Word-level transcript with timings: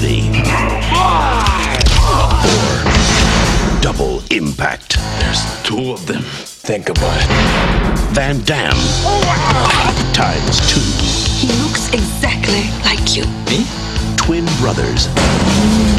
ready 0.00 0.22
Four. 0.90 2.30
double 3.80 4.22
impact. 4.30 4.96
There's 5.20 5.42
two 5.62 5.92
of 5.92 6.06
them. 6.06 6.22
Think 6.22 6.88
about 6.88 7.16
it. 7.16 7.28
Van 8.14 8.40
Damme 8.44 8.76
oh 8.76 10.12
times 10.14 10.60
two. 10.70 10.80
He 11.40 11.48
looks 11.62 11.88
exactly 11.92 12.62
like 12.84 13.16
you. 13.16 13.24
Me? 13.50 13.66
Twin 14.16 14.46
brothers 14.60 15.08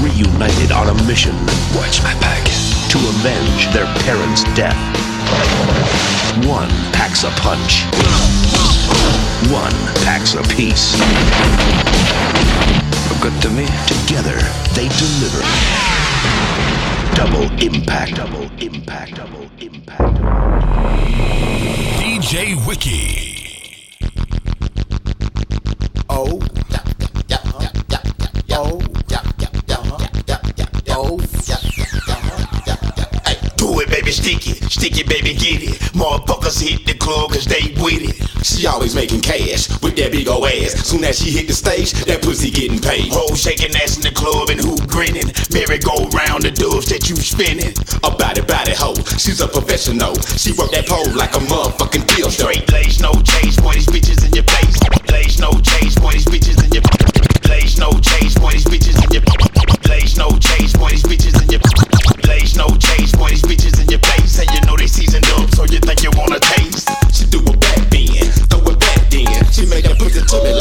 reunited 0.01 0.71
on 0.71 0.89
a 0.89 1.03
mission. 1.05 1.35
Watch 1.75 2.01
my 2.03 2.13
back. 2.19 2.43
To 2.91 2.97
avenge 2.97 3.67
their 3.73 3.87
parents' 4.03 4.43
death. 4.55 4.77
One 6.45 6.69
packs 6.93 7.23
a 7.23 7.31
punch. 7.41 7.83
One 9.51 9.75
packs 10.03 10.35
a 10.35 10.43
piece 10.55 10.95
good 13.21 13.41
to 13.41 13.49
me. 13.49 13.65
Together, 13.87 14.37
they 14.75 14.87
deliver. 14.97 15.41
Double 17.15 17.45
impact. 17.61 18.15
Double 18.15 18.49
impact. 18.61 19.15
Double 19.15 19.49
impact. 19.59 20.15
DJ 21.99 22.55
Wiki. 22.65 23.57
Oh. 26.09 26.58
Sticky 34.79 35.03
baby, 35.03 35.35
get 35.35 35.59
it. 35.59 35.75
Motherfuckers 35.91 36.55
hit 36.55 36.87
the 36.87 36.95
club 36.95 37.35
cause 37.35 37.43
they 37.43 37.75
with 37.83 37.99
it. 37.99 38.15
She 38.47 38.63
always 38.63 38.95
making 38.95 39.19
cash 39.19 39.67
with 39.83 39.99
that 39.99 40.15
big 40.15 40.31
ol' 40.31 40.47
ass. 40.47 40.87
Soon 40.87 41.03
as 41.03 41.19
she 41.19 41.35
hit 41.35 41.51
the 41.51 41.53
stage, 41.53 41.91
that 42.07 42.23
pussy 42.23 42.47
getting 42.47 42.79
paid. 42.79 43.11
Hoes 43.11 43.43
shaking 43.43 43.75
ass 43.75 43.99
in 43.99 44.07
the 44.07 44.15
club 44.15 44.47
and 44.47 44.55
who 44.55 44.79
grinning. 44.87 45.27
Merry 45.51 45.83
go 45.83 46.07
round 46.15 46.47
the 46.47 46.51
doves 46.55 46.87
that 46.95 47.11
you 47.11 47.19
spinning. 47.19 47.75
A 48.07 48.11
body 48.15 48.39
body 48.39 48.71
hoe, 48.71 48.95
she's 49.19 49.43
a 49.43 49.51
professional. 49.51 50.15
She 50.39 50.55
work 50.55 50.71
that 50.71 50.87
pole 50.87 51.11
like 51.11 51.35
a 51.35 51.43
motherfucking 51.43 52.07
deal. 52.15 52.31
Straight 52.31 52.63
lace, 52.71 53.03
no 53.03 53.11
change, 53.19 53.59
boy, 53.59 53.75
these 53.75 53.91
bitches 53.91 54.23
in 54.23 54.31
your 54.31 54.47
face. 54.47 54.79
Lace, 55.11 55.43
no 55.43 55.51
change, 55.59 55.99
boy, 55.99 56.15
these 56.15 56.23
bitches 56.31 56.55
in 56.63 56.71
your 56.71 56.87
face. 56.87 57.19
Lace, 57.51 57.75
no 57.75 57.91
change, 57.99 58.31
boy, 58.39 58.55
these 58.55 58.63
bitches 58.63 58.95
in 58.95 59.11
your 59.11 59.27
Lace, 59.91 60.15
no 60.15 60.31
change, 60.39 60.71
boy, 60.79 60.95
these 60.95 61.03
bitches 61.03 61.35
in 61.35 61.51
your 61.51 61.63
Lace, 62.31 62.55
no 62.55 62.71
change, 62.79 63.11
boy, 63.19 63.27
these 63.35 63.43
bitches 63.43 63.78
wanna 66.19 66.39
taste. 66.39 66.89
She 67.13 67.25
do 67.25 67.39
a 67.39 67.53
back 67.57 67.89
bend, 67.89 68.33
throw 68.51 68.59
it 68.67 68.79
back 68.79 69.09
then. 69.09 69.51
She 69.51 69.65
make 69.65 69.85
a 69.85 69.95
pussy 69.95 70.21
to 70.21 70.43
me 70.43 70.58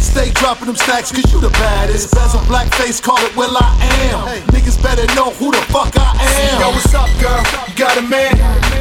Stay 0.00 0.30
dropping 0.32 0.66
them 0.66 0.76
stacks, 0.76 1.12
cause 1.12 1.24
you 1.32 1.40
the 1.40 1.50
baddest. 1.50 2.10
Bezel 2.12 2.40
blackface, 2.50 3.02
call 3.02 3.18
it 3.18 3.34
Will 3.36 3.54
I 3.56 3.70
Am. 4.10 4.42
Niggas 4.50 4.82
better 4.82 5.06
know 5.14 5.30
who 5.30 5.50
the 5.52 5.62
fuck 5.70 5.92
I 5.96 6.16
am. 6.18 6.60
Yo, 6.60 6.70
what's 6.70 6.94
up, 6.94 7.10
girl? 7.20 7.42
You 7.68 7.74
got 7.76 7.96
a 7.98 8.02
man? 8.02 8.34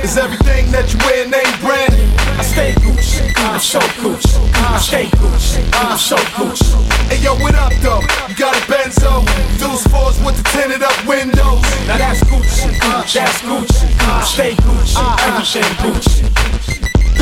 Is 0.03 0.17
everything 0.17 0.71
that 0.71 0.91
you 0.93 0.99
wear 1.05 1.27
name 1.27 1.53
brand? 1.61 1.93
I 2.39 2.43
stay 2.43 2.71
Gucci, 2.81 3.33
I'm 3.37 3.59
so 3.59 3.79
Gucci. 4.01 4.39
I 4.55 4.79
stay 4.79 5.05
Gucci, 5.19 5.61
I'm 5.73 5.97
so 5.97 6.15
Gucci. 6.37 6.73
Hey, 7.09 7.21
yo, 7.21 7.35
what 7.35 7.55
up, 7.55 7.73
though? 7.81 8.01
You 8.27 8.35
got 8.35 8.55
a 8.55 8.61
Benzo? 8.65 9.25
Deuce 9.59 9.85
fours 9.87 10.17
with 10.23 10.37
the 10.37 10.43
tinted 10.49 10.83
up 10.83 10.95
windows. 11.05 11.61
Now 11.85 11.97
that's 11.97 12.23
Gucci, 12.23 12.73
that's 12.79 13.41
Gucci. 13.41 13.87
I 14.07 14.23
stay 14.23 14.53
Gucci, 14.55 14.97
everything 15.27 15.69
Gucci. 15.83 16.58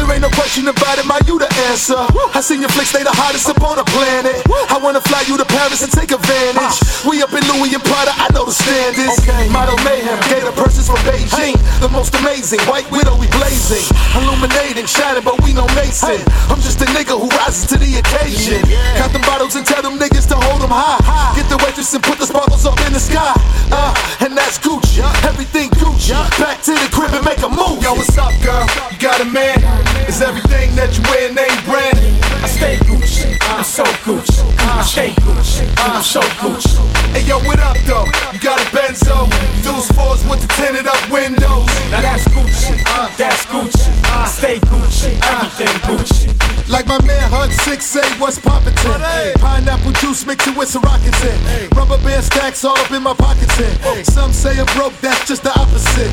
There 0.07 0.15
ain't 0.15 0.23
no 0.23 0.31
question 0.39 0.63
about 0.71 0.95
it, 0.95 1.03
my 1.03 1.19
you 1.27 1.35
the 1.35 1.51
answer. 1.67 1.99
I 2.31 2.39
seen 2.39 2.63
your 2.63 2.71
flicks, 2.71 2.95
they 2.95 3.03
the 3.03 3.11
hottest 3.11 3.51
up 3.51 3.59
on 3.59 3.75
the 3.75 3.83
planet. 3.91 4.39
I 4.71 4.79
wanna 4.79 5.03
fly 5.03 5.27
you 5.27 5.35
to 5.35 5.43
Paris 5.43 5.83
and 5.83 5.91
take 5.91 6.15
advantage. 6.15 6.79
We 7.03 7.19
up 7.19 7.35
in 7.35 7.43
Louis 7.51 7.75
and 7.75 7.83
Prada, 7.83 8.15
I 8.15 8.31
know 8.31 8.47
the 8.47 8.55
standards. 8.55 9.19
Okay. 9.19 9.51
Model 9.51 9.75
mayhem, 9.83 10.15
gator 10.31 10.55
purses 10.55 10.87
from 10.87 11.03
Beijing. 11.03 11.59
The 11.83 11.91
most 11.91 12.15
amazing, 12.23 12.63
white 12.71 12.87
widow, 12.87 13.19
we 13.19 13.27
blazing. 13.35 13.83
Illuminating, 14.15 14.87
shining, 14.87 15.27
but 15.27 15.43
we 15.43 15.51
no 15.51 15.67
mason. 15.75 16.23
I'm 16.47 16.63
just 16.63 16.79
a 16.79 16.87
nigga 16.95 17.19
who 17.19 17.27
rises 17.43 17.67
to 17.67 17.75
the 17.75 17.99
occasion. 17.99 18.63
Count 18.95 19.11
them 19.11 19.27
bottles 19.27 19.59
and 19.59 19.67
tell 19.67 19.83
them 19.83 19.99
niggas 19.99 20.23
to 20.31 20.39
hold 20.39 20.63
them 20.63 20.71
high. 20.71 21.35
Get 21.35 21.51
the 21.51 21.59
waitress 21.59 21.91
and 21.91 21.99
put 21.99 22.15
the 22.15 22.31
sparkles 22.31 22.63
up 22.63 22.79
in 22.87 22.95
the 22.95 23.03
sky. 23.03 23.35
Uh, 23.75 23.91
and 24.23 24.39
that's 24.39 24.55
Gucci, 24.55 25.03
everything 25.27 25.67
Gucci. 25.75 26.15
Back 26.39 26.63
to 26.63 26.71
the 26.71 26.87
crib 26.95 27.11
and 27.11 27.27
make 27.27 27.43
a 27.43 27.51
move. 27.51 27.83
Yo, 27.83 27.91
what's 27.91 28.15
up, 28.15 28.31
girl? 28.39 28.63
You 28.87 28.97
got 29.03 29.19
a 29.19 29.27
man? 29.27 29.59
Is 30.07 30.21
everything 30.21 30.75
that 30.75 30.97
you 30.97 31.03
wear 31.09 31.33
name 31.33 31.65
brand? 31.65 31.97
I 32.43 32.47
stay 32.47 32.75
Gucci. 32.85 33.36
I'm 33.47 33.63
so 33.63 33.83
Gucci. 34.03 34.43
I'm 34.59 34.83
stay 34.83 35.09
Gucci. 35.23 35.65
I'm 35.77 36.03
so 36.03 36.21
Gucci. 36.41 36.77
Hey, 37.13 37.23
yo, 37.27 37.39
what 37.39 37.59
up, 37.59 37.77
though? 37.85 38.05
You 38.33 38.39
got 38.39 38.59
a 38.59 38.65
Benzo? 38.75 39.27
Those 39.63 39.87
fours 39.91 40.23
with 40.27 40.41
the 40.41 40.47
tinted 40.53 40.87
up 40.87 40.99
windows. 41.09 41.65
Now 41.89 42.01
that's 42.01 42.27
Gucci. 42.27 42.75
That's 43.17 43.45
Gucci. 43.45 43.89
I 44.05 44.27
stay 44.27 44.59
Gucci. 44.59 45.17
Everything 45.23 45.75
Gucci. 45.87 46.47
Like 46.69 46.85
my 46.85 46.99
man 47.07 47.31
Hud 47.31 47.49
6A, 47.63 48.19
what's 48.19 48.37
poppin' 48.37 48.75
Pineapple 48.75 49.93
juice 50.03 50.25
mixed 50.25 50.51
with 50.57 50.67
some 50.67 50.81
rockets 50.81 51.23
in. 51.23 51.69
Rubber 51.71 51.97
band 52.03 52.25
stacks 52.25 52.65
all 52.65 52.77
up 52.77 52.91
in 52.91 53.01
my 53.03 53.13
pockets 53.13 53.57
in. 53.57 54.03
Some 54.03 54.33
say 54.33 54.59
I'm 54.59 54.65
broke, 54.75 54.91
that's 54.99 55.25
just 55.25 55.43
the 55.43 55.51
opposite. 55.57 56.11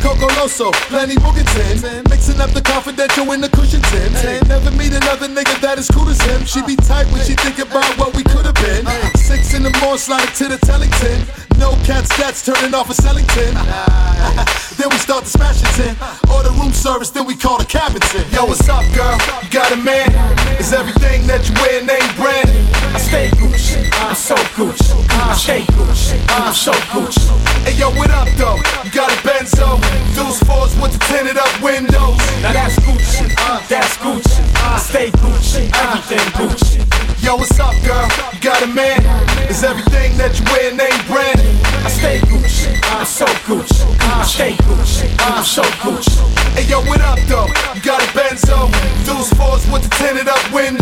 Coco 0.00 0.32
Loso, 0.40 0.72
plenty 0.88 1.16
Mugatin. 1.16 2.08
Mixing 2.08 2.40
up 2.40 2.50
the 2.56 2.62
confidential 2.62 3.30
in 3.32 3.42
the 3.42 3.50
cushion 3.50 3.82
tin. 3.92 4.12
Never 4.48 4.70
meet 4.72 4.96
another 4.96 5.28
nigga 5.28 5.60
that 5.60 5.78
is 5.78 5.88
cool 5.88 6.08
as 6.08 6.20
him. 6.22 6.40
She 6.46 6.61
be 6.66 6.76
tight 6.76 7.06
when 7.12 7.24
she 7.24 7.34
think 7.34 7.58
about 7.58 7.98
what 7.98 8.14
we 8.16 8.22
could 8.22 8.46
have 8.46 8.54
been. 8.54 8.86
Six 9.16 9.54
in 9.54 9.62
the 9.62 9.70
morning, 9.80 9.98
slide 9.98 10.28
to 10.36 10.48
the 10.48 10.58
Tellington. 10.58 11.51
No 11.62 11.78
cat 11.86 12.02
stats 12.10 12.42
turning 12.42 12.74
off 12.74 12.90
a 12.90 12.92
Sellington. 12.92 13.54
then 14.82 14.88
we 14.90 14.98
start 14.98 15.22
the 15.22 15.30
smashing 15.30 15.70
tin. 15.78 15.94
Order 16.34 16.50
room 16.58 16.72
service, 16.72 17.10
then 17.10 17.24
we 17.24 17.36
call 17.36 17.56
the 17.56 17.64
cabin 17.64 18.02
tin. 18.10 18.26
Yo, 18.34 18.46
what's 18.46 18.68
up, 18.68 18.82
girl? 18.98 19.14
You 19.38 19.48
got 19.48 19.70
a 19.70 19.76
man? 19.76 20.10
Is 20.58 20.72
everything 20.72 21.22
that 21.30 21.46
you 21.46 21.54
wear 21.62 21.78
name 21.86 22.10
brand? 22.18 22.50
I 22.90 22.98
stay 22.98 23.30
Gucci. 23.38 23.78
I'm 24.02 24.16
so 24.18 24.34
Gucci. 24.58 24.90
I 25.06 25.38
stay 25.38 25.62
Gucci. 25.78 26.18
I'm 26.34 26.52
so 26.52 26.72
Gucci. 26.90 27.30
Hey, 27.62 27.78
yo, 27.78 27.94
what 27.94 28.10
up, 28.10 28.26
though? 28.34 28.58
You 28.82 28.90
got 28.90 29.14
a 29.14 29.18
Benzo? 29.22 29.78
Those 30.18 30.42
fours 30.42 30.74
with 30.82 30.98
the 30.98 31.02
tinted 31.06 31.38
up 31.38 31.54
windows. 31.62 32.18
Now 32.42 32.58
that's 32.58 32.74
Gucci. 32.82 33.30
That's 33.70 33.96
Gucci. 34.02 34.42
I 34.66 34.78
stay 34.82 35.10
Gucci. 35.14 35.70
Everything 35.78 36.26
Gucci. 36.34 37.11
Yo, 37.22 37.36
what's 37.36 37.56
up, 37.60 37.72
girl? 37.86 38.08
You 38.34 38.40
got 38.40 38.64
a 38.64 38.66
man? 38.66 38.98
Is 39.48 39.62
everything 39.62 40.18
that 40.18 40.34
you 40.34 40.44
wear 40.50 40.74
name 40.74 40.90
brand? 41.06 41.38
I 41.86 41.88
stay 41.88 42.18
Gucci. 42.26 42.74
I'm 42.90 43.06
so 43.06 43.26
Gucci. 43.46 43.86
I 44.02 44.26
stay 44.26 44.58
Gucci. 44.66 45.06
I'm 45.30 45.44
so 45.44 45.62
Gucci. 45.78 46.18
Hey, 46.58 46.66
yo, 46.66 46.82
what 46.82 47.00
up, 47.00 47.20
though? 47.30 47.46
You 47.74 47.80
got 47.80 48.02
a 48.02 48.06
Benzo? 48.10 48.66
Those 49.06 49.30
fours 49.38 49.62
with 49.70 49.86
the 49.86 49.90
tinted 50.02 50.26
up 50.26 50.42
windows. 50.50 50.81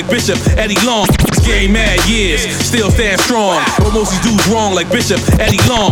Like 0.00 0.10
Bishop 0.10 0.38
Eddie 0.56 0.80
Long. 0.86 1.06
Game 1.44 1.72
mad 1.72 1.98
years, 2.08 2.42
still 2.64 2.90
stand 2.90 3.20
strong. 3.20 3.62
But 3.78 3.92
most 3.92 4.12
these 4.12 4.20
dudes 4.20 4.46
wrong 4.48 4.72
like 4.74 4.90
Bishop 4.90 5.20
Eddie 5.40 5.58
Long. 5.68 5.89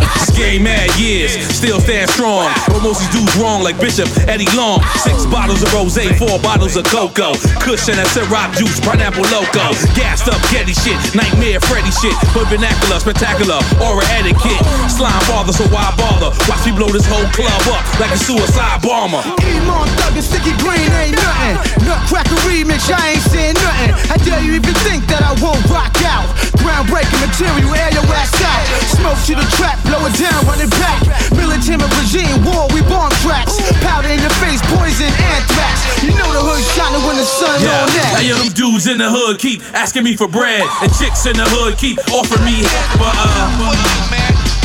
Most 2.89 3.05
these 3.05 3.21
dudes 3.21 3.37
wrong 3.37 3.61
like 3.61 3.77
Bishop 3.77 4.09
Eddie 4.25 4.49
Long. 4.57 4.81
Six 5.05 5.29
bottles 5.29 5.61
of 5.61 5.69
rose, 5.77 5.93
four 6.17 6.41
bottles 6.41 6.73
of 6.73 6.89
cocoa. 6.89 7.37
Cushion 7.61 7.93
and 8.01 8.09
syrup 8.09 8.49
juice, 8.57 8.81
pineapple 8.81 9.29
loco. 9.29 9.61
Gassed 9.93 10.25
up 10.25 10.41
Getty 10.49 10.73
shit, 10.73 10.97
nightmare 11.13 11.61
Freddy 11.69 11.93
shit. 12.01 12.17
But 12.33 12.49
vernacular, 12.49 12.97
spectacular, 12.97 13.61
aura 13.77 14.01
etiquette. 14.17 14.57
Slime 14.89 15.21
father, 15.29 15.53
so 15.53 15.69
why 15.69 15.93
bother? 16.01 16.33
Watch 16.49 16.65
me 16.65 16.73
blow 16.73 16.89
this 16.89 17.05
whole 17.05 17.29
club 17.37 17.61
up 17.69 17.85
like 18.01 18.09
a 18.09 18.17
suicide 18.17 18.81
bomber. 18.81 19.21
E-Mon 19.45 19.85
thuggin', 20.01 20.25
sticky 20.25 20.57
green 20.57 20.89
ain't 20.97 21.13
nothing. 21.13 21.85
Nutcracker 21.85 22.41
remix, 22.49 22.89
I 22.89 23.13
ain't 23.13 23.25
saying 23.29 23.57
nothing. 23.61 23.93
How 24.09 24.17
dare 24.17 24.41
you 24.41 24.57
even 24.57 24.73
think 24.81 25.05
that 25.13 25.21
I 25.21 25.37
won't 25.37 25.61
rock 25.69 25.93
out? 26.09 26.25
Groundbreaking 26.57 27.21
material, 27.21 27.69
air 27.77 27.93
your 27.93 28.07
ass 28.17 28.33
out. 28.41 28.65
Smoke 28.97 29.21
to 29.29 29.33
the 29.37 29.47
trap, 29.55 29.77
blow 29.85 30.01
it 30.09 30.15
down, 30.17 30.41
run 30.49 30.57
it 30.57 30.73
back. 30.81 31.05
Militant 31.37 31.85
regime, 32.01 32.43
war, 32.43 32.67
we 32.73 32.78
bomb 32.87 33.11
tracks. 33.25 33.57
Powder 33.83 34.09
in 34.09 34.19
your 34.19 34.33
face, 34.43 34.61
poison, 34.75 35.11
anthrax. 35.33 35.83
You 36.03 36.13
know 36.15 36.29
the 36.31 36.41
hood 36.43 36.63
shining 36.75 37.03
when 37.07 37.17
the 37.17 37.25
sun 37.27 37.59
Yeah, 37.61 37.83
on 37.83 37.89
that. 37.95 38.21
hey, 38.21 38.29
yo, 38.29 38.35
them 38.39 38.51
dudes 38.53 38.87
in 38.87 38.97
the 38.97 39.09
hood 39.09 39.39
keep 39.39 39.61
asking 39.73 40.03
me 40.03 40.15
for 40.15 40.27
bread, 40.27 40.63
and 40.81 40.91
chicks 40.95 41.25
in 41.25 41.35
the 41.35 41.45
hood 41.45 41.77
keep 41.77 41.97
offering 42.13 42.45
me 42.45 42.63
but 42.97 43.13
uh. 43.15 44.59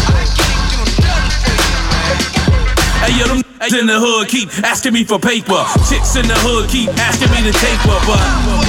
Hey, 3.04 3.18
yo, 3.18 3.26
them 3.28 3.42
in 3.80 3.86
the 3.86 3.98
hood 3.98 4.28
keep 4.28 4.48
asking 4.64 4.92
me 4.92 5.04
for 5.04 5.18
paper. 5.18 5.64
Chicks 5.88 6.16
in 6.16 6.26
the 6.26 6.34
hood 6.40 6.68
keep 6.70 6.88
asking 6.98 7.30
me 7.32 7.42
to 7.44 7.52
taper, 7.52 7.98
but. 8.06 8.63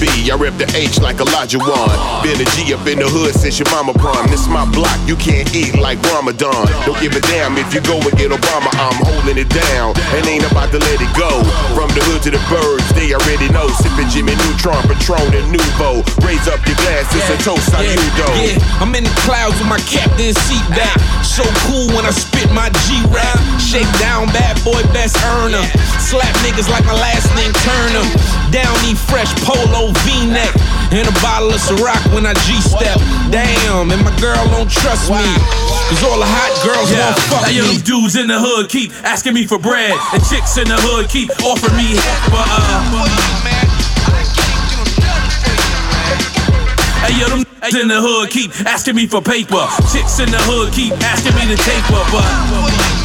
B, 0.00 0.08
I 0.32 0.34
rep 0.40 0.56
the 0.56 0.64
H 0.72 0.96
like 1.04 1.20
Elijah 1.20 1.60
Wan. 1.60 1.92
Been 2.24 2.40
a 2.40 2.48
G 2.56 2.72
up 2.72 2.88
in 2.88 2.96
the 2.98 3.04
hood 3.04 3.36
since 3.36 3.60
your 3.60 3.68
mama 3.68 3.92
prime. 3.92 4.24
This 4.32 4.48
my 4.48 4.64
block, 4.72 4.96
you 5.04 5.12
can't 5.14 5.44
eat 5.52 5.76
like 5.76 6.00
Ramadan. 6.08 6.64
Don't 6.88 6.96
give 7.04 7.12
a 7.12 7.20
damn 7.28 7.60
if 7.60 7.68
you 7.76 7.84
go 7.84 8.00
and 8.00 8.16
get 8.16 8.32
Obama, 8.32 8.72
I'm 8.80 8.96
holding 9.04 9.36
it 9.36 9.52
down. 9.52 9.92
And 10.16 10.24
ain't 10.24 10.48
about 10.48 10.72
to 10.72 10.80
let 10.80 10.98
it 11.04 11.12
go. 11.12 11.28
From 11.76 11.92
the 11.92 12.00
hood 12.08 12.24
to 12.24 12.30
the 12.32 12.40
birds, 12.48 12.88
they 12.96 13.12
already 13.12 13.52
know. 13.52 13.68
Sipping 13.84 14.08
Jimmy 14.08 14.32
Neutron, 14.48 14.80
Patron, 14.88 15.36
and 15.36 15.52
Nouveau. 15.52 16.00
Raise 16.24 16.48
up 16.48 16.64
your 16.64 16.80
glass, 16.80 17.04
it's 17.12 17.28
a 17.28 17.36
toast, 17.44 17.68
Yeah, 17.76 17.92
saludo. 17.92 18.28
yeah, 18.40 18.80
I'm 18.80 18.96
in 18.96 19.04
the 19.04 19.14
clouds 19.28 19.60
with 19.60 19.68
my 19.68 19.80
captain 19.84 20.32
seat 20.32 20.64
back. 20.72 20.96
So 21.20 21.44
cool 21.68 21.92
when 21.92 22.08
I 22.08 22.12
spit 22.16 22.48
my 22.56 22.72
G 22.88 23.04
rap. 23.12 23.36
Shake 23.60 23.90
down, 24.00 24.32
bad 24.32 24.56
boy, 24.64 24.80
best 24.96 25.20
earner. 25.36 25.60
Slap 26.00 26.32
niggas 26.40 26.72
like 26.72 26.88
my 26.88 26.96
last 26.96 27.28
name 27.36 27.52
Turner. 27.52 28.08
Down 28.48 28.80
fresh 29.10 29.34
polo 29.42 29.89
V 29.92 30.26
neck. 30.30 30.52
And 30.90 31.06
a 31.06 31.14
bottle 31.22 31.50
of 31.54 31.60
Ciroc 31.60 32.02
when 32.14 32.26
I 32.26 32.34
G 32.46 32.58
step. 32.60 32.98
Damn, 33.30 33.90
and 33.90 34.02
my 34.02 34.14
girl 34.18 34.42
don't 34.50 34.70
trust 34.70 35.10
me. 35.10 35.22
Cause 35.90 36.02
all 36.06 36.18
the 36.18 36.26
hot 36.26 36.54
girls 36.62 36.90
Yeah, 36.90 37.10
won't 37.10 37.18
fuck 37.26 37.46
yo, 37.50 37.62
me. 37.66 37.74
them 37.74 37.82
dudes 37.82 38.14
in 38.14 38.26
the 38.28 38.38
hood 38.38 38.68
keep 38.68 38.92
asking 39.02 39.34
me 39.34 39.46
for 39.46 39.58
bread, 39.58 39.90
and 40.12 40.22
chicks 40.22 40.56
in 40.56 40.68
the 40.68 40.78
hood 40.78 41.10
keep 41.10 41.30
offering 41.42 41.76
me 41.76 41.98
but 42.30 42.46
uh. 42.46 43.50
Hey, 47.02 47.18
yo, 47.18 47.26
them 47.28 47.42
in 47.74 47.88
the 47.88 48.00
hood 48.00 48.30
keep 48.30 48.50
asking 48.66 48.94
me 48.94 49.06
for 49.06 49.20
paper. 49.20 49.66
Chicks 49.92 50.20
in 50.20 50.30
the 50.30 50.38
hood 50.38 50.72
keep 50.72 50.92
asking 51.02 51.34
me 51.34 51.46
to 51.50 51.58
taper, 51.62 52.02
but. 52.14 52.99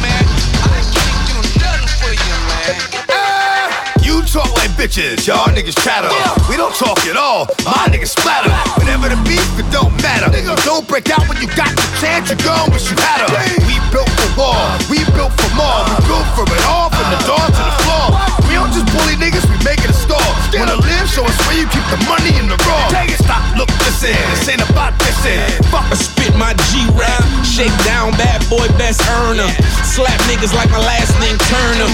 Talk 4.36 4.52
like 4.52 4.68
bitches, 4.76 5.26
y'all 5.26 5.48
niggas 5.48 5.80
chatter. 5.80 6.12
We 6.50 6.60
don't 6.60 6.74
talk 6.74 6.98
at 7.08 7.16
all, 7.16 7.48
my 7.64 7.88
niggas 7.88 8.12
splatter. 8.12 8.52
Whenever 8.76 9.08
the 9.08 9.16
beef, 9.24 9.48
it 9.56 9.64
don't 9.72 9.96
matter. 10.04 10.28
Don't 10.60 10.86
break 10.86 11.08
out 11.08 11.26
when 11.26 11.40
you 11.40 11.48
got 11.56 11.72
the 11.72 11.88
chance, 12.04 12.28
you 12.28 12.36
gon' 12.44 12.70
wish 12.70 12.90
you 12.90 12.96
had 13.00 13.24
her. 13.24 13.32
We 13.64 13.80
built 13.88 14.10
for 14.20 14.28
war, 14.36 14.60
we 14.92 15.00
built 15.16 15.32
for 15.40 15.48
more. 15.56 15.80
We 15.88 15.96
built 16.04 16.28
for 16.36 16.44
it 16.44 16.64
all, 16.68 16.92
from 16.92 17.08
the 17.16 17.20
door 17.24 17.46
to 17.48 17.62
the 17.64 17.76
floor. 17.80 18.25
Don't 18.56 18.72
just 18.72 18.88
bully 18.88 19.20
niggas, 19.20 19.44
we 19.52 19.56
make 19.68 19.84
it 19.84 19.92
a 19.92 19.98
star. 19.98 20.16
Wanna 20.56 20.80
live, 20.80 21.06
show 21.12 21.22
us 21.28 21.36
where 21.44 21.60
you 21.60 21.68
keep 21.68 21.84
the 21.92 22.00
money 22.08 22.32
in 22.40 22.48
the 22.48 22.56
raw. 22.64 22.88
Take 22.88 23.12
it, 23.12 23.20
stop, 23.20 23.44
look, 23.54 23.68
listen, 23.84 24.16
this 24.32 24.48
ain't 24.48 24.64
about 24.64 24.96
this 24.98 25.20
end. 25.28 25.60
Fuck, 25.68 25.84
I 25.92 25.94
spit 25.94 26.32
my 26.40 26.56
G 26.72 26.88
rap. 26.96 27.20
Shake 27.44 27.76
down, 27.84 28.16
bad 28.16 28.40
boy, 28.48 28.66
best 28.80 29.04
earner. 29.20 29.46
Slap 29.84 30.16
niggas 30.24 30.56
like 30.56 30.72
my 30.72 30.80
last 30.80 31.12
name 31.20 31.36
Turner. 31.52 31.90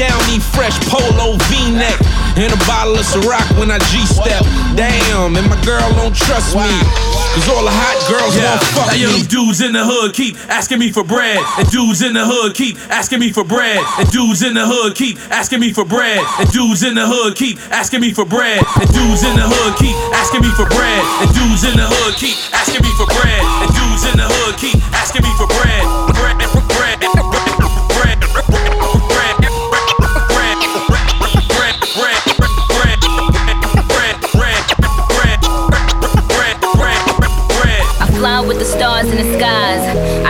Downy 0.00 0.40
fresh 0.40 0.74
polo 0.88 1.36
v 1.52 1.70
neck. 1.76 2.00
And 2.40 2.52
a 2.52 2.60
bottle 2.64 2.96
of 2.96 3.04
Ciroc 3.04 3.46
when 3.60 3.70
I 3.70 3.78
G 3.92 4.04
step. 4.08 4.42
Damn, 4.74 5.36
and 5.36 5.46
my 5.48 5.60
girl 5.68 5.84
don't 6.00 6.16
trust 6.16 6.56
me. 6.56 6.72
Cause 7.36 7.52
all 7.52 7.64
the 7.68 7.70
hot 7.70 8.00
girls 8.08 8.32
Yeah, 8.32 8.56
won't 8.56 8.64
fuck 8.72 8.88
hey, 8.96 9.04
yo, 9.04 9.12
me. 9.12 9.20
dudes 9.28 9.60
in 9.60 9.76
the 9.76 9.84
hood 9.84 10.16
keep 10.16 10.40
asking 10.48 10.80
me 10.80 10.88
for 10.88 11.04
bread, 11.04 11.36
and 11.60 11.68
dudes 11.68 12.00
in 12.00 12.16
the 12.16 12.24
hood 12.24 12.56
keep 12.56 12.80
asking 12.88 13.20
me 13.20 13.28
for 13.28 13.44
bread, 13.44 13.76
and 14.00 14.08
dudes 14.08 14.40
in 14.40 14.56
the 14.56 14.64
hood 14.64 14.96
keep 14.96 15.20
asking 15.28 15.60
me 15.60 15.68
for 15.68 15.84
bread, 15.84 16.16
and 16.40 16.48
dudes 16.48 16.80
in 16.82 16.96
the 16.96 17.04
hood 17.04 17.36
keep 17.36 17.60
asking 17.68 18.00
me 18.00 18.10
for 18.16 18.24
bread, 18.24 18.64
and 18.80 18.88
dudes 18.88 19.20
in 19.20 19.36
the 19.36 19.44
hood 19.44 19.76
keep 19.76 19.92
asking 20.16 20.40
me 20.42 20.50
for 20.56 20.64
bread, 20.64 21.04
and 21.20 21.28
dudes 21.36 21.60
in 21.68 21.76
the 21.76 21.84
hood 21.84 22.16
keep 22.16 22.36
asking 22.56 22.80
me 22.80 22.90
for 22.96 23.04
bread, 23.12 23.42
and 23.60 23.68
dudes 23.68 24.04
in 24.08 24.16
the 24.16 24.24
hood 24.26 24.56
keep 24.56 24.80
asking 24.96 25.20
me 25.20 25.30
for 25.36 25.46
bread, 25.60 25.84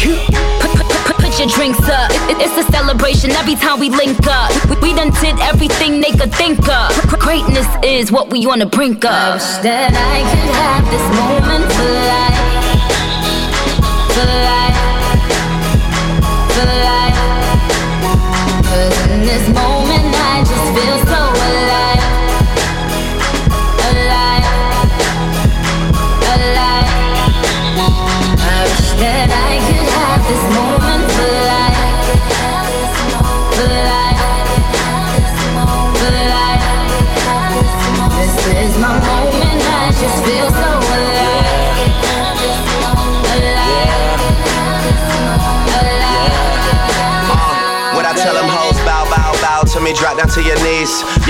Put, 0.00 0.70
put, 0.70 0.86
put, 1.06 1.16
put 1.16 1.38
your 1.40 1.48
drinks 1.48 1.80
up. 1.88 2.10
It- 2.30 2.38
it's 2.40 2.56
a 2.56 2.62
celebration 2.70 3.32
every 3.32 3.56
time 3.56 3.80
we 3.80 3.90
link 3.90 4.18
up. 4.28 4.50
We, 4.70 4.76
we 4.76 4.94
done 4.94 5.10
did 5.20 5.38
everything 5.40 6.00
they 6.00 6.12
could 6.12 6.32
think 6.34 6.60
of. 6.68 6.92
Greatness 7.18 7.66
is 7.82 8.12
what 8.12 8.30
we 8.30 8.46
on 8.46 8.60
the 8.60 8.66
brink 8.66 9.04
of. 9.04 9.10
I 9.10 9.34
wish 9.34 9.42
that 9.66 9.90
I 9.92 10.22
could 10.30 10.50
have 10.62 10.84
this 10.94 11.06
moment 11.18 11.64
for 11.74 11.90
life. 12.14 12.38
For 14.14 14.26
life. 14.26 14.77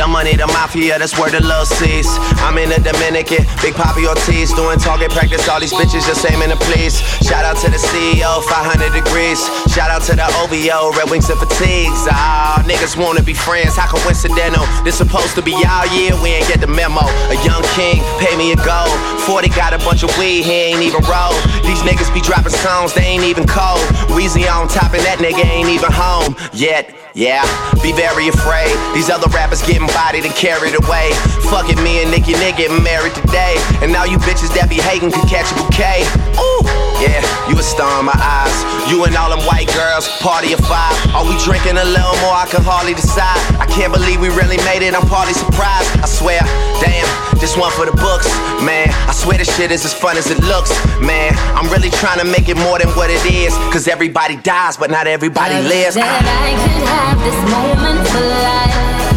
Money, 0.09 0.37
the 0.37 0.47
mafia, 0.49 0.99
that's 0.99 1.19
where 1.19 1.29
the 1.29 1.45
love 1.45 1.69
sees. 1.69 2.09
I'm 2.41 2.57
in 2.57 2.73
the 2.73 2.81
Dominican, 2.81 3.45
Big 3.61 3.77
Papi 3.77 4.09
Ortiz, 4.09 4.53
doing 4.57 4.79
target 4.81 5.13
practice. 5.13 5.47
All 5.49 5.61
these 5.61 5.73
bitches 5.73 6.09
just 6.09 6.25
aiming 6.25 6.49
to 6.49 6.57
please. 6.57 6.97
Shout 7.21 7.45
out 7.45 7.61
to 7.61 7.69
the 7.71 7.77
CEO, 7.77 8.41
500 8.49 8.89
degrees. 8.97 9.37
Shout 9.69 9.93
out 9.93 10.01
to 10.09 10.17
the 10.17 10.25
OVO, 10.41 10.97
Red 10.97 11.11
Wings 11.11 11.29
and 11.29 11.39
Fatigues. 11.39 12.09
Ah, 12.09 12.65
niggas 12.65 12.97
wanna 12.97 13.23
be 13.23 13.35
friends, 13.35 13.77
how 13.77 13.87
coincidental? 13.87 14.65
This 14.83 14.97
supposed 14.97 15.35
to 15.37 15.43
be 15.43 15.53
our 15.69 15.87
year, 15.93 16.17
we 16.25 16.31
ain't 16.41 16.49
get 16.49 16.61
the 16.61 16.67
memo. 16.73 17.05
A 17.29 17.37
young 17.45 17.63
king, 17.77 18.01
pay 18.17 18.33
me 18.37 18.53
a 18.53 18.59
gold. 18.65 18.97
40 19.29 19.51
got 19.53 19.77
a 19.77 19.79
bunch 19.85 20.03
of 20.03 20.11
weed, 20.17 20.43
he 20.43 20.73
ain't 20.73 20.83
even 20.83 21.05
roll. 21.05 21.37
These 21.69 21.85
niggas 21.85 22.09
be 22.17 22.25
dropping 22.25 22.57
songs, 22.65 22.95
they 22.95 23.05
ain't 23.05 23.25
even 23.25 23.47
cold. 23.47 23.85
Weezy 24.17 24.49
on 24.49 24.69
top, 24.69 24.97
and 24.97 25.05
that 25.05 25.21
nigga 25.21 25.45
ain't 25.45 25.69
even 25.69 25.93
home 25.93 26.35
yet. 26.55 26.97
Yeah, 27.15 27.43
be 27.83 27.91
very 27.93 28.29
afraid. 28.29 28.71
These 28.95 29.11
other 29.11 29.29
rappers 29.35 29.61
getting 29.63 29.89
bodied 29.99 30.23
and 30.23 30.35
carried 30.39 30.79
away. 30.79 31.11
Fuck 31.51 31.67
it, 31.75 31.79
me 31.83 31.99
and 31.99 32.15
Nicki 32.15 32.39
Nick 32.39 32.63
getting 32.63 32.79
married 32.87 33.19
today. 33.19 33.59
And 33.83 33.91
now 33.91 34.07
you 34.07 34.15
bitches 34.23 34.55
that 34.55 34.71
be 34.71 34.79
hating 34.79 35.11
could 35.11 35.27
catch 35.27 35.51
a 35.51 35.55
bouquet. 35.59 36.07
Ooh, 36.39 36.63
yeah, 37.03 37.19
you 37.51 37.59
a 37.59 37.65
star 37.67 37.91
in 37.99 38.07
my 38.07 38.15
eyes. 38.15 38.55
You 38.87 39.03
and 39.03 39.19
all 39.19 39.35
them 39.35 39.43
white 39.51 39.67
girls, 39.75 40.07
party 40.23 40.55
of 40.55 40.63
five. 40.63 40.95
Are 41.19 41.27
we 41.27 41.35
drinking 41.43 41.83
a 41.83 41.83
little 41.83 42.15
more? 42.23 42.39
I 42.39 42.47
can 42.47 42.63
hardly 42.63 42.95
decide. 42.95 43.43
I 43.59 43.67
can't 43.67 43.91
believe 43.91 44.23
we 44.23 44.31
really 44.39 44.63
made 44.63 44.87
it. 44.87 44.95
I'm 44.95 45.03
partly 45.11 45.35
surprised. 45.35 45.91
I 45.99 46.07
swear, 46.07 46.39
damn, 46.79 47.11
this 47.43 47.59
one 47.59 47.75
for 47.75 47.83
the 47.83 47.97
books, 47.99 48.31
man. 48.63 48.95
I 49.11 49.13
swear 49.19 49.43
this 49.43 49.51
shit 49.51 49.75
is 49.75 49.83
as 49.83 49.91
fun 49.91 50.15
as 50.15 50.31
it 50.31 50.39
looks, 50.47 50.71
man. 51.03 51.35
I'm 51.59 51.67
really 51.75 51.91
trying 51.99 52.23
to 52.23 52.29
make 52.31 52.47
it 52.47 52.55
more 52.55 52.79
than 52.79 52.95
what 52.95 53.11
it 53.11 53.27
is. 53.27 53.51
Cause 53.75 53.91
everybody 53.91 54.39
dies, 54.47 54.79
but 54.79 54.95
not 54.95 55.11
everybody 55.11 55.59
I 55.59 55.67
lives. 55.67 55.99
That 55.99 56.23
I 56.23 56.55
could 56.55 56.87
have 56.87 57.19
this 57.19 57.39
moment 57.51 57.99
for 58.07 58.23
life. 58.23 59.08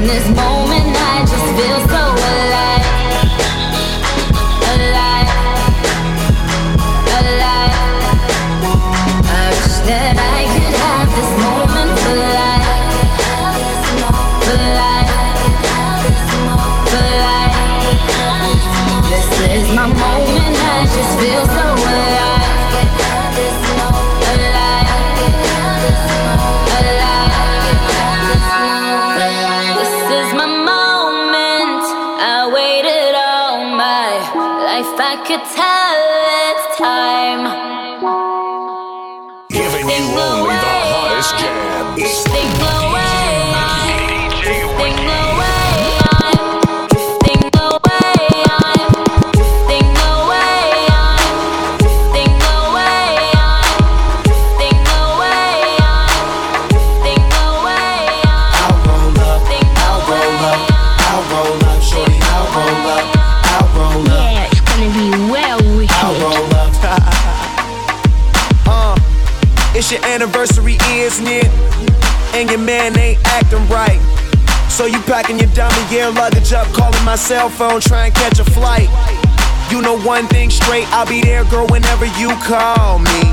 In 0.00 0.06
this 0.06 0.28
moment 0.34 0.69
anniversary 70.20 70.76
is 70.92 71.18
near, 71.22 71.48
and 72.34 72.50
your 72.50 72.58
man 72.58 72.92
ain't 72.98 73.18
acting 73.24 73.66
right. 73.68 73.98
So 74.68 74.84
you 74.84 74.98
packing 75.08 75.38
your 75.38 75.48
dummy 75.54 75.88
gear 75.88 76.10
luggage 76.10 76.52
up, 76.52 76.66
calling 76.74 77.02
my 77.06 77.16
cell 77.16 77.48
phone, 77.48 77.80
trying 77.80 78.12
to 78.12 78.20
catch 78.20 78.38
a 78.38 78.44
flight. 78.44 78.88
You 79.70 79.80
know 79.80 79.98
one 79.98 80.26
thing 80.26 80.50
straight, 80.50 80.84
I'll 80.92 81.06
be 81.06 81.22
there, 81.22 81.44
girl, 81.44 81.66
whenever 81.68 82.04
you 82.20 82.28
call 82.44 82.98
me. 82.98 83.32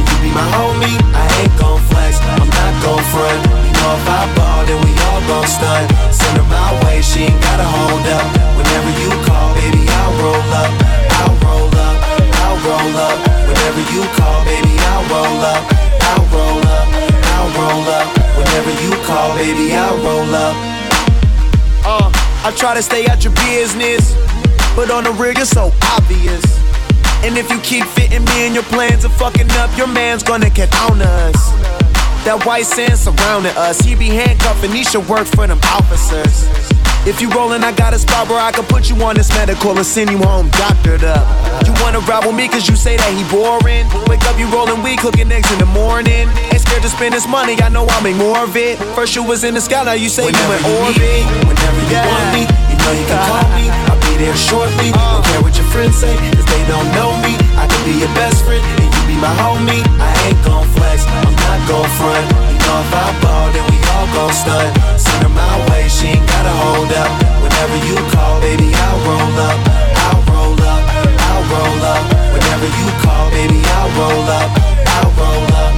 my 0.33 0.47
homie. 0.55 0.97
I 1.13 1.25
ain't 1.43 1.55
gon' 1.59 1.79
flex, 1.91 2.19
I'm 2.23 2.47
not 2.47 2.73
gon' 2.83 3.03
front. 3.11 3.39
You 3.67 3.73
know 3.75 3.91
if 3.99 4.07
I 4.07 4.23
ball, 4.35 4.65
then 4.65 4.79
we 4.83 4.91
all 5.07 5.21
gon' 5.27 5.47
stun. 5.47 5.83
Send 6.11 6.37
her 6.39 6.47
my 6.47 6.71
way, 6.83 7.01
she 7.01 7.27
ain't 7.27 7.41
gotta 7.41 7.67
hold 7.67 8.05
up. 8.07 8.25
Whenever 8.57 8.91
you 8.99 9.11
call, 9.27 9.53
baby, 9.55 9.83
I'll 9.87 10.13
roll 10.23 10.51
up. 10.55 10.71
I'll 11.19 11.35
roll 11.43 11.71
up, 11.75 11.97
I'll 12.43 12.57
roll 12.63 12.95
up. 12.97 13.17
Whenever 13.47 13.83
you 13.91 14.03
call, 14.15 14.39
baby, 14.47 14.73
I'll 14.91 15.05
roll 15.11 15.41
up. 15.43 15.63
I'll 16.11 16.25
roll 16.31 16.63
up, 16.63 16.87
I'll 17.35 17.51
roll 17.59 17.85
up. 17.91 18.07
Whenever 18.39 18.71
you 18.83 18.91
call, 19.05 19.35
baby, 19.35 19.75
I'll 19.75 19.97
roll 19.99 20.31
up. 20.35 20.55
Uh, 21.83 22.09
I 22.43 22.53
try 22.55 22.73
to 22.73 22.81
stay 22.81 23.07
out 23.07 23.23
your 23.23 23.33
business, 23.33 24.15
but 24.75 24.91
on 24.91 25.03
the 25.03 25.11
rig 25.11 25.37
you're 25.37 25.45
so 25.45 25.71
obvious. 25.83 26.60
And 27.23 27.37
if 27.37 27.49
you 27.51 27.59
keep 27.59 27.85
fitting 27.85 28.25
me 28.25 28.47
in 28.47 28.53
your 28.53 28.63
plans 28.63 29.05
of 29.05 29.13
fucking 29.13 29.49
up, 29.51 29.75
your 29.77 29.87
man's 29.87 30.23
gonna 30.23 30.49
get 30.49 30.73
on 30.89 31.01
us. 31.01 31.51
That 32.25 32.43
white 32.45 32.65
sand 32.65 32.97
surrounding 32.97 33.55
us, 33.55 33.79
he 33.79 33.95
be 33.95 34.07
handcuffing, 34.07 34.71
he 34.71 34.83
should 34.83 35.07
work 35.07 35.27
for 35.27 35.45
them 35.47 35.59
officers. 35.63 36.49
If 37.03 37.19
you 37.19 37.29
rollin', 37.31 37.63
I 37.63 37.71
got 37.71 37.93
a 37.93 37.99
spot 37.99 38.29
where 38.29 38.39
I 38.39 38.51
can 38.51 38.63
put 38.65 38.87
you 38.89 38.95
on 39.01 39.15
this 39.15 39.29
medical 39.33 39.73
and 39.73 39.85
send 39.85 40.11
you 40.11 40.19
home 40.19 40.49
doctored 40.53 41.03
up. 41.03 41.25
You 41.65 41.73
wanna 41.81 41.99
ride 42.05 42.25
with 42.25 42.35
me 42.35 42.47
cause 42.47 42.69
you 42.69 42.75
say 42.75 42.95
that 42.95 43.09
he 43.17 43.25
boring. 43.25 43.89
Wake 44.05 44.21
up, 44.29 44.37
you 44.37 44.45
rollin' 44.53 44.83
weed, 44.85 44.99
cooking 44.99 45.31
eggs 45.31 45.49
in 45.51 45.57
the 45.57 45.65
morning. 45.65 46.29
Ain't 46.53 46.61
scared 46.61 46.83
to 46.83 46.89
spend 46.89 47.13
this 47.13 47.25
money, 47.27 47.57
I 47.57 47.69
know 47.69 47.89
I'll 47.89 48.03
make 48.05 48.15
more 48.17 48.37
of 48.45 48.55
it. 48.55 48.77
First 48.93 49.15
you 49.15 49.23
was 49.23 49.43
in 49.43 49.55
the 49.55 49.61
sky, 49.61 49.81
now 49.83 49.97
you 49.97 50.09
say 50.09 50.25
Whenever 50.29 50.61
you 50.61 50.61
in 50.61 50.77
orbit. 50.77 51.01
need 51.01 51.25
whenever 51.49 51.81
you 51.89 51.97
want 52.05 52.27
me, 52.37 52.41
you 52.69 52.77
know 52.77 52.93
you 52.93 53.05
can 53.09 53.21
call 53.25 53.49
me. 53.57 53.65
I'll 53.89 54.01
be 54.05 54.13
there 54.21 54.37
shortly. 54.37 54.93
Uh. 54.93 55.01
Don't 55.01 55.25
care 55.25 55.41
what 55.41 55.57
your 55.57 55.69
friends 55.73 55.97
say, 55.97 56.13
cause 56.37 56.45
they 56.53 56.63
don't 56.69 56.85
know 56.93 57.17
me. 57.25 57.33
I 57.57 57.65
can 57.65 57.81
be 57.81 57.97
your 57.97 58.13
best 58.13 58.45
friend, 58.45 58.61
and 58.77 58.89
you 58.93 59.01
be 59.09 59.17
my 59.17 59.33
homie. 59.41 59.81
I 59.97 60.09
ain't 60.29 60.37
gon' 60.45 60.69
flex, 60.77 61.01
I'm 61.09 61.33
not 61.33 61.59
gon' 61.65 61.89
front. 61.97 62.25
You 62.45 62.61
know 62.61 62.77
if 62.85 62.93
I 62.93 63.09
ball, 63.25 63.49
then 63.57 63.65
we 63.73 63.77
all 63.97 64.05
gon' 64.13 64.33
stunt. 64.37 64.69
Send 65.01 65.25
her 65.25 65.33
my 65.33 65.49
way, 65.65 65.70
she 65.91 66.07
ain't 66.15 66.27
gotta 66.27 66.53
hold 66.63 66.91
up. 66.95 67.11
Whenever 67.43 67.77
you 67.85 67.95
call, 68.15 68.39
baby, 68.39 68.71
I'll 68.71 68.99
roll 69.03 69.35
up. 69.43 69.59
I'll 70.07 70.21
roll 70.31 70.55
up, 70.63 70.83
I'll 71.27 71.43
roll 71.51 71.83
up. 71.93 72.03
Whenever 72.31 72.67
you 72.79 72.87
call, 73.03 73.29
baby, 73.35 73.59
I'll 73.75 73.91
roll 73.99 74.27
up. 74.39 74.49
I'll 74.95 75.11
roll 75.19 75.45
up, 75.63 75.73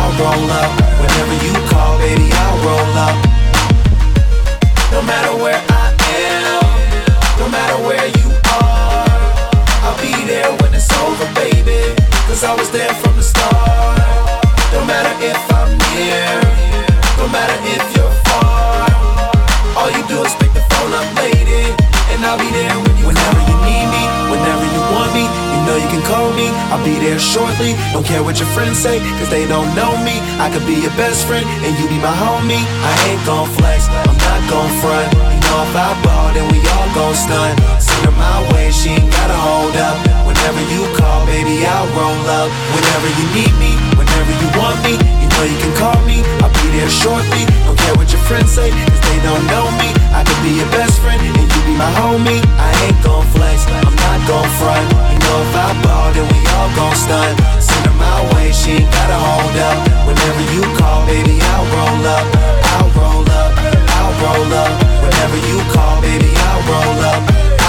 I'll 0.00 0.12
roll 0.16 0.50
up. 0.62 0.70
Whenever 1.00 1.34
you 1.44 1.52
call, 1.68 1.98
baby, 1.98 2.26
I'll 2.32 2.58
roll 2.64 2.94
up. 3.06 3.16
No 4.90 5.02
matter 5.02 5.36
where 5.36 5.60
I 5.68 5.86
am, 6.16 6.64
no 7.38 7.46
matter 7.48 7.78
where 7.86 8.08
you 8.08 8.28
are, 8.64 9.06
I'll 9.84 9.98
be 10.00 10.14
there 10.26 10.50
when 10.60 10.72
it's 10.74 10.90
over, 11.04 11.28
baby. 11.34 11.94
Cause 12.26 12.42
I 12.42 12.54
was 12.56 12.70
there 12.70 12.92
from 13.02 13.14
the 13.16 13.22
start. 13.22 14.00
No 14.72 14.84
matter 14.84 15.12
if 15.24 15.38
I'm 15.52 15.70
near, 15.92 16.40
no 17.18 17.28
matter 17.28 17.56
if 17.64 17.96
you're 17.96 18.10
far. 18.26 18.87
All 19.88 19.96
you 19.96 20.04
do 20.04 20.20
is 20.20 20.36
pick 20.36 20.52
the 20.52 20.60
phone 20.68 20.92
up, 20.92 21.08
lady. 21.16 21.72
And 22.12 22.20
I'll 22.20 22.36
be 22.36 22.52
there 22.52 22.76
when 22.76 22.92
you 23.00 23.08
Whenever 23.08 23.40
you 23.48 23.56
need 23.64 23.88
me, 23.88 24.04
whenever 24.28 24.68
you 24.68 24.82
want 24.92 25.16
me, 25.16 25.24
you 25.24 25.60
know 25.64 25.80
you 25.80 25.88
can 25.88 26.04
call 26.04 26.28
me. 26.36 26.52
I'll 26.68 26.84
be 26.84 27.00
there 27.00 27.16
shortly. 27.16 27.72
Don't 27.96 28.04
care 28.04 28.20
what 28.20 28.36
your 28.36 28.52
friends 28.52 28.76
say, 28.76 29.00
cause 29.16 29.32
they 29.32 29.48
don't 29.48 29.72
know 29.72 29.96
me. 30.04 30.12
I 30.36 30.52
could 30.52 30.68
be 30.68 30.76
your 30.76 30.92
best 31.00 31.24
friend, 31.24 31.48
and 31.64 31.72
you 31.80 31.88
be 31.88 31.96
my 32.04 32.12
homie. 32.12 32.60
I 32.60 32.92
ain't 33.08 33.24
gon' 33.24 33.48
flex, 33.56 33.88
I'm 33.88 34.12
not 34.12 34.40
gon' 34.52 34.68
front. 34.84 35.08
You 35.08 35.40
know 35.48 35.64
if 35.64 35.72
I 35.72 35.88
ball, 36.04 36.36
then 36.36 36.44
we 36.52 36.60
all 36.68 36.88
gon' 36.92 37.16
stunt. 37.16 37.56
Send 37.80 38.04
her 38.04 38.12
my 38.12 38.44
way, 38.52 38.68
she 38.76 38.92
ain't 38.92 39.08
gotta 39.08 39.40
hold 39.40 39.72
up. 39.80 39.96
Whenever 40.28 40.60
you 40.68 40.84
call, 41.00 41.24
baby, 41.24 41.64
I'll 41.64 41.88
roll 41.96 42.28
up. 42.28 42.52
Whenever 42.76 43.08
you 43.16 43.26
need 43.40 43.54
me, 43.56 43.72
whenever 43.96 44.32
you 44.36 44.48
want 44.52 44.76
me, 44.84 45.00
you 45.00 45.28
know 45.32 45.44
you 45.48 45.56
can 45.64 45.72
call 45.80 45.96
me. 46.04 46.20
I'll 46.44 46.52
there 46.78 46.90
shortly. 46.90 47.42
Don't 47.66 47.74
care 47.74 47.94
what 47.98 48.06
your 48.14 48.22
friends 48.30 48.54
say, 48.54 48.70
cause 48.70 49.02
they 49.10 49.18
don't 49.26 49.42
know 49.50 49.66
me. 49.82 49.90
I 50.14 50.22
could 50.22 50.38
be 50.46 50.54
your 50.54 50.70
best 50.70 51.02
friend, 51.02 51.18
and 51.18 51.34
you 51.34 51.60
be 51.66 51.74
my 51.74 51.90
homie. 51.98 52.38
I 52.54 52.70
ain't 52.86 53.00
gon' 53.02 53.26
flex, 53.34 53.66
I'm 53.66 53.94
not 53.98 54.18
gon' 54.30 54.50
front. 54.62 54.86
You 55.10 55.18
know 55.18 55.38
if 55.42 55.54
I 55.58 55.74
ball, 55.82 56.08
then 56.14 56.26
we 56.30 56.38
all 56.54 56.70
gon' 56.78 56.94
stunt. 56.94 57.34
Send 57.58 57.82
her 57.90 57.96
my 57.98 58.18
way, 58.34 58.54
she 58.54 58.78
ain't 58.78 58.90
gotta 58.94 59.18
hold 59.18 59.56
up. 59.58 59.78
Whenever 60.06 60.42
you 60.54 60.62
call, 60.78 61.02
baby, 61.10 61.34
I'll 61.50 61.66
roll 61.74 62.02
up. 62.06 62.26
I'll 62.78 62.90
roll 62.94 63.26
up, 63.26 63.50
I'll 63.98 64.14
roll 64.22 64.50
up. 64.54 64.72
Whenever 65.02 65.38
you 65.50 65.58
call, 65.74 65.98
baby, 66.00 66.30
I'll 66.30 66.62
roll 66.70 66.98
up. 67.10 67.22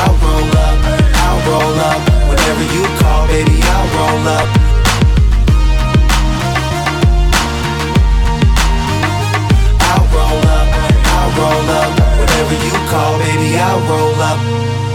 I'll 0.05 0.17
roll 0.21 0.53
up, 0.69 0.77
I'll 1.25 1.39
roll 1.49 1.77
up. 1.89 1.99
Whenever 2.29 2.65
you 2.77 2.83
call, 3.01 3.25
baby, 3.25 3.57
I'll 3.57 3.89
roll 3.97 4.27
up. 4.37 4.58
Roll 11.37 11.69
up. 11.81 11.91
Whenever 12.19 12.55
you 12.65 12.71
call, 12.89 13.17
baby, 13.19 13.57
I'll 13.57 13.79
roll 13.87 14.21
up. 14.21 14.88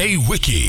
Wiki. 0.00 0.59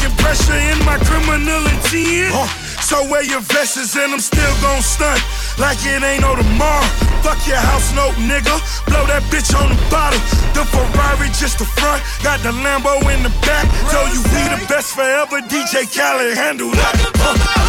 Taking 0.00 0.16
pressure 0.16 0.56
in 0.56 0.78
my 0.86 0.96
criminal 0.96 1.60
intent. 1.66 2.32
So 2.80 3.04
wear 3.10 3.22
your 3.22 3.40
vests 3.40 3.96
and 3.96 4.12
I'm 4.14 4.20
still 4.20 4.54
gon' 4.62 4.80
stunt 4.80 5.20
like 5.58 5.76
it 5.84 6.02
ain't 6.02 6.22
no 6.22 6.34
tomorrow. 6.36 6.86
Fuck 7.20 7.46
your 7.46 7.58
house, 7.58 7.92
no 7.94 8.08
nigga. 8.16 8.56
Blow 8.86 9.04
that 9.06 9.22
bitch 9.28 9.52
on 9.52 9.68
the 9.68 9.76
bottle. 9.90 10.20
The 10.54 10.64
Ferrari 10.72 11.28
just 11.36 11.58
the 11.58 11.66
front, 11.66 12.02
got 12.22 12.40
the 12.40 12.52
Lambo 12.64 12.96
in 13.12 13.22
the 13.22 13.32
back. 13.44 13.68
Told 13.92 14.08
you 14.08 14.22
we 14.32 14.40
the 14.48 14.64
best 14.68 14.94
forever. 14.94 15.40
DJ 15.42 15.84
Khaled 15.84 16.34
handle 16.34 16.70
that. 16.70 17.59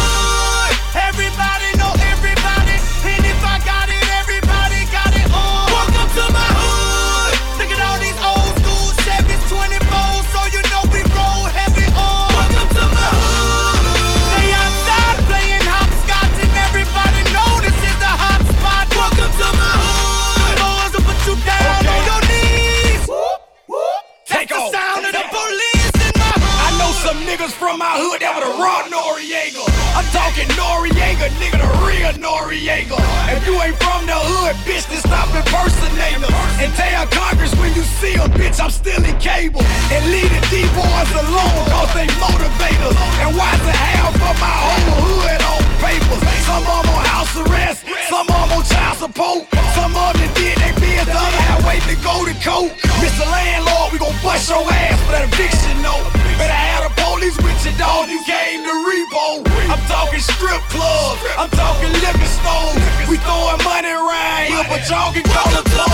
Some 27.02 27.16
niggas 27.26 27.50
from 27.50 27.80
my 27.80 27.96
hood 27.98 28.20
that 28.20 28.32
would 28.32 28.46
have 28.46 28.60
Noriega. 28.92 29.71
I'm 29.92 30.08
talking 30.08 30.48
Noriega, 30.56 31.28
nigga, 31.36 31.60
the 31.60 31.70
real 31.84 32.12
Noriega. 32.16 32.96
If 33.36 33.44
you 33.44 33.60
ain't 33.60 33.76
from 33.76 34.08
the 34.08 34.16
hood, 34.16 34.56
bitch, 34.64 34.88
then 34.88 35.04
stop 35.04 35.28
impersonating 35.36 36.24
us. 36.24 36.32
And 36.64 36.72
tell 36.80 37.04
Congress 37.12 37.52
when 37.60 37.76
you 37.76 37.84
see 38.00 38.16
them, 38.16 38.32
bitch, 38.32 38.56
I'm 38.56 38.72
still 38.72 39.04
in 39.04 39.16
cable. 39.20 39.60
And 39.92 40.00
leave 40.08 40.32
the 40.32 40.40
D-boys 40.48 41.10
alone, 41.12 41.62
cause 41.68 41.92
they 41.92 42.08
motivators. 42.16 42.96
And 43.20 43.36
why 43.36 43.52
the 43.68 43.76
half 43.76 44.16
of 44.16 44.36
my 44.40 44.56
whole 44.64 44.96
hood 45.04 45.40
on 45.44 45.60
papers? 45.84 46.22
Some 46.48 46.64
of 46.64 46.84
them 46.84 46.96
on 46.96 47.04
house 47.12 47.34
arrest, 47.36 47.84
some 48.08 48.24
of 48.24 48.32
them 48.32 48.56
on 48.56 48.64
child 48.64 48.96
support. 48.96 49.44
Some 49.76 49.92
of 49.92 50.16
them 50.16 50.30
did 50.32 50.56
they 50.56 50.72
bids, 50.80 51.04
the 51.04 51.16
other 51.16 51.42
had 51.52 51.60
way 51.68 51.84
to 51.84 51.96
go 52.00 52.24
to 52.24 52.34
court. 52.40 52.72
Mr. 53.04 53.28
Landlord, 53.28 53.92
we 53.92 54.00
gon' 54.00 54.16
bust 54.24 54.48
your 54.48 54.64
ass 54.64 54.96
for 55.04 55.12
that 55.12 55.28
eviction 55.28 55.76
note. 55.84 56.08
Better 56.40 56.52
have 56.52 56.88
the 56.88 56.92
police 56.96 57.36
with 57.44 57.60
your 57.60 57.76
dog, 57.76 58.08
you 58.08 58.20
came 58.24 58.64
to 58.64 58.74
repo. 58.88 59.44
I'm 59.68 59.81
talking 59.88 60.20
strip 60.20 60.62
clubs, 60.70 61.20
I'm 61.38 61.50
talking 61.50 61.92
liquor 61.92 62.30
stores. 62.30 62.82
We 63.08 63.16
throwing 63.22 63.62
money 63.64 63.90
around 63.90 64.46
here, 64.48 64.64
but 64.68 64.82
y'all 64.88 65.12
can 65.12 65.24
call 65.24 65.50
the 65.52 65.62
blow. 65.70 65.86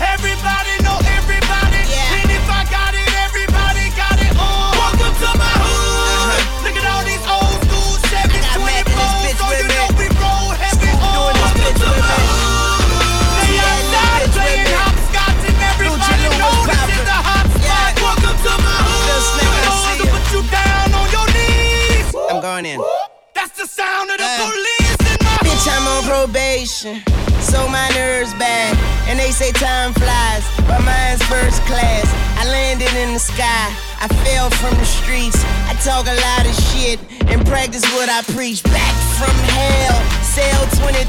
Everybody 0.00 0.77
probation. 26.28 27.00
So 27.40 27.68
my 27.68 27.88
nerves 27.94 28.34
bad, 28.34 28.76
and 29.08 29.18
they 29.18 29.30
say 29.30 29.52
time 29.52 29.92
flies, 29.94 30.44
but 30.68 30.80
mine's 30.84 31.22
first 31.24 31.62
class. 31.64 32.04
I 32.36 32.44
landed 32.50 32.92
in 33.00 33.14
the 33.14 33.18
sky, 33.18 33.72
I 34.00 34.08
fell 34.24 34.50
from 34.60 34.76
the 34.76 34.84
streets. 34.84 35.40
I 35.70 35.72
talk 35.80 36.04
a 36.04 36.16
lot 36.28 36.44
of 36.44 36.54
shit 36.68 37.00
and 37.32 37.46
practice 37.46 37.84
what 37.96 38.10
I 38.10 38.20
preach. 38.34 38.62
Back 38.64 38.94
from 39.16 39.32
hell, 39.56 39.96
cell 40.20 40.62
23, 40.84 41.00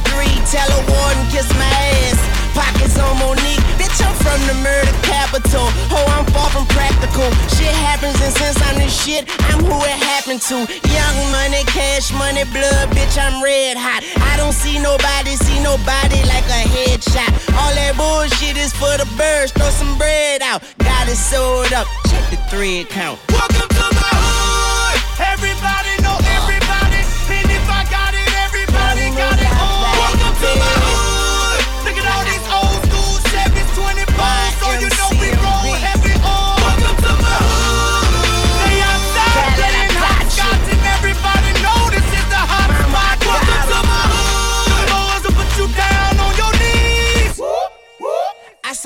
tell 0.47 0.69
a 0.71 0.81
warden 0.87 1.23
kiss 1.33 1.49
my 1.59 1.75
ass. 2.07 2.19
Pockets 2.55 2.97
on 2.99 3.17
Mo'Nique, 3.19 3.78
I'm 4.01 4.15
from 4.15 4.39
the 4.47 4.55
murder 4.61 4.95
capital. 5.03 5.67
Oh, 5.91 6.05
I'm 6.15 6.25
far 6.33 6.49
from 6.49 6.65
practical. 6.73 7.29
Shit 7.55 7.73
happens, 7.85 8.17
and 8.21 8.33
since 8.33 8.57
I'm 8.63 8.77
this 8.79 8.93
shit, 8.93 9.29
I'm 9.51 9.63
who 9.63 9.77
it 9.83 9.99
happened 9.99 10.41
to. 10.49 10.57
Young 10.89 11.17
money, 11.31 11.63
cash 11.69 12.11
money, 12.13 12.43
blood, 12.49 12.89
bitch, 12.95 13.17
I'm 13.19 13.43
red 13.43 13.77
hot. 13.77 14.03
I 14.31 14.37
don't 14.37 14.53
see 14.53 14.79
nobody, 14.79 15.35
see 15.35 15.59
nobody 15.61 16.19
like 16.29 16.47
a 16.47 16.63
headshot. 16.65 17.31
All 17.57 17.73
that 17.75 17.93
bullshit 17.97 18.57
is 18.57 18.73
for 18.73 18.93
the 18.97 19.07
birds. 19.17 19.51
Throw 19.51 19.69
some 19.69 19.97
bread 19.97 20.41
out. 20.41 20.63
Got 20.79 21.07
it 21.07 21.17
sold 21.17 21.73
up. 21.73 21.87
Check 22.09 22.25
the 22.31 22.39
thread 22.49 22.89
count. 22.89 23.19
Welcome 23.29 23.69
to 23.69 23.85
my 23.95 24.13
hood. 24.13 24.97
Everybody 25.19 25.93
know 26.03 26.17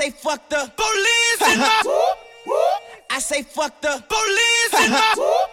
say 0.04 0.10
fuck 0.12 0.50
the 0.50 0.70
police 0.76 1.54
in 1.54 1.60
my. 1.64 1.82
I 3.10 3.20
say 3.20 3.42
fuck 3.42 3.80
the 3.80 4.04
police 4.10 4.74
in 4.84 4.92
my. 4.92 5.46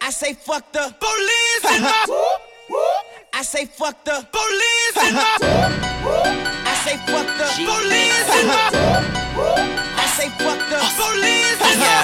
I 0.00 0.10
say 0.10 0.34
fuck 0.34 0.72
the 0.72 0.92
police 0.98 1.76
in 1.76 1.82
my. 1.82 2.38
I 3.32 3.42
say 3.42 3.66
fuck 3.66 4.02
the 4.04 4.26
police 4.34 4.96
in 5.06 5.14
my. 5.14 5.36
I 6.66 6.74
say 6.82 6.96
fuck 7.06 7.26
the 7.38 7.46
police 7.70 8.30
in 8.38 8.46
my. 8.50 8.66
I 9.94 10.06
say 10.16 10.28
fuck 10.42 10.60
the 10.72 10.80
police 10.98 11.62
in 11.70 11.78
my. 11.78 12.02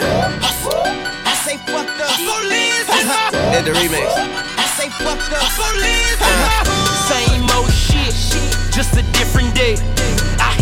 I 1.27 1.35
say 1.45 1.57
fuck 1.67 1.89
the 1.99 2.07
police 2.31 2.89
in 2.99 3.05
my. 3.11 3.19
Did 3.51 3.65
the 3.65 3.73
remix. 3.73 4.07
I 4.15 4.67
say 4.79 4.89
fuck 5.03 5.19
the 5.33 5.41
police 5.59 6.21
in 6.31 6.37
my. 6.39 6.55
Same 7.11 7.51
old 7.57 7.73
shit, 7.73 8.15
just 8.73 8.97
a 8.97 9.03
different 9.19 9.53
day. 9.57 9.75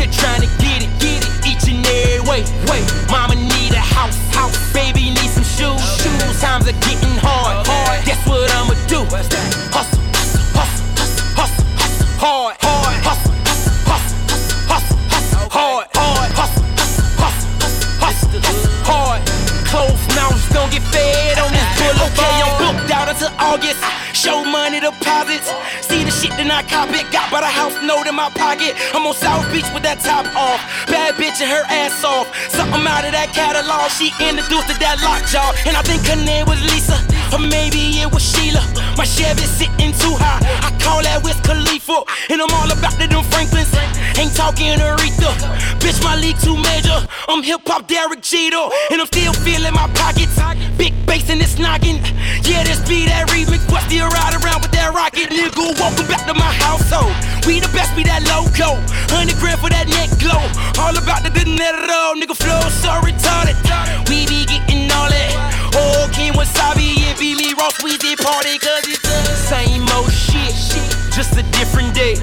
Here 0.06 0.14
trying 0.22 0.40
to 0.42 0.46
get 0.62 0.86
it, 0.86 0.92
get 1.02 1.18
it 1.18 1.34
each 1.42 1.66
and 1.66 1.82
every 1.82 2.22
way. 2.30 2.46
Wait, 2.70 2.86
mama 3.10 3.34
need 3.34 3.74
a 3.74 3.82
house, 3.82 4.14
house. 4.30 4.54
Baby 4.72 5.10
need 5.10 5.30
some 5.34 5.42
shoes, 5.42 5.82
shoes. 5.98 6.38
Times 6.40 6.68
are 6.68 6.78
getting 6.86 7.18
hard, 7.18 7.66
hard. 7.66 8.04
Guess 8.06 8.22
what 8.22 8.46
I'ma 8.54 8.78
do? 8.86 9.02
Hustle, 9.10 9.34
hustle, 9.74 9.98
hustle, 10.54 10.86
hustle, 11.34 11.66
hustle, 11.74 12.06
hard, 12.22 12.54
hard. 12.62 12.94
Hustle, 13.02 13.34
hustle, 13.50 13.74
hustle, 13.82 14.18
hustle, 14.70 14.98
hustle, 15.10 15.48
hard, 15.50 15.86
hard. 15.90 16.30
Hustle, 16.38 16.62
hustle, 17.18 18.70
hard. 18.86 19.26
Closed 19.66 20.06
mouths 20.14 20.46
don't 20.54 20.70
get 20.70 20.86
fed 20.94 21.38
on 21.42 21.50
this 21.50 21.66
boulevard. 21.82 22.14
Okay, 22.14 22.34
I'm 22.46 22.54
booked 22.62 22.90
out 22.94 23.08
until 23.10 23.32
August. 23.42 23.82
Show 24.14 24.44
money 24.44 24.78
deposits. 24.78 25.50
See 25.82 26.05
I 26.50 26.62
cop 26.62 26.90
it. 26.90 27.10
Got 27.12 27.30
by 27.30 27.40
the 27.40 27.46
house 27.46 27.74
note 27.82 28.06
in 28.06 28.14
my 28.14 28.30
pocket. 28.30 28.74
I'm 28.94 29.06
on 29.06 29.14
South 29.14 29.46
Beach 29.52 29.66
with 29.74 29.82
that 29.82 30.00
top 30.00 30.26
off. 30.36 30.60
Bad 30.86 31.14
bitch 31.14 31.40
and 31.40 31.50
her 31.50 31.64
ass 31.68 32.04
off. 32.04 32.28
Something 32.50 32.86
out 32.86 33.04
of 33.04 33.12
that 33.12 33.32
catalog. 33.32 33.90
She 33.90 34.12
introduced 34.20 34.68
to 34.68 34.76
that 34.78 35.00
lockjaw. 35.02 35.54
And 35.66 35.76
I 35.76 35.82
think 35.82 36.04
her 36.06 36.16
name 36.16 36.46
was 36.46 36.60
Lisa. 36.62 37.15
Or 37.32 37.38
maybe 37.38 37.98
it 38.00 38.10
was 38.12 38.22
Sheila. 38.22 38.62
My 38.96 39.04
Chevy 39.04 39.44
sitting 39.44 39.92
too 39.98 40.14
high. 40.16 40.40
I 40.62 40.70
call 40.78 41.02
that 41.02 41.22
Wiz 41.24 41.38
Khalifa. 41.42 42.06
And 42.30 42.40
I'm 42.40 42.52
all 42.54 42.70
about 42.70 42.94
the 42.98 43.06
them 43.06 43.24
Franklins. 43.28 43.72
Ain't 44.16 44.34
talking 44.34 44.78
Aretha. 44.78 45.30
Bitch, 45.82 46.02
my 46.02 46.16
league 46.16 46.38
too 46.40 46.56
major. 46.56 46.96
I'm 47.28 47.42
hip 47.42 47.60
hop 47.66 47.86
Derek 47.86 48.22
Jeter. 48.22 48.70
And 48.90 49.00
I'm 49.00 49.06
still 49.06 49.32
feeling 49.44 49.74
my 49.74 49.90
pockets. 49.98 50.38
Big 50.78 50.94
bass 51.06 51.28
in 51.28 51.38
this 51.38 51.58
noggin. 51.58 51.98
Yeah, 52.46 52.62
this 52.62 52.80
be 52.88 53.06
that 53.10 53.28
remix. 53.28 53.66
But 53.68 53.82
still 53.90 54.08
ride 54.08 54.34
around 54.38 54.62
with 54.62 54.72
that 54.72 54.94
rocket. 54.94 55.28
Nigga, 55.34 55.76
welcome 55.76 56.06
back 56.06 56.24
to 56.30 56.34
my 56.34 56.52
household. 56.62 57.12
We 57.46 57.60
the 57.60 57.70
best, 57.74 57.94
be 57.94 58.02
that 58.04 58.22
loco. 58.30 58.78
100 59.12 59.36
grand 59.38 59.60
for 59.60 59.70
that 59.70 59.86
neck 59.90 60.10
glow. 60.22 60.42
All 60.78 60.94
about 60.96 61.26
the 61.26 61.30
dinero. 61.30 62.14
Nigga, 62.18 62.34
flow 62.38 62.62
so 62.70 63.02
retarded. 63.02 63.58
We 64.08 64.26
be 64.26 64.46
getting 64.46 64.90
all 64.92 65.10
that. 65.10 65.55
Oh, 65.74 66.08
King 66.12 66.32
Wasabi 66.34 67.02
and 67.08 67.18
be 67.18 67.34
me 67.34 67.52
Ross 67.58 67.78
Weezy 67.82 68.16
party. 68.16 68.58
Cause 68.58 68.86
it's 68.86 69.02
the 69.02 69.34
same 69.34 69.82
old 69.96 70.12
shit. 70.12 70.54
Just 71.16 71.32
a 71.38 71.42
different 71.56 71.94
day. 71.94 72.14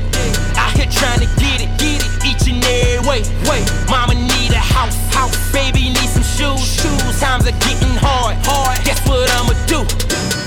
Out 0.55 0.77
here 0.77 0.85
trying 0.85 1.19
to 1.19 1.29
get 1.41 1.61
it, 1.65 1.71
get 1.81 2.05
it 2.05 2.11
each 2.21 2.45
and 2.47 2.63
every 2.63 3.01
way. 3.09 3.21
Wait, 3.49 3.65
mama 3.89 4.13
need 4.13 4.53
a 4.53 4.61
house, 4.61 4.95
house. 5.09 5.33
Baby 5.51 5.89
need 5.89 6.09
some 6.13 6.21
shoes, 6.21 6.61
shoes. 6.61 7.19
Times 7.19 7.47
are 7.47 7.57
getting 7.65 7.97
hard, 7.97 8.37
hard. 8.45 8.77
Guess 8.85 9.01
what 9.09 9.25
I'ma 9.33 9.57
do? 9.65 9.81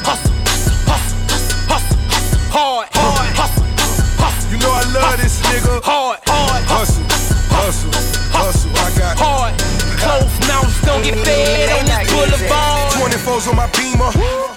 Hustle, 0.06 0.30
hustle, 0.46 0.78
hustle, 0.86 1.18
hustle, 1.66 1.98
hustle, 2.06 2.38
hard, 2.54 2.86
hard. 2.94 3.34
Hustle, 3.34 3.66
hustle, 3.82 4.06
hustle. 4.22 4.50
You 4.52 4.58
know 4.62 4.70
I 4.70 4.84
love 4.94 5.18
this 5.18 5.42
nigga. 5.50 5.82
Hard, 5.82 6.20
hard. 6.26 6.62
Hustle, 6.70 7.02
hustle, 7.50 7.90
hustle. 8.30 8.70
I 8.78 8.94
got 8.94 9.18
hard. 9.18 9.58
Closed 9.98 10.38
mouths 10.46 10.80
don't 10.86 11.02
get 11.02 11.18
fed 11.26 11.70
on 11.74 11.84
this 11.84 12.12
boulevard. 12.12 12.75
24s 13.16 13.48
on 13.48 13.56
my 13.56 13.66
beamer. 13.72 14.12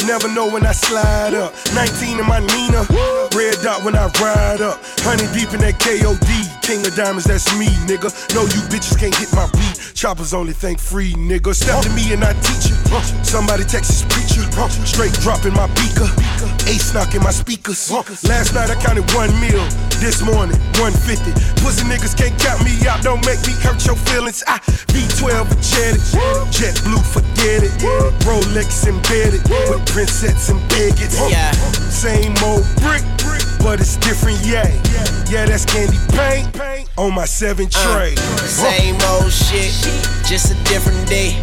Never 0.06 0.28
know 0.28 0.52
when 0.52 0.66
I 0.66 0.74
slide 0.74 1.34
up. 1.34 1.54
19 1.74 2.20
in 2.20 2.26
my 2.28 2.40
Nina. 2.40 2.84
Red 3.36 3.56
dot 3.64 3.84
when 3.84 3.96
I 3.96 4.08
ride 4.20 4.62
up. 4.62 4.80
Honey 5.00 5.28
deep 5.32 5.54
in 5.54 5.62
that 5.62 5.80
KOD. 5.80 6.28
King 6.62 6.86
of 6.86 6.94
diamonds, 6.96 7.26
that's 7.26 7.48
me, 7.58 7.68
nigga. 7.88 8.12
No, 8.36 8.44
you 8.44 8.62
bitches 8.68 9.00
can't 9.00 9.16
get 9.16 9.32
my 9.32 9.48
beat. 9.56 9.79
Choppers 9.94 10.34
only 10.34 10.54
think 10.54 10.80
free, 10.80 11.14
nigga. 11.14 11.54
Step 11.54 11.84
to 11.84 11.90
me 11.92 12.14
and 12.14 12.24
I 12.24 12.34
teach 12.34 12.70
you. 12.70 12.76
Somebody 13.24 13.64
Texas 13.64 14.04
preacher. 14.10 14.44
Straight 14.86 15.14
dropping 15.22 15.54
my 15.54 15.68
beaker. 15.76 16.10
Ace 16.68 16.94
knocking 16.94 17.24
my 17.24 17.32
speakers. 17.32 17.92
Last 18.24 18.54
night 18.54 18.70
I 18.70 18.76
counted 18.82 19.10
one 19.14 19.32
meal. 19.40 19.64
This 20.00 20.22
morning, 20.22 20.56
150. 20.80 21.32
Pussy 21.62 21.84
niggas 21.84 22.16
can't 22.16 22.38
count 22.40 22.64
me 22.64 22.72
out. 22.88 23.04
Don't 23.04 23.24
make 23.26 23.40
me 23.46 23.54
hurt 23.60 23.86
your 23.86 23.96
feelings. 23.96 24.44
I 24.48 24.60
V12 24.96 25.48
jet 25.60 26.00
Jet 26.52 26.76
blue, 26.84 27.04
forget 27.04 27.64
it. 27.64 27.72
Rolex 28.24 28.88
embedded 28.88 29.44
with 29.70 29.86
princess 29.88 30.50
and 30.50 30.60
bigots. 30.70 31.20
Yeah. 31.30 31.52
Same 31.92 32.36
old 32.44 32.64
brick, 32.80 33.04
but 33.60 33.80
it's 33.80 33.98
different, 33.98 34.40
yeah. 34.44 34.68
Yeah, 35.30 35.46
that's 35.46 35.66
candy 35.66 35.98
paint 36.10 36.90
on 36.98 37.14
my 37.14 37.26
seven 37.26 37.68
uh, 37.68 37.94
tray. 37.94 38.16
Same 38.48 38.96
old 39.14 39.32
shit, 39.32 39.72
just 40.26 40.52
a 40.52 40.58
different 40.66 41.08
day. 41.08 41.38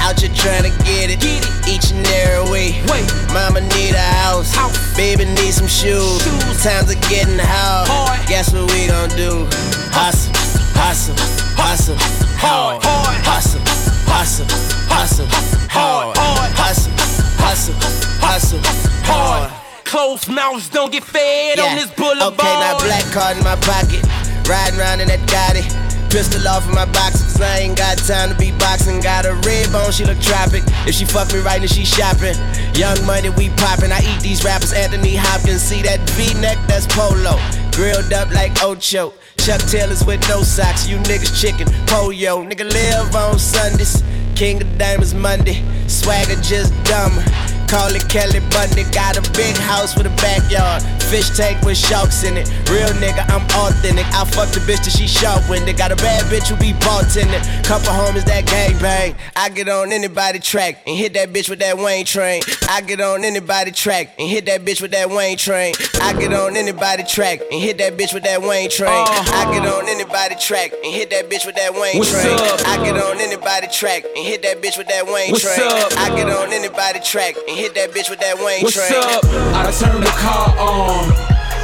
Out 0.00 0.20
here 0.20 0.32
trying 0.34 0.64
to 0.64 0.72
get 0.84 1.10
it, 1.10 1.22
each 1.68 1.90
and 1.92 2.06
every 2.06 2.50
way. 2.50 2.68
Wait, 2.88 3.06
mama 3.32 3.60
need 3.76 3.94
a 3.94 4.08
house, 4.24 4.56
baby 4.96 5.24
need 5.24 5.52
some 5.52 5.68
shoes. 5.68 6.22
Times 6.62 6.90
are 6.90 7.00
getting 7.08 7.38
hard. 7.38 7.88
Guess 8.28 8.52
what 8.52 8.70
we 8.72 8.86
gon' 8.88 9.10
do? 9.10 9.46
Hustle, 9.92 10.32
hustle, 10.74 11.14
hustle, 11.56 11.96
hard. 12.40 12.82
Hustle, 12.82 13.60
hustle, 14.06 14.46
hustle, 14.88 15.26
hard. 15.68 16.16
Hustle, 16.16 16.92
hustle, 17.38 17.74
hustle, 18.20 18.60
hard. 19.04 19.55
Closed 19.86 20.28
mouths 20.28 20.68
don't 20.68 20.90
get 20.90 21.04
fed 21.04 21.60
on 21.60 21.76
this 21.76 21.86
boulevard. 21.92 22.34
Okay, 22.34 22.58
now 22.58 22.76
black 22.78 23.04
card 23.14 23.38
in 23.38 23.44
my 23.44 23.54
pocket. 23.62 24.02
Riding 24.48 24.80
around 24.80 25.00
in 25.00 25.06
that 25.06 25.22
Gotti. 25.30 25.62
Pistol 26.10 26.42
off 26.48 26.66
in 26.66 26.74
my 26.74 26.86
box, 26.86 27.22
cause 27.22 27.40
I 27.40 27.60
ain't 27.60 27.78
got 27.78 27.96
time 27.98 28.30
to 28.30 28.34
be 28.34 28.50
boxing. 28.58 29.00
Got 29.00 29.26
a 29.26 29.34
red 29.46 29.70
bone, 29.70 29.92
she 29.92 30.04
look 30.04 30.18
tropic. 30.18 30.64
If 30.90 30.96
she 30.96 31.04
fuck 31.04 31.32
me 31.32 31.38
right, 31.38 31.60
then 31.60 31.68
she 31.68 31.84
shopping. 31.84 32.34
Young 32.74 32.98
money, 33.06 33.30
we 33.30 33.48
poppin'. 33.50 33.92
I 33.92 34.02
eat 34.02 34.20
these 34.22 34.42
rappers, 34.42 34.72
Anthony 34.72 35.14
Hopkins. 35.14 35.62
See 35.62 35.82
that 35.82 36.02
V 36.18 36.34
neck, 36.40 36.58
that's 36.66 36.86
polo. 36.90 37.38
Grilled 37.70 38.12
up 38.12 38.30
like 38.34 38.60
Ocho. 38.62 39.14
Chuck 39.38 39.60
Taylors 39.70 40.04
with 40.04 40.20
no 40.28 40.42
socks. 40.42 40.88
You 40.88 40.98
niggas 41.06 41.30
chicken, 41.40 41.70
pollo. 41.86 42.42
Nigga 42.42 42.66
live 42.66 43.14
on 43.14 43.38
Sundays. 43.38 44.02
King 44.34 44.62
of 44.62 44.78
Diamonds 44.78 45.14
Monday. 45.14 45.62
Swagger 45.86 46.34
just 46.42 46.74
dumber. 46.82 47.22
Call 47.66 47.94
it 47.94 48.08
Kelly 48.08 48.40
Bundy. 48.50 48.84
Got 48.92 49.16
a 49.18 49.22
big 49.32 49.56
house 49.56 49.96
with 49.96 50.06
a 50.06 50.14
backyard. 50.22 50.82
Fish 51.10 51.30
tank 51.36 51.62
with 51.62 51.76
sharks 51.78 52.24
in 52.24 52.36
it. 52.36 52.48
Real 52.70 52.88
nigga, 52.98 53.22
I'm 53.30 53.42
authentic. 53.62 54.06
I 54.14 54.24
fuck 54.24 54.50
the 54.50 54.60
bitch 54.66 54.82
till 54.82 54.92
she 54.94 55.06
sharp 55.06 55.48
winded. 55.48 55.76
Got 55.76 55.92
a 55.92 55.96
bad 55.96 56.24
bitch 56.32 56.48
who 56.48 56.56
be 56.56 56.72
bartending. 56.82 57.42
Couple 57.64 57.90
homies 57.90 58.24
that 58.26 58.46
gang 58.46 58.76
bang. 58.78 59.14
I 59.36 59.48
get 59.50 59.68
on 59.68 59.92
anybody 59.92 60.38
track 60.40 60.82
and 60.86 60.96
hit 60.96 61.14
that 61.14 61.30
bitch 61.32 61.48
with 61.48 61.60
that 61.60 61.78
Wayne 61.78 62.04
train. 62.04 62.42
I 62.68 62.80
get 62.80 63.00
on 63.00 63.24
anybody 63.24 63.70
track 63.72 64.14
and 64.18 64.28
hit 64.28 64.46
that 64.46 64.62
bitch 64.62 64.80
with 64.82 64.90
that 64.92 65.10
Wayne 65.10 65.36
train. 65.38 65.74
I 66.02 66.12
get 66.18 66.32
on 66.32 66.56
anybody 66.56 67.04
track 67.04 67.40
and 67.52 67.60
hit 67.62 67.76
that 67.78 67.96
bitch 67.98 68.12
with 68.14 68.24
that 68.24 68.42
Wayne 68.42 68.70
train. 68.70 68.90
I 69.08 69.46
get 69.52 69.64
on 69.66 69.88
anybody 69.88 70.34
track 70.36 70.72
and 70.84 70.92
hit 70.92 71.10
that 71.10 71.30
bitch 71.30 71.46
with 71.46 71.56
that 71.56 71.72
Wayne 71.74 71.98
What's 71.98 72.10
train. 72.12 72.34
up? 72.34 72.60
I 72.66 72.82
get 72.84 72.96
on 72.96 73.20
anybody 73.20 73.68
track 73.68 74.04
and 74.16 74.24
hit 74.26 74.42
that 74.42 74.60
bitch 74.62 74.76
with 74.78 74.88
that 74.88 75.06
Wayne 75.06 75.30
What's 75.30 75.42
train. 75.42 75.66
up? 75.70 75.92
I 75.98 76.10
get 76.16 76.28
on 76.30 76.52
anybody 76.52 77.00
track 77.00 77.34
and 77.48 77.55
hit 77.56 77.74
that 77.74 77.90
bitch 77.90 78.10
with 78.10 78.20
that 78.20 78.36
Wayne 78.36 78.62
What's 78.62 78.76
train. 78.76 79.00
up? 79.00 79.24
I 79.56 79.72
turn 79.72 80.00
the 80.00 80.12
car 80.20 80.52
on. 80.60 81.08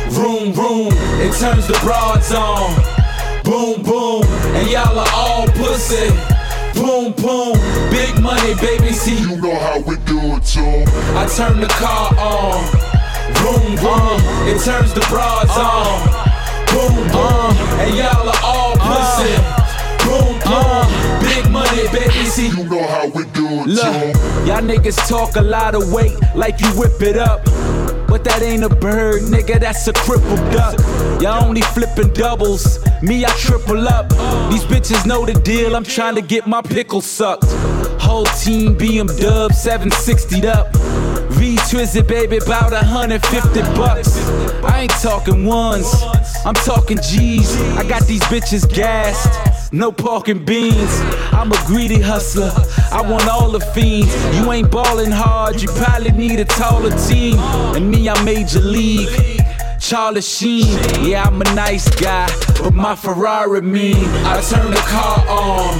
Vroom, 0.08 0.52
vroom. 0.52 0.92
It 1.20 1.36
turns 1.36 1.68
the 1.68 1.76
broads 1.84 2.32
on. 2.32 2.72
Boom, 3.44 3.82
boom. 3.84 4.24
And 4.56 4.68
y'all 4.70 4.98
are 4.98 5.12
all 5.12 5.46
pussy. 5.52 6.08
Boom, 6.72 7.12
boom. 7.20 7.60
Big 7.92 8.16
money, 8.22 8.54
baby. 8.56 8.92
See, 8.92 9.20
you 9.20 9.36
know 9.36 9.54
how 9.54 9.80
we 9.80 9.96
do 10.08 10.18
it, 10.36 10.44
too. 10.48 10.84
I 11.12 11.28
turn 11.28 11.60
the 11.60 11.68
car 11.76 12.08
on. 12.16 12.64
Boom, 13.44 13.76
boom. 13.76 14.18
It 14.48 14.64
turns 14.64 14.94
the 14.94 15.04
broads 15.12 15.52
uh. 15.52 15.60
on. 15.60 16.00
Boom, 16.72 16.96
boom. 17.12 17.52
And 17.84 17.94
y'all 17.96 18.28
are 18.32 18.40
all 18.42 18.76
pussy. 18.80 19.36
Uh. 19.36 19.51
Boom, 21.72 21.84
boom. 21.84 21.92
Big 21.92 22.00
baby. 22.00 22.24
See, 22.26 22.48
you 22.48 22.64
know 22.68 22.86
how 22.86 23.08
we 23.08 23.24
do 23.32 23.46
it, 23.46 23.66
Look, 23.66 24.16
y'all 24.46 24.62
niggas 24.62 25.08
talk 25.08 25.36
a 25.36 25.42
lot 25.42 25.74
of 25.74 25.92
weight 25.92 26.16
like 26.34 26.60
you 26.60 26.68
whip 26.68 27.00
it 27.02 27.16
up. 27.16 27.44
But 28.08 28.24
that 28.24 28.42
ain't 28.42 28.62
a 28.62 28.68
bird, 28.68 29.22
nigga, 29.22 29.58
that's 29.58 29.88
a 29.88 29.92
crippled 29.92 30.38
duck. 30.52 30.78
Y'all 31.22 31.44
only 31.44 31.62
flipping 31.62 32.12
doubles, 32.12 32.78
me, 33.02 33.24
I 33.24 33.30
triple 33.30 33.88
up. 33.88 34.10
These 34.50 34.64
bitches 34.64 35.06
know 35.06 35.24
the 35.24 35.32
deal, 35.32 35.74
I'm 35.74 35.84
trying 35.84 36.14
to 36.16 36.20
get 36.20 36.46
my 36.46 36.60
pickle 36.60 37.00
sucked. 37.00 37.44
Whole 38.00 38.26
team 38.26 38.76
BM 38.76 39.08
dub 39.18 39.52
760'd 39.52 40.44
up. 40.44 40.70
V 41.32 41.56
Twizzit, 41.56 42.06
baby, 42.06 42.36
about 42.36 42.72
150 42.72 43.62
bucks. 43.76 44.18
I 44.62 44.82
ain't 44.82 44.90
talking 45.00 45.46
ones, 45.46 45.90
I'm 46.44 46.54
talking 46.54 46.98
G's. 46.98 47.56
I 47.78 47.88
got 47.88 48.06
these 48.06 48.22
bitches 48.24 48.70
gassed. 48.72 49.51
No 49.74 49.90
parking 49.90 50.44
beans. 50.44 51.00
I'm 51.32 51.50
a 51.50 51.56
greedy 51.66 51.98
hustler. 51.98 52.52
I 52.92 53.00
want 53.00 53.26
all 53.26 53.50
the 53.50 53.60
fiends. 53.60 54.14
You 54.36 54.52
ain't 54.52 54.70
ballin' 54.70 55.10
hard. 55.10 55.62
You 55.62 55.68
probably 55.68 56.12
need 56.12 56.40
a 56.40 56.44
taller 56.44 56.90
team. 57.08 57.38
And 57.74 57.90
me, 57.90 58.06
I'm 58.06 58.22
major 58.22 58.60
league. 58.60 59.08
Charlie 59.80 60.20
Sheen. 60.20 60.78
Yeah, 61.02 61.24
I'm 61.24 61.40
a 61.40 61.54
nice 61.54 61.88
guy, 61.98 62.28
but 62.60 62.74
my 62.74 62.94
Ferrari 62.94 63.62
mean. 63.62 64.04
I 64.26 64.42
turn 64.42 64.70
the 64.70 64.76
car 64.76 65.24
on. 65.26 65.74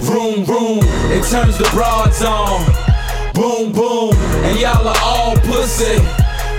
Vroom, 0.00 0.44
vroom. 0.44 0.80
It 1.12 1.22
turns 1.30 1.56
the 1.56 1.68
broads 1.70 2.22
on. 2.22 2.64
Boom, 3.34 3.70
boom. 3.70 4.12
And 4.42 4.58
y'all 4.58 4.88
are 4.88 4.98
all 5.04 5.36
pussy. 5.36 6.02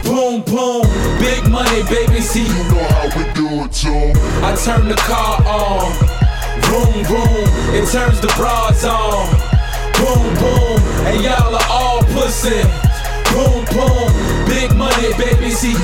Boom, 0.04 0.42
boom. 0.44 0.84
Big 1.20 1.46
money, 1.52 1.84
baby. 1.84 2.22
See, 2.22 2.48
you 2.48 2.64
know 2.72 2.88
how 2.88 3.08
we 3.18 3.34
do 3.34 3.48
it, 3.66 3.74
too. 3.74 4.14
I 4.42 4.56
turn 4.56 4.88
the 4.88 4.96
car 4.96 5.44
on. 5.46 6.11
Vroom, 6.60 7.04
boom, 7.08 7.48
It 7.74 7.88
turns 7.92 8.20
the 8.20 8.32
broads 8.38 8.84
on. 8.84 9.30
Boom, 9.98 10.34
boom. 10.36 10.80
And 11.08 11.22
y'all 11.24 11.56
are 11.56 11.68
all 11.70 12.04
pussy. 12.04 12.62
Boom, 13.34 13.66
boom. 13.74 14.11
Big 14.52 14.76
money, 14.76 15.14
baby. 15.18 15.50
See. 15.50 15.76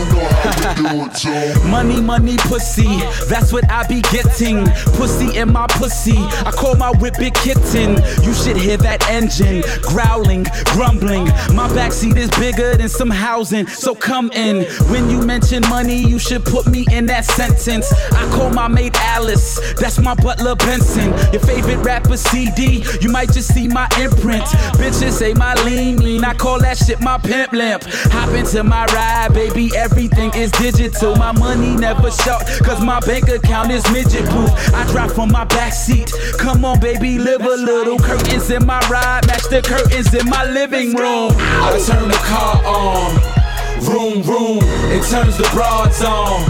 Money, 1.68 2.02
money, 2.02 2.38
pussy. 2.38 3.00
That's 3.28 3.52
what 3.52 3.70
I 3.70 3.86
be 3.88 4.02
getting. 4.02 4.66
Pussy 4.96 5.38
in 5.38 5.52
my 5.52 5.68
pussy. 5.68 6.18
I 6.18 6.52
call 6.52 6.76
my 6.76 6.92
whip 6.92 7.16
big 7.18 7.34
kitten. 7.34 7.96
You 8.24 8.34
should 8.34 8.58
hear 8.58 8.78
that 8.78 9.08
engine 9.10 9.64
growling, 9.82 10.46
grumbling. 10.74 11.26
My 11.56 11.68
backseat 11.70 12.18
is 12.18 12.30
bigger 12.32 12.76
than 12.76 12.90
some 12.90 13.10
housing, 13.10 13.68
so 13.68 13.96
come 13.96 14.32
in. 14.32 14.66
When 14.90 15.10
you 15.10 15.22
mention 15.22 15.62
money, 15.70 15.98
you 15.98 16.20
should 16.20 16.44
put 16.46 16.68
me 16.68 16.86
in 16.92 17.06
that 17.08 17.26
sentence. 17.26 17.92
I 18.12 18.30
call 18.32 18.50
my 18.50 18.68
mate 18.68 18.96
Alice. 18.96 19.60
That's 19.74 20.00
my 20.00 20.16
butler 20.16 20.56
Benson. 20.56 21.10
Your 21.32 21.42
favorite 21.42 21.84
rapper 21.84 22.18
CD. 22.18 22.84
You 23.02 23.10
might 23.10 23.32
just 23.32 23.54
see 23.54 23.68
my 23.68 23.88
imprint. 24.00 24.46
Bitches 24.80 25.12
say 25.12 25.34
my 25.34 25.54
lean 25.64 25.98
lean. 25.98 26.24
I 26.24 26.34
call 26.34 26.60
that 26.60 26.78
shit 26.78 27.02
my 27.02 27.18
pimp 27.18 27.52
limp. 27.54 27.84
Hop 28.12 28.30
into 28.30 28.57
my 28.64 28.86
ride, 28.86 29.34
baby. 29.34 29.70
Everything 29.76 30.32
is 30.34 30.52
digital. 30.54 31.16
My 31.16 31.32
money 31.32 31.76
never 31.76 32.10
short, 32.12 32.44
cause 32.64 32.82
my 32.84 33.00
bank 33.02 33.28
account 33.30 33.72
is 33.72 33.84
midget 33.92 34.26
proof. 34.30 34.50
I 34.74 34.86
drop 34.92 35.12
from 35.12 35.32
my 35.32 35.44
back 35.46 35.74
seat. 35.74 36.12
Come 36.38 36.66
on, 36.66 36.80
baby, 36.80 37.18
live 37.18 37.42
a 37.42 37.56
little. 37.56 37.98
Curtains 38.00 38.50
in 38.50 38.66
my 38.66 38.80
ride, 38.90 39.28
match 39.28 39.44
the 39.50 39.62
curtains 39.62 40.14
in 40.14 40.30
my 40.30 40.46
living 40.46 40.96
room. 40.96 41.32
I 41.38 41.78
turn 41.86 42.08
the 42.08 42.22
car 42.26 42.64
on. 42.66 43.38
Room, 43.86 44.24
room, 44.24 44.60
It 44.92 45.04
turns 45.10 45.38
the 45.38 45.48
broads 45.54 46.02
on. 46.04 46.44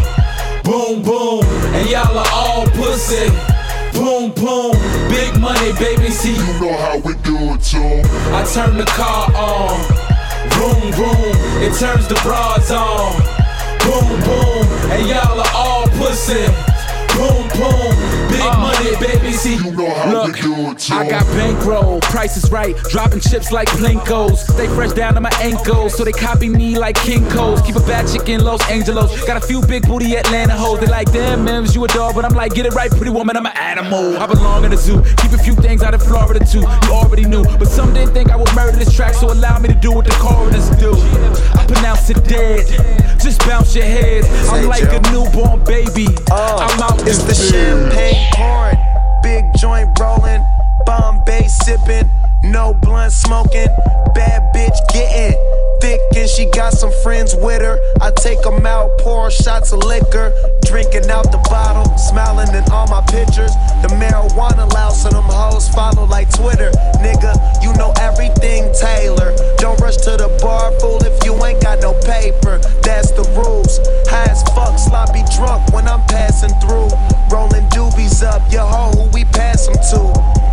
Boom, 0.63 1.01
boom. 1.01 1.43
And 1.75 1.89
y'all 1.89 2.17
are 2.17 2.31
all 2.31 2.65
pussy. 2.67 3.29
Boom, 3.93 4.31
boom. 4.31 4.73
Big 5.09 5.39
money, 5.39 5.73
baby. 5.73 6.09
See, 6.09 6.35
you 6.35 6.59
know 6.59 6.77
how 6.77 6.97
we 6.99 7.13
do 7.23 7.35
it, 7.53 7.63
too. 7.63 8.01
I 8.33 8.45
turn 8.53 8.77
the 8.77 8.85
car 8.85 9.33
on. 9.35 10.06
Vroom, 10.53 10.91
boom, 10.91 11.33
It 11.61 11.73
turns 11.77 12.07
the 12.07 12.19
broads 12.23 12.71
on. 12.71 13.21
Boom, 13.83 14.19
boom. 14.21 14.65
And 14.91 15.07
y'all 15.07 15.39
are 15.39 15.53
all 15.53 15.87
pussy. 15.99 16.45
Boom, 17.15 17.47
boom. 17.57 18.26
Big 18.37 18.45
uh. 18.45 18.61
money, 18.61 18.95
baby. 19.01 19.31
See, 19.33 19.55
you 19.55 19.71
know 19.71 19.89
how 19.89 20.25
we 20.25 20.31
do 20.33 20.53
it. 20.69 20.91
I 20.91 21.09
got 21.09 21.25
bankroll. 21.33 21.99
Price 22.01 22.37
is 22.37 22.51
right. 22.51 22.75
Dropping 22.91 23.19
chips 23.19 23.51
like 23.51 23.67
Plinkos. 23.69 24.37
Stay 24.53 24.67
fresh 24.67 24.93
down 24.93 25.15
to 25.15 25.21
my 25.21 25.33
ankles. 25.41 25.97
So 25.97 26.03
they 26.03 26.11
copy 26.11 26.47
me 26.47 26.77
like 26.77 26.95
King 26.97 27.23
Kinko's. 27.23 27.61
Keep 27.61 27.77
a 27.77 27.79
bad 27.81 28.07
chick 28.07 28.29
in 28.29 28.43
Los 28.43 28.61
Angeles. 28.69 29.25
Got 29.25 29.43
a 29.43 29.45
few 29.45 29.61
big 29.65 29.87
booty 29.87 30.15
Atlanta 30.15 30.53
hoes. 30.53 30.79
They 30.79 30.85
like, 30.85 31.11
damn, 31.11 31.43
Mims, 31.43 31.73
you 31.73 31.83
a 31.83 31.87
dog. 31.87 32.13
But 32.13 32.25
I'm 32.25 32.35
like, 32.35 32.53
get 32.53 32.65
it 32.67 32.73
right, 32.73 32.91
pretty 32.91 33.09
woman. 33.09 33.35
I'm 33.35 33.45
an 33.45 33.57
animal. 33.57 34.17
I 34.17 34.27
belong 34.27 34.65
in 34.65 34.71
the 34.71 34.77
zoo. 34.77 35.01
Keep 35.17 35.31
a 35.31 35.39
few 35.39 35.55
things 35.55 35.81
out 35.81 35.95
of 35.95 36.03
Florida, 36.03 36.45
too. 36.45 36.59
You 36.59 36.91
already 36.91 37.25
knew. 37.25 37.43
But 37.43 37.67
some 37.67 37.93
didn't 37.93 38.13
think 38.13 38.29
I 38.29 38.35
would 38.35 38.53
murder 38.53 38.77
this 38.77 38.93
track. 38.95 39.15
So 39.15 39.31
allow 39.31 39.57
me 39.57 39.69
to 39.69 39.75
do 39.75 39.91
what 39.91 40.05
the 40.05 40.11
coroners 40.11 40.69
do. 40.77 40.93
I 41.57 41.65
pronounce 41.65 42.09
it 42.11 42.23
dead. 42.25 42.67
Just 43.19 43.39
bounce 43.47 43.75
your 43.75 43.85
heads. 43.85 44.27
I'm 44.49 44.67
like 44.67 44.83
a 44.83 45.01
newborn 45.11 45.63
baby. 45.63 46.07
Uh, 46.29 46.67
I'm 46.69 46.81
out 46.81 47.01
It's 47.07 47.23
the 47.23 47.33
champagne 47.33 48.26
pouring, 48.33 48.77
big 49.23 49.45
joint 49.57 49.89
rolling, 49.99 50.43
Bombay 50.85 51.47
sipping, 51.47 52.09
no 52.43 52.73
blunt 52.73 53.11
smoking, 53.11 53.67
bad 54.15 54.41
bitch 54.53 54.77
getting 54.93 55.37
thick 55.81 55.99
and 56.15 56.29
she 56.29 56.49
got 56.51 56.73
some 56.73 56.91
friends 57.03 57.35
with 57.35 57.61
her. 57.61 57.79
I 58.01 58.11
take 58.11 58.45
'em 58.45 58.65
out, 58.65 58.89
pour 58.99 59.29
shots 59.31 59.71
of 59.71 59.83
liquor, 59.83 60.31
drinking 60.67 61.09
out 61.09 61.31
the 61.31 61.39
bottle, 61.49 61.87
smiling 61.97 62.53
in 62.53 62.63
all 62.71 62.87
my 62.87 63.01
pictures. 63.07 63.55
The 63.81 63.89
marijuana 63.95 64.67
loud, 64.73 64.91
so 64.91 65.09
them 65.09 65.23
hoes 65.23 65.69
follow 65.69 66.05
like 66.05 66.29
Twitter. 66.33 66.71
Nigga, 66.99 67.31
you 67.63 67.73
know 67.79 67.93
everything 68.01 68.67
Taylor. 68.75 69.31
Don't 69.57 69.79
rush 69.79 69.97
to 70.03 70.19
the 70.19 70.27
bar, 70.41 70.71
fool, 70.79 70.99
if 71.03 71.15
you 71.23 71.33
ain't 71.45 71.61
got 71.63 71.79
no 71.79 71.93
paper. 72.03 72.59
That's 72.83 73.11
the 73.11 73.23
rules. 73.31 73.79
High 74.11 74.27
as 74.27 74.43
fuck, 74.51 74.77
sloppy 74.77 75.23
drunk 75.35 75.71
when 75.71 75.87
I'm 75.87 76.03
passing 76.07 76.53
through. 76.59 76.91
Rolling 77.31 77.65
doobies 77.71 78.21
up, 78.23 78.43
your 78.51 78.67
hoe, 78.67 78.91
who 78.91 79.09
we 79.15 79.23
pass 79.25 79.67
'em 79.67 79.79
to. 79.95 80.01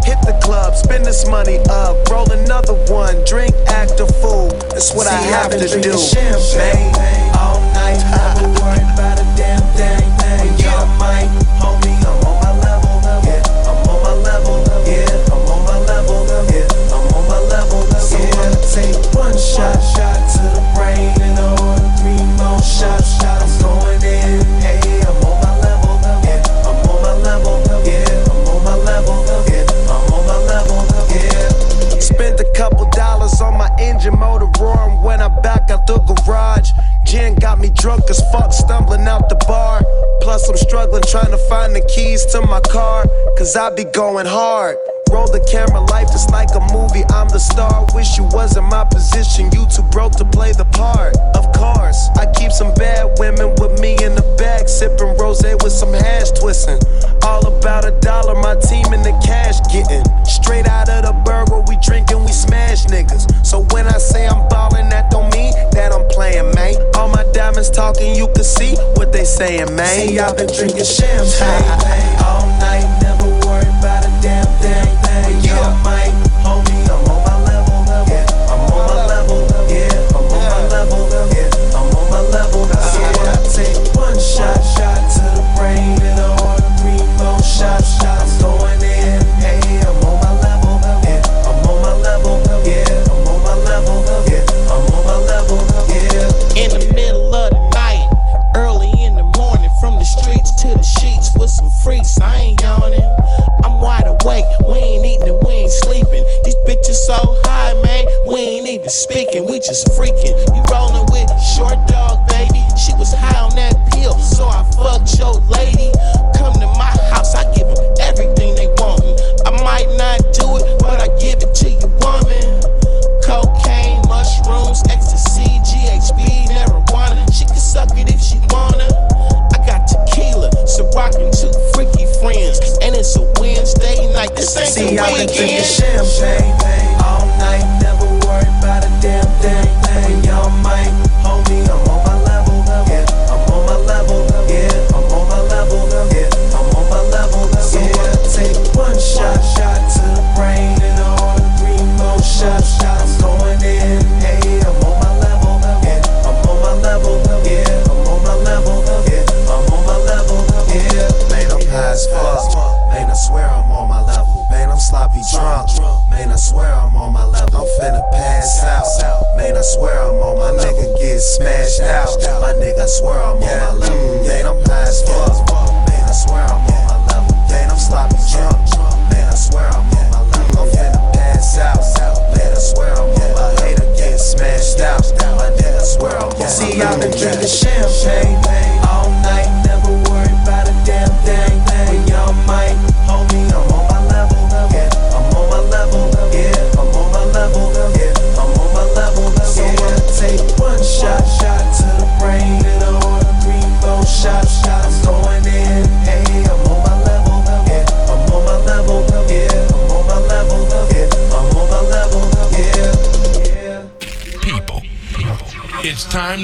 Hit 0.06 0.20
the 0.22 0.38
club, 0.42 0.76
spend 0.76 1.04
this 1.04 1.26
money 1.26 1.58
up, 1.70 1.96
roll 2.08 2.30
another 2.30 2.74
one, 2.86 3.16
drink, 3.24 3.54
act 3.66 3.98
a 3.98 4.06
fool. 4.22 4.48
That's 4.70 4.94
what 4.94 5.06
I 5.06 5.18
have 5.34 5.50
to 5.50 5.80
do. 5.80 5.98
Champagne 5.98 6.94
all 7.34 7.58
night, 7.74 7.98
never 8.14 8.48
worry 8.60 8.84
about 8.94 9.18
a 9.18 9.26
damn 9.36 9.62
thing. 9.74 10.13
Yeah, 11.04 11.28
homie, 11.60 11.92
I'm 12.00 12.24
on 12.24 12.36
my 12.40 12.52
level. 12.64 12.96
Yeah, 13.28 13.42
I'm 13.68 13.88
on 13.88 14.02
my 14.02 14.14
level. 14.24 14.56
Yeah, 14.88 15.32
I'm 15.32 15.44
on 15.52 15.60
my 15.68 15.78
level. 15.84 16.24
Yeah, 16.48 16.64
I'm 16.94 17.12
on 17.12 17.28
my 17.28 17.38
level. 17.52 17.84
yeah. 17.92 17.98
So 18.00 18.16
I'ma 18.16 18.56
take 18.72 18.96
one 19.14 19.36
shot, 19.36 19.76
shot 19.92 20.16
to 20.32 20.42
the 20.56 20.62
brain, 20.74 21.12
and 21.20 21.38
order 21.38 21.90
three 22.00 22.24
more 22.40 22.60
shots. 22.62 23.20
I'm 23.20 23.44
going 23.60 24.00
in. 24.02 24.40
Hey, 24.64 24.80
I'm 25.04 25.24
on 25.28 25.36
my 25.44 25.52
level. 25.60 26.00
Yeah, 26.24 26.40
I'm 26.64 26.88
on 26.88 27.02
my 27.02 27.12
level. 27.20 27.60
Yeah, 27.84 28.08
I'm 28.32 28.48
on 28.48 28.64
my 28.64 28.76
level. 28.88 29.16
Yeah, 29.52 29.92
I'm 29.92 30.12
on 30.12 30.22
my 30.26 30.38
level. 30.48 30.80
Yeah. 31.12 32.00
Spent 32.00 32.40
a 32.40 32.48
couple 32.56 32.88
dollars 32.90 33.40
on 33.42 33.58
my 33.58 33.68
engine 33.78 34.18
motor 34.18 34.48
roaring 34.58 35.02
when 35.02 35.20
I 35.20 35.28
back 35.28 35.70
out 35.70 35.86
the 35.86 35.98
garage. 35.98 36.72
Gin 37.04 37.34
got 37.36 37.58
me 37.58 37.70
drunk 37.70 38.08
as 38.10 38.20
fuck, 38.32 38.52
stumbling 38.52 39.06
out 39.06 39.28
the 39.28 39.36
bar. 39.46 39.82
Plus, 40.20 40.48
I'm 40.48 40.56
struggling 40.56 41.02
trying 41.02 41.30
to 41.30 41.38
find 41.48 41.74
the 41.74 41.82
keys 41.94 42.24
to 42.32 42.40
my 42.40 42.60
car, 42.60 43.04
cause 43.36 43.56
I 43.56 43.74
be 43.74 43.84
going 43.84 44.26
hard. 44.26 44.76
Roll 45.10 45.30
the 45.30 45.44
camera, 45.46 45.80
life 45.92 46.08
just 46.08 46.30
like 46.32 46.50
a 46.56 46.64
movie. 46.72 47.04
I'm 47.14 47.28
the 47.28 47.38
star. 47.38 47.86
Wish 47.94 48.18
you 48.18 48.24
was 48.34 48.56
in 48.56 48.64
my 48.64 48.84
position. 48.84 49.46
You 49.52 49.66
too 49.70 49.86
broke 49.92 50.16
to 50.16 50.24
play 50.24 50.50
the 50.52 50.64
part. 50.74 51.14
Of 51.36 51.46
course, 51.54 52.08
I 52.18 52.26
keep 52.34 52.50
some 52.50 52.74
bad 52.74 53.18
women 53.18 53.54
with 53.60 53.78
me 53.78 53.94
in 54.02 54.16
the 54.16 54.26
back, 54.36 54.66
sipping 54.66 55.14
rose 55.16 55.44
with 55.62 55.72
some 55.72 55.92
hash 55.92 56.32
twisting. 56.32 56.80
All 57.22 57.46
about 57.46 57.84
a 57.84 57.92
dollar, 58.00 58.34
my 58.34 58.56
team 58.56 58.90
in 58.92 59.02
the 59.06 59.14
cash 59.22 59.60
getting. 59.70 60.02
ones 67.64 67.76
talking, 67.76 68.14
you 68.14 68.26
can 68.28 68.44
see 68.44 68.74
what 68.94 69.12
they 69.12 69.24
saying, 69.24 69.74
man. 69.74 70.08
See, 70.08 70.18
I've 70.18 70.36
been 70.36 70.46
drinking 70.46 70.84
champagne 70.84 72.24
all 72.24 72.46
night. 72.46 72.63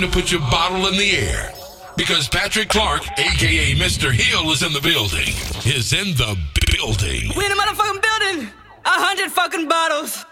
time 0.01 0.11
to 0.11 0.19
put 0.19 0.31
your 0.31 0.41
bottle 0.43 0.87
in 0.87 0.97
the 0.97 1.17
air 1.17 1.53
because 1.97 2.29
Patrick 2.29 2.69
Clark, 2.69 3.03
aka 3.19 3.75
Mr. 3.75 4.13
Hill, 4.13 4.51
is 4.51 4.63
in 4.63 4.73
the 4.73 4.81
building. 4.81 5.29
Is 5.67 5.93
in 5.93 6.17
the 6.17 6.39
building. 6.73 7.31
We 7.37 7.45
in 7.45 7.53
a 7.53 7.55
motherfucking 7.55 8.03
building. 8.03 8.49
A 8.85 8.89
hundred 8.89 9.31
fucking 9.31 9.69
bottles. 9.69 10.25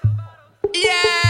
Yeah. 0.75 1.28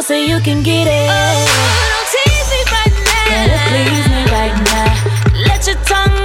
know 0.00 0.06
so 0.06 0.14
you 0.14 0.40
can 0.40 0.62
get 0.62 0.86
it. 0.86 1.08
Oh, 1.08 1.46
don't 1.92 2.08
tease 2.14 2.50
me 2.52 2.60
right 2.72 2.94
now. 3.06 3.26
Gotta 3.30 3.58
please 3.68 4.08
me 4.08 4.22
right 4.30 4.56
now. 4.72 5.46
Let 5.46 5.66
your 5.66 5.76
tongue 5.84 6.19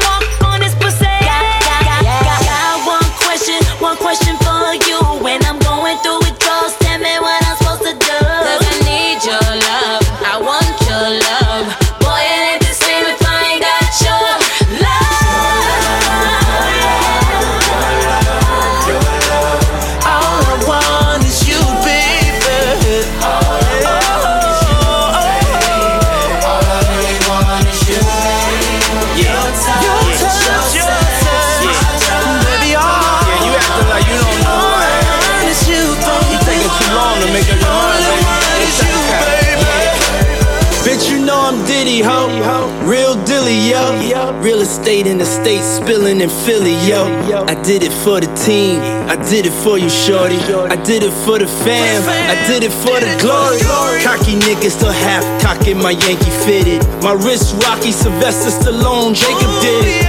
Estate 44.96 45.12
in 45.12 45.18
the 45.18 45.26
state 45.26 45.62
spilling 45.62 46.22
in 46.22 46.30
Philly, 46.30 46.72
yo. 46.88 47.04
I 47.52 47.62
did 47.64 47.84
it 47.84 47.92
for 47.92 48.22
the 48.22 48.32
team. 48.48 48.80
I 49.12 49.18
did 49.30 49.46
it 49.46 49.52
for 49.52 49.78
you, 49.78 49.90
shorty. 49.90 50.38
I 50.72 50.78
did 50.88 51.04
it 51.04 51.12
for 51.26 51.38
the 51.38 51.48
fam. 51.48 52.00
I 52.08 52.48
did 52.48 52.64
it 52.64 52.72
for 52.72 52.96
the 53.04 53.12
glory. 53.20 53.60
Cocky 54.08 54.40
niggas 54.40 54.72
still 54.80 54.94
half 54.94 55.26
cocking 55.42 55.78
my 55.78 55.92
Yankee 55.92 56.32
fitted. 56.48 56.80
My 57.04 57.12
wrist 57.12 57.62
Rocky 57.68 57.92
Sylvester 57.92 58.56
Stallone. 58.56 59.14
Jacob 59.14 59.52
did 59.60 59.84
it. 59.84 60.08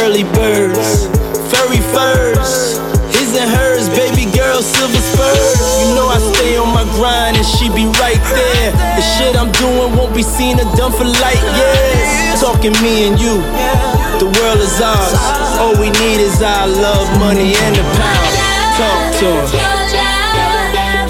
Early 0.00 0.24
birds, 0.32 1.04
furry 1.52 1.84
furs. 1.92 2.80
His 3.12 3.36
and 3.36 3.50
hers, 3.50 3.88
baby 3.92 4.24
girl, 4.32 4.62
silver 4.62 5.04
spurs. 5.04 5.60
You 5.84 6.00
know 6.00 6.08
I 6.08 6.16
stay 6.32 6.56
on 6.56 6.72
my 6.72 6.84
grind 6.96 7.36
and 7.36 7.44
she 7.44 7.68
be 7.76 7.84
right 8.00 8.22
there. 8.32 8.72
The 8.96 9.04
shit 9.04 9.36
I'm 9.36 9.52
doing 9.52 9.96
won't 10.00 10.14
be 10.14 10.22
seen 10.22 10.56
or 10.56 10.68
done 10.76 10.92
for 10.92 11.04
light 11.04 11.44
years. 11.60 12.40
Talking 12.40 12.72
me 12.80 13.10
and 13.10 13.18
you, 13.18 13.42
the 14.18 14.26
world 14.26 14.58
is 14.58 14.80
ours. 14.80 15.14
All 15.58 15.74
we 15.78 15.90
need 16.02 16.20
is 16.20 16.42
our 16.42 16.66
love, 16.66 17.06
money, 17.18 17.54
and 17.54 17.76
the 17.76 17.82
power. 17.82 18.30
Talk 18.78 19.14
to 19.22 19.26
him. 19.26 19.46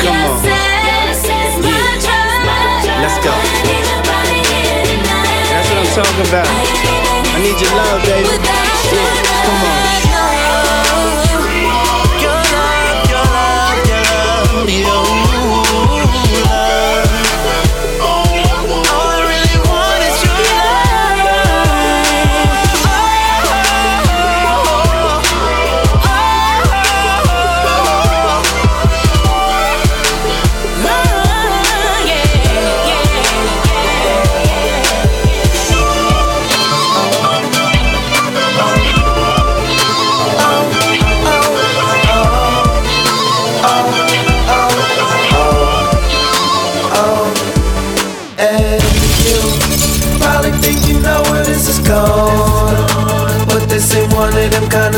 Come 0.00 0.20
on. 0.28 0.44
Let's 3.00 3.18
go. 3.24 3.32
That's 5.48 5.66
what 5.68 5.78
I'm 5.78 5.90
talking 5.96 6.26
about. 6.28 6.48
I 6.48 7.38
need 7.40 7.58
your 7.60 7.72
love, 7.76 8.00
baby. 8.04 8.28
Yeah, 8.92 9.12
come 9.44 9.62
on. 9.64 10.07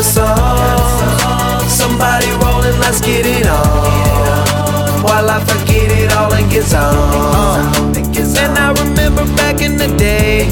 Of 0.01 0.05
songs. 0.05 1.71
Somebody 1.71 2.27
rolling, 2.41 2.77
let's 2.79 3.01
get 3.01 3.25
it 3.25 3.45
on. 3.45 5.03
While 5.05 5.29
I 5.29 5.39
forget 5.45 5.87
it 6.01 6.11
all 6.17 6.33
and 6.33 6.49
gets 6.49 6.73
on. 6.73 7.91
And 8.43 8.57
I 8.57 8.71
remember 8.81 9.25
back 9.35 9.61
in 9.61 9.77
the 9.77 9.87
day. 9.97 10.49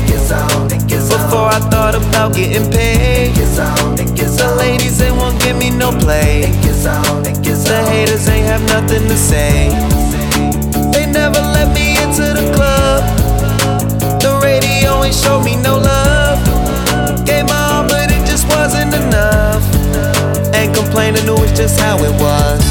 Before 1.09 1.49
I 1.49 1.59
thought 1.71 1.95
about 1.95 2.35
getting 2.35 2.69
paid. 2.71 3.33
The 4.39 4.55
ladies, 4.57 4.99
they 4.99 5.11
won't 5.11 5.41
give 5.41 5.57
me 5.57 5.69
no 5.69 5.91
play. 5.91 6.51
The 7.69 7.83
haters 7.89 8.27
ain't 8.29 8.45
have 8.45 8.63
nothing 8.75 9.07
to 9.07 9.17
say. 9.17 9.69
They 10.93 11.05
never 11.11 11.41
let 11.41 11.73
me 11.73 11.97
into 12.03 12.25
the 12.39 12.45
club. 12.55 13.01
The 14.21 14.39
radio 14.43 15.03
ain't 15.03 15.15
showed 15.15 15.43
me 15.43 15.55
no 15.57 15.77
love. 15.77 15.88
Just 21.69 21.81
how 21.81 21.97
it 22.01 22.13
was. 22.17 22.61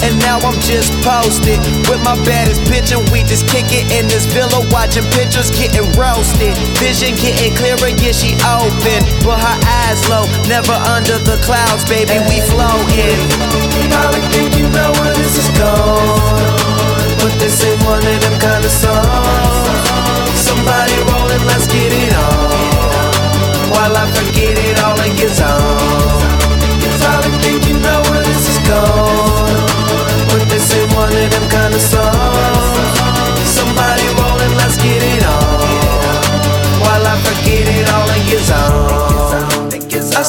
And 0.00 0.16
now 0.24 0.38
I'm 0.40 0.56
just 0.64 0.88
posted 1.04 1.60
with 1.90 2.00
my 2.00 2.16
baddest 2.24 2.64
and 2.88 3.04
we 3.12 3.20
just 3.28 3.44
kick 3.50 3.68
it 3.68 3.92
in 3.92 4.08
this 4.08 4.24
villa, 4.24 4.64
watching 4.72 5.04
pictures 5.12 5.50
getting 5.52 5.84
roasted. 5.98 6.56
Vision 6.80 7.12
getting 7.20 7.52
clearer, 7.58 7.92
yeah, 8.00 8.14
she 8.16 8.32
open, 8.48 9.04
but 9.20 9.36
her 9.36 9.58
eyes 9.84 10.00
low, 10.08 10.24
never 10.48 10.72
under 10.96 11.18
the 11.20 11.36
clouds, 11.44 11.84
baby, 11.84 12.16
we 12.30 12.40
floating. 12.48 13.20
Probably 13.92 14.24
think 14.32 14.56
you 14.56 14.70
know 14.72 14.90
where 14.96 15.12
this 15.12 15.36
is 15.36 15.50
going. 15.58 16.48
But 17.20 17.34
this 17.36 17.60
ain't 17.68 17.82
one 17.84 18.00
of 18.00 18.18
them 18.24 18.36
kind 18.40 18.64
of 18.64 18.72
songs. 18.72 19.84
Somebody 20.40 20.96
rolling, 21.12 21.44
let's 21.44 21.66
get 21.68 21.92
it 21.92 22.14
on. 22.16 23.28
While 23.74 23.92
I 23.92 24.08
forget 24.16 24.56
it 24.56 24.80
all 24.80 24.96
and 24.96 25.12
gets 25.18 25.42
on. 25.42 25.67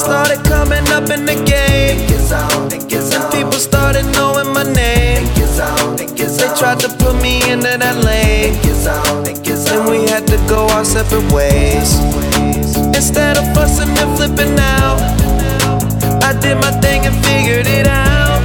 Started 0.00 0.42
coming 0.44 0.86
up 0.88 1.10
in 1.10 1.26
the 1.26 1.36
game. 1.44 2.00
And 3.12 3.24
people 3.32 3.60
started 3.60 4.06
knowing 4.16 4.52
my 4.52 4.64
name. 4.64 5.28
They 5.96 6.48
tried 6.56 6.80
to 6.80 6.88
put 6.88 7.20
me 7.20 7.44
into 7.50 7.76
that 7.76 7.96
lane. 8.04 8.56
And 9.72 9.90
we 9.90 10.08
had 10.08 10.26
to 10.28 10.38
go 10.48 10.66
our 10.68 10.84
separate 10.84 11.30
ways. 11.32 12.00
Instead 12.96 13.36
of 13.36 13.44
fussing 13.54 13.92
and 14.00 14.16
flipping 14.16 14.56
out, 14.58 14.98
I 16.24 16.32
did 16.40 16.56
my 16.56 16.72
thing 16.80 17.04
and 17.04 17.16
figured 17.26 17.66
it 17.66 17.86
out. 17.86 18.40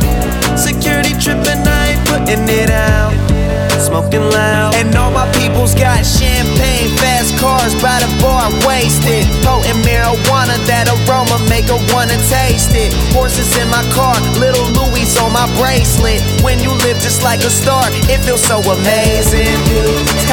Security 0.59 1.13
tripping, 1.23 1.63
I 1.63 1.95
ain't 1.95 2.03
putting 2.07 2.47
it 2.49 2.69
out. 2.69 3.13
Smoking 3.85 4.25
loud. 4.33 4.73
And 4.81 4.95
all 4.95 5.11
my 5.11 5.29
people's 5.37 5.75
got 5.75 6.01
champagne, 6.01 6.89
fast 6.97 7.37
cars 7.37 7.77
by 7.77 8.01
the 8.01 8.09
bar, 8.17 8.49
wasted. 8.65 9.29
Potent 9.45 9.77
marijuana, 9.85 10.57
that 10.65 10.89
aroma 10.89 11.37
make 11.45 11.69
her 11.69 11.77
wanna 11.93 12.17
taste 12.25 12.73
it. 12.73 12.89
Horses 13.13 13.53
in 13.61 13.69
my 13.69 13.85
car, 13.93 14.17
little 14.41 14.65
Louis 14.73 15.05
on 15.21 15.31
my 15.31 15.45
bracelet. 15.53 16.17
When 16.41 16.57
you 16.57 16.73
live 16.81 16.97
just 16.97 17.21
like 17.21 17.45
a 17.45 17.51
star, 17.53 17.85
it 18.09 18.25
feels 18.25 18.41
so 18.41 18.57
amazing. 18.57 19.53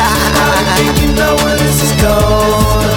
I 0.00 0.64
think 0.80 1.04
you 1.04 1.12
know 1.12 1.36
where 1.44 1.58
this 1.60 1.84
is 1.84 1.92
going. 2.00 2.88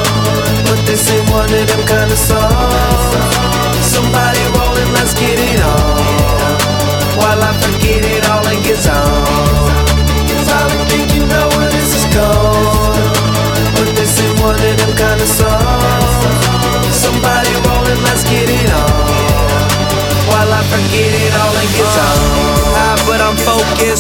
But 0.72 0.80
this 0.88 1.04
ain't 1.12 1.30
one 1.36 1.52
of 1.52 1.68
them 1.68 1.84
kind 1.84 2.10
of 2.10 2.18
songs. 2.18 3.45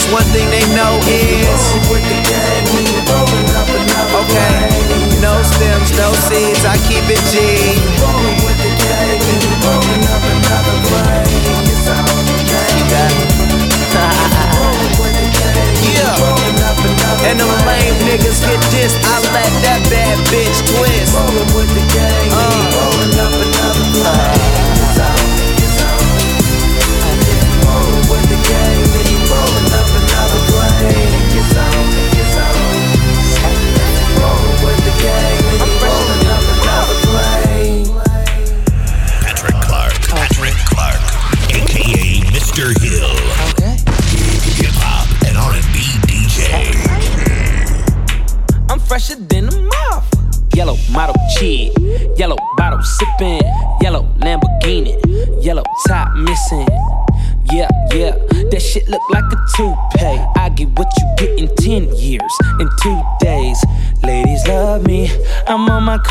Focused. 0.06 0.14
One 0.14 0.24
thing 0.34 0.50
they 0.50 0.66
know 0.76 1.00
is. 1.08 1.74
Okay, 4.16 4.70
no 5.22 5.42
stems, 5.44 5.92
no 5.98 6.12
seeds. 6.14 6.66
I 6.66 6.78
keep 6.88 7.04
it 7.10 7.22
G. 7.32 7.40
yeah. 15.94 17.30
And 17.30 17.40
them 17.40 17.50
lame 17.66 17.96
niggas 18.06 18.42
get 18.42 18.60
dissed. 18.72 18.98
I 19.04 19.20
let 19.34 19.52
that 19.64 19.82
bad 19.90 20.18
bitch 20.30 20.62
twist. 20.78 21.16
Patrick 24.06 24.45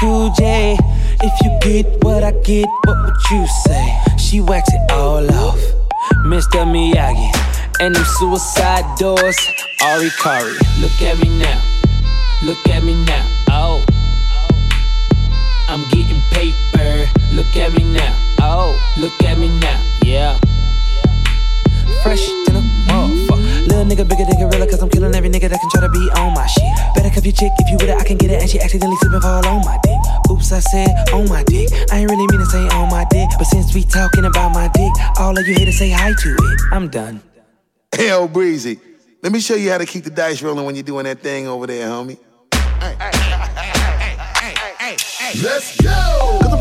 I'm 0.04 0.10
on 0.10 0.20
my 0.20 0.28
cool 0.28 0.30
J. 0.34 0.76
If 1.22 1.32
you 1.42 1.58
get 1.60 2.04
what 2.04 2.22
I 2.22 2.32
get, 2.42 2.66
what 2.84 2.96
would 3.04 3.16
you 3.30 3.46
say? 3.64 3.96
She 4.18 4.40
wax 4.40 4.68
it 4.72 4.92
all 4.92 5.24
off, 5.32 5.58
Mr. 6.26 6.64
Miyagi. 6.64 7.30
And 7.80 7.94
them 7.94 8.04
suicide 8.04 8.84
doors, 8.98 9.36
Ari 9.82 10.10
Kari. 10.20 10.52
Look 10.80 11.00
at 11.02 11.18
me 11.18 11.38
now, 11.38 11.60
look 12.44 12.68
at 12.68 12.84
me 12.84 12.94
now, 13.04 13.24
oh. 13.50 13.84
I'm 15.68 15.82
getting 15.90 16.20
paper, 16.30 17.10
look 17.32 17.56
at 17.56 17.72
me 17.72 17.84
now, 17.84 18.14
oh. 18.40 18.76
Look 18.98 19.22
at 19.22 19.38
me 19.38 19.48
now, 19.58 19.80
yeah. 20.04 20.38
Fresh 22.02 22.28
than 22.46 22.56
a 22.56 22.60
motherfucker. 22.86 23.66
Little 23.68 23.84
nigga 23.84 24.06
bigger 24.08 24.24
than 24.24 24.38
gorilla, 24.38 24.66
cause 24.66 24.82
I'm 24.82 24.90
killing 24.90 25.14
every 25.14 25.30
nigga 25.30 25.48
that 25.48 25.58
can 25.58 25.70
try 25.70 25.80
to 25.80 25.88
be 25.88 26.10
on 26.20 26.34
my 26.34 26.46
shit. 26.46 26.83
Better 27.24 27.36
cuff 27.36 27.40
your 27.40 27.50
chick 27.50 27.52
if 27.58 27.70
you 27.70 27.76
with 27.76 27.88
it, 27.88 28.00
I 28.00 28.04
can 28.04 28.16
get 28.16 28.30
it. 28.30 28.40
And 28.42 28.50
she 28.50 28.60
accidentally 28.60 28.96
slip 28.96 29.12
and 29.12 29.22
fall 29.22 29.46
on 29.46 29.64
my 29.64 29.78
dick. 29.82 29.98
Oops, 30.30 30.52
I 30.52 30.60
said 30.60 30.88
on 31.12 31.28
my 31.28 31.42
dick. 31.44 31.70
I 31.90 31.98
ain't 31.98 32.10
really 32.10 32.26
mean 32.26 32.40
to 32.40 32.46
say 32.46 32.68
on 32.68 32.90
my 32.90 33.06
dick. 33.10 33.28
But 33.38 33.44
since 33.44 33.74
we 33.74 33.84
talking 33.84 34.24
about 34.24 34.52
my 34.52 34.68
dick, 34.74 34.92
all 35.18 35.36
of 35.38 35.46
you 35.46 35.54
haters 35.54 35.78
say 35.78 35.90
hi 35.90 36.12
to 36.12 36.34
it. 36.34 36.60
I'm 36.72 36.88
done. 36.88 37.22
Hell, 37.94 38.28
Breezy. 38.28 38.78
Let 39.22 39.32
me 39.32 39.40
show 39.40 39.54
you 39.54 39.70
how 39.70 39.78
to 39.78 39.86
keep 39.86 40.04
the 40.04 40.10
dice 40.10 40.42
rolling 40.42 40.66
when 40.66 40.74
you're 40.74 40.84
doing 40.84 41.04
that 41.04 41.20
thing 41.20 41.46
over 41.46 41.66
there, 41.66 41.88
homie. 41.88 42.18
Let's 45.42 45.80
go! 45.80 46.43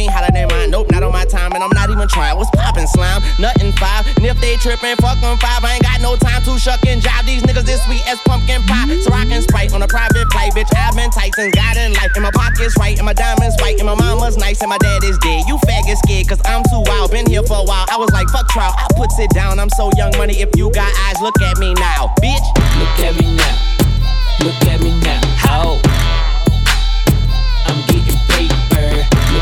ain't 0.00 0.12
hotter 0.12 0.32
than 0.32 0.48
mine. 0.48 0.70
Nope, 0.70 0.90
not 0.90 1.02
on 1.02 1.12
my 1.12 1.24
time. 1.24 1.52
And 1.52 1.62
I'm 1.62 1.72
not 1.76 1.90
even 1.90 2.08
trying. 2.08 2.36
What's 2.36 2.50
poppin' 2.50 2.86
slime? 2.88 3.22
Nothing 3.38 3.72
five. 3.76 4.06
And 4.16 4.24
if 4.24 4.40
they 4.40 4.56
trippin', 4.56 4.96
fuck 4.96 5.20
five. 5.20 5.60
I 5.64 5.76
ain't 5.76 5.84
got 5.84 6.00
no 6.00 6.16
time 6.16 6.42
to 6.44 6.58
shuck 6.58 6.80
and 6.86 7.02
jive. 7.02 7.26
These 7.26 7.42
niggas 7.42 7.68
this 7.68 7.82
sweet 7.84 8.02
as 8.08 8.18
pumpkin 8.24 8.62
pie. 8.64 8.88
So 9.04 9.10
can 9.10 9.42
sprite 9.42 9.72
on 9.72 9.82
a 9.82 9.88
private 9.88 10.30
flight, 10.32 10.52
bitch. 10.52 10.70
I've 10.74 10.96
been 10.96 11.10
tight 11.10 11.34
since 11.34 11.54
God 11.54 11.76
in 11.76 11.92
life. 11.92 12.10
And 12.14 12.22
my 12.22 12.30
pockets 12.32 12.76
right, 12.78 12.96
and 12.96 13.06
my 13.06 13.12
diamonds 13.12 13.56
white, 13.60 13.78
and 13.78 13.86
my 13.86 13.94
mama's 13.94 14.36
nice, 14.36 14.60
and 14.60 14.70
my 14.70 14.78
dad 14.78 15.04
is 15.04 15.18
dead. 15.18 15.44
You 15.46 15.56
faggot 15.68 15.96
scared, 16.04 16.28
cause 16.28 16.40
I'm 16.44 16.62
too 16.64 16.82
wild. 16.86 17.10
Been 17.10 17.26
here 17.26 17.42
for 17.42 17.58
a 17.58 17.64
while. 17.64 17.86
I 17.90 17.96
was 17.96 18.10
like, 18.12 18.28
fuck 18.28 18.48
trial. 18.48 18.72
I 18.76 18.86
puts 18.96 19.18
it 19.18 19.30
down. 19.30 19.58
I'm 19.58 19.70
so 19.70 19.90
young 19.96 20.12
money. 20.16 20.40
If 20.40 20.50
you 20.56 20.70
got 20.72 20.90
eyes, 21.06 21.20
look 21.20 21.40
at 21.42 21.58
me 21.58 21.74
now, 21.74 22.12
bitch. 22.20 22.46
Look 22.80 22.98
at 23.06 23.14
me 23.20 23.36
now. 23.36 23.56
Look 24.40 24.62
at 24.66 24.80
me 24.80 24.98
now. 25.00 25.20
Oh. 25.46 26.19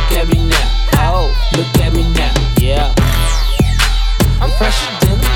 Look 0.09 0.21
at 0.21 0.29
me 0.29 0.39
now. 0.49 0.71
Oh. 0.95 1.51
Look 1.55 1.83
at 1.85 1.93
me 1.93 2.03
now. 2.15 2.33
Yeah. 2.59 2.95
I'm 4.41 4.51
fresh 4.57 4.89
than 5.03 5.28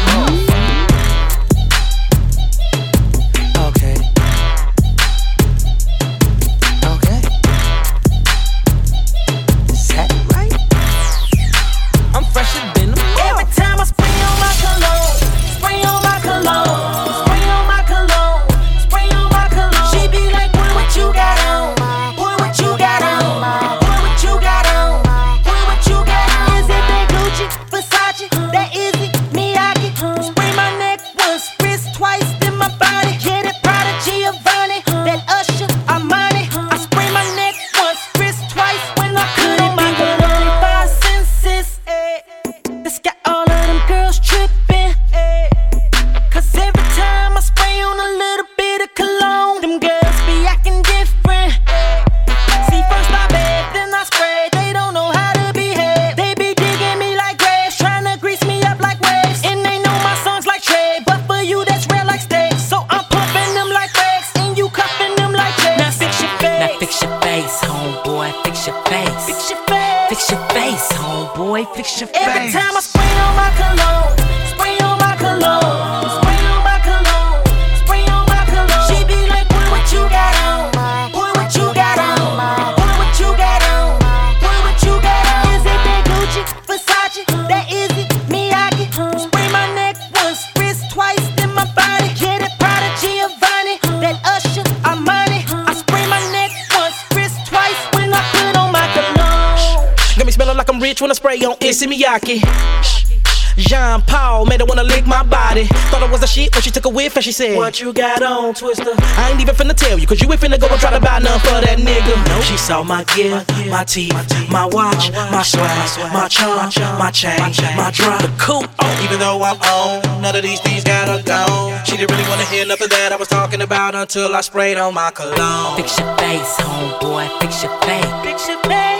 when 107.22 107.32
she 107.32 107.32
took 107.32 107.46
a 107.46 107.54
whiff 107.54 107.54
and 107.54 107.54
she 107.54 107.54
said, 107.54 107.56
What 107.56 107.80
you 107.80 107.92
got 107.92 108.22
on, 108.22 108.54
Twister? 108.54 108.92
I 108.98 109.30
ain't 109.30 109.40
even 109.40 109.54
finna 109.54 109.74
tell 109.74 109.98
you, 109.98 110.06
cause 110.06 110.20
you 110.20 110.30
ain't 110.30 110.40
finna 110.40 110.58
go 110.58 110.68
and 110.68 110.80
try 110.80 110.90
to 110.90 111.00
buy 111.00 111.18
none 111.18 111.38
for 111.40 111.60
that 111.60 111.78
nigga. 111.78 112.14
No, 112.28 112.40
She 112.42 112.56
saw 112.56 112.82
my 112.82 113.04
gear, 113.14 113.44
my 113.70 113.84
teeth, 113.84 114.12
my 114.50 114.66
watch, 114.66 115.10
my 115.12 115.42
swag, 115.42 116.12
my 116.12 116.28
charm, 116.28 116.98
my 116.98 117.10
chain, 117.10 117.38
my 117.76 117.90
drop. 117.90 118.22
The 118.22 118.32
coupe, 118.38 118.70
oh, 118.78 119.04
even 119.04 119.18
though 119.18 119.42
I'm 119.42 119.60
on, 119.60 120.22
none 120.22 120.36
of 120.36 120.42
these 120.42 120.60
things 120.60 120.84
got 120.84 121.08
her 121.08 121.22
gone. 121.22 121.84
She 121.84 121.96
didn't 121.96 122.10
really 122.10 122.28
wanna 122.28 122.46
hear 122.46 122.66
nothing 122.66 122.88
that 122.88 123.12
I 123.12 123.16
was 123.16 123.28
talking 123.28 123.60
about 123.60 123.94
until 123.94 124.34
I 124.34 124.40
sprayed 124.40 124.78
on 124.78 124.94
my 124.94 125.10
cologne. 125.10 125.76
Fix 125.76 125.98
your 125.98 126.16
face, 126.16 126.56
homeboy, 126.58 127.40
fix 127.40 127.62
your 127.62 127.72
face. 127.82 128.02
Fix 128.22 128.48
your 128.48 128.60
face, 128.62 128.91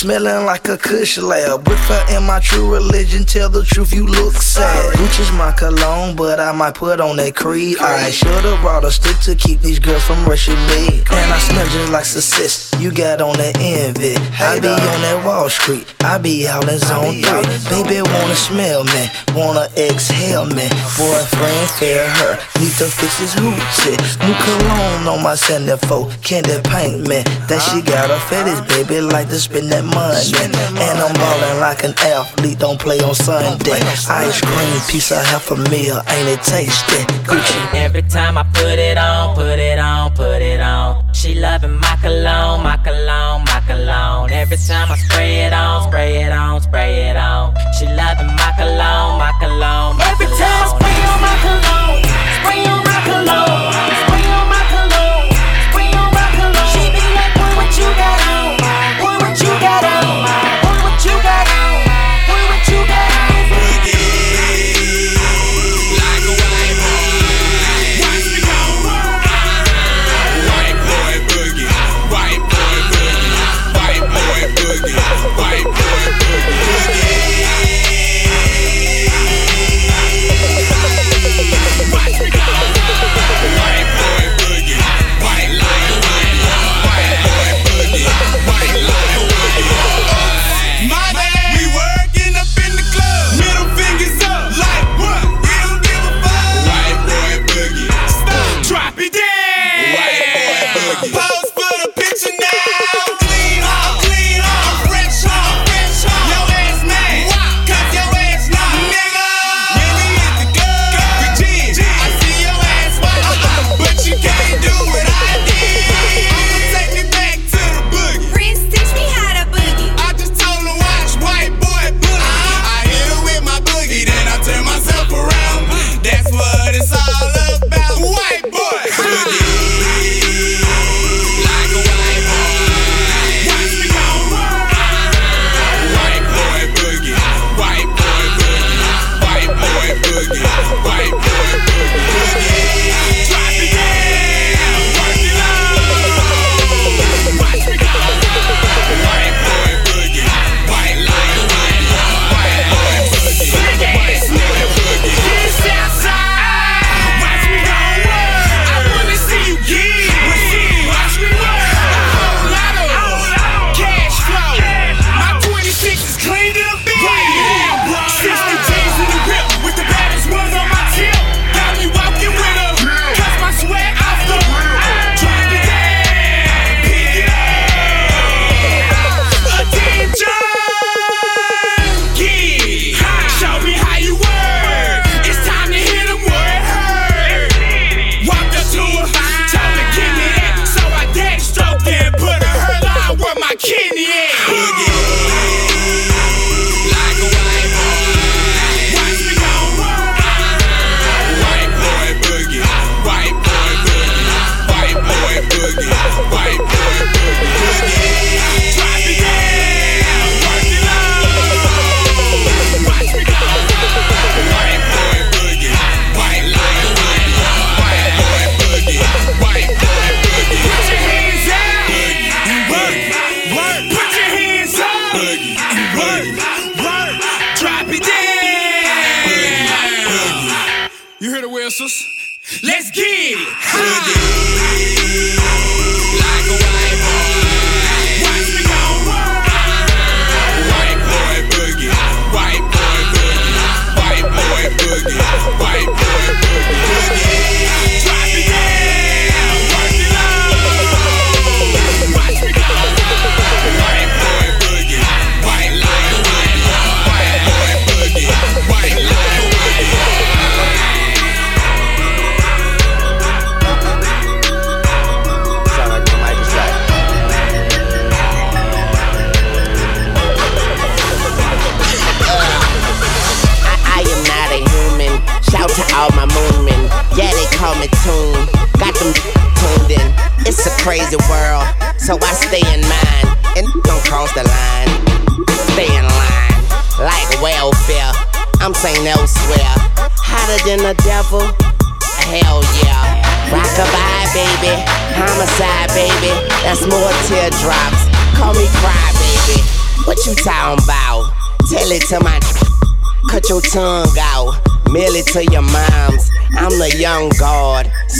Smelling 0.00 0.46
like 0.46 0.66
a 0.66 0.78
kush 0.78 1.18
lab. 1.18 1.68
With 1.68 1.78
her 1.88 2.16
in 2.16 2.22
my 2.22 2.40
true 2.40 2.72
religion, 2.72 3.24
tell 3.24 3.50
the 3.50 3.62
truth, 3.62 3.92
you 3.92 4.06
look 4.06 4.32
sad. 4.32 4.94
Gucci's 4.94 5.30
my 5.32 5.52
cologne, 5.52 6.16
but 6.16 6.40
I 6.40 6.52
might 6.52 6.74
put 6.74 7.02
on 7.02 7.18
that 7.18 7.36
creed. 7.36 7.76
I 7.80 8.10
should've 8.10 8.62
brought 8.62 8.82
a 8.82 8.90
stick 8.90 9.18
to 9.28 9.34
keep 9.34 9.60
these 9.60 9.78
girls 9.78 10.02
from 10.02 10.24
rushing 10.24 10.56
me. 10.72 11.04
And 11.04 11.30
I 11.30 11.38
smell 11.38 11.66
just 11.66 11.92
like 11.92 12.06
success. 12.06 12.72
You 12.80 12.92
got 12.92 13.20
on 13.20 13.36
that 13.36 13.60
envy. 13.60 14.16
I 14.40 14.58
be 14.58 14.68
on 14.68 15.00
that 15.04 15.22
Wall 15.22 15.50
Street. 15.50 15.84
I 16.02 16.16
be 16.16 16.48
out 16.48 16.66
in 16.66 16.78
zone 16.78 17.20
three. 17.20 17.44
Baby 17.68 18.00
wanna 18.00 18.36
smell 18.36 18.84
me, 18.84 19.04
wanna 19.36 19.68
exhale 19.76 20.46
me. 20.46 20.64
Boyfriend, 20.96 21.68
fair 21.76 22.08
her, 22.08 22.40
need 22.56 22.72
to 22.80 22.88
fix 22.88 23.20
his 23.20 23.34
hoochie. 23.36 24.00
New 24.24 24.32
cologne 24.32 25.08
on 25.12 25.22
my 25.22 25.36
centerfold, 25.36 26.08
candy 26.24 26.56
paint 26.64 27.06
me. 27.06 27.20
That 27.52 27.60
she 27.60 27.82
got 27.82 28.10
a 28.10 28.18
fetish, 28.32 28.64
baby, 28.72 29.02
like 29.02 29.28
to 29.28 29.38
spend 29.38 29.68
that 29.72 29.89
money. 29.94 30.32
And 30.80 30.98
I'm 30.98 31.12
ballin' 31.14 31.60
like 31.60 31.84
an 31.84 31.94
athlete, 31.98 32.58
don't 32.58 32.78
play 32.78 33.00
on 33.00 33.14
Sunday. 33.14 33.80
Ice 34.08 34.40
cream, 34.40 34.80
piece 34.88 35.10
of 35.10 35.24
half 35.24 35.50
a 35.50 35.56
meal, 35.70 36.00
ain't 36.08 36.28
it 36.28 36.42
tasty? 36.42 37.04
Gucci. 37.28 37.74
Every 37.74 38.02
time 38.02 38.38
I 38.38 38.44
put 38.44 38.78
it 38.78 38.98
on, 38.98 39.34
put 39.34 39.58
it 39.58 39.78
on, 39.78 40.12
put 40.14 40.42
it 40.42 40.60
on. 40.60 41.04
She 41.14 41.34
loving 41.34 41.78
my 41.78 41.96
cologne, 42.00 42.62
my 42.62 42.76
cologne, 42.78 43.44
my 43.44 43.60
cologne. 43.66 44.30
Every 44.30 44.56
time 44.56 44.90
I 44.90 44.96
spray 44.96 45.44
it 45.44 45.52
on, 45.52 45.88
spray 45.88 46.22
it 46.22 46.32
on, 46.32 46.60
spray 46.60 47.10
it 47.10 47.16
on. 47.16 47.54
She 47.78 47.86
loving 47.86 48.28
my 48.28 48.52
cologne, 48.56 49.18
my 49.18 49.32
cologne. 49.40 50.00
Every 50.00 50.26
time 50.26 50.62
I 50.62 50.68
spray 50.72 50.98
on 51.10 51.20
my 51.20 51.34
cologne, 51.44 52.04
spray 52.40 52.62
on 52.72 52.82
my 52.88 53.00
cologne, 53.04 54.09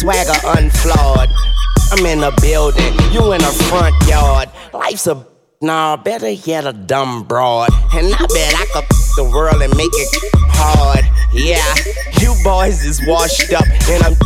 swagger 0.01 0.41
unflawed. 0.57 1.29
I'm 1.93 2.07
in 2.07 2.21
the 2.21 2.33
building, 2.41 2.95
you 3.13 3.33
in 3.33 3.41
the 3.41 3.53
front 3.69 3.95
yard. 4.09 4.49
Life's 4.73 5.07
a 5.07 5.27
nah, 5.61 5.99
better 5.99 6.31
yet 6.31 6.67
a 6.67 6.73
dumb 6.73 7.25
broad. 7.25 7.69
And 7.93 8.07
I 8.15 8.25
bet 8.33 8.55
I 8.57 8.65
could 8.73 8.89
the 9.17 9.25
world 9.25 9.61
and 9.61 9.77
make 9.77 9.93
it 9.93 10.09
hard. 10.57 11.05
Yeah, 11.33 11.61
you 12.17 12.33
boys 12.43 12.83
is 12.83 13.05
washed 13.07 13.53
up, 13.53 13.69
and 13.93 14.01
I'm 14.03 14.17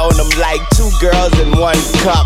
on 0.00 0.16
them 0.16 0.32
like 0.40 0.64
two 0.72 0.88
girls 0.96 1.36
in 1.40 1.52
one 1.60 1.76
cup. 2.00 2.24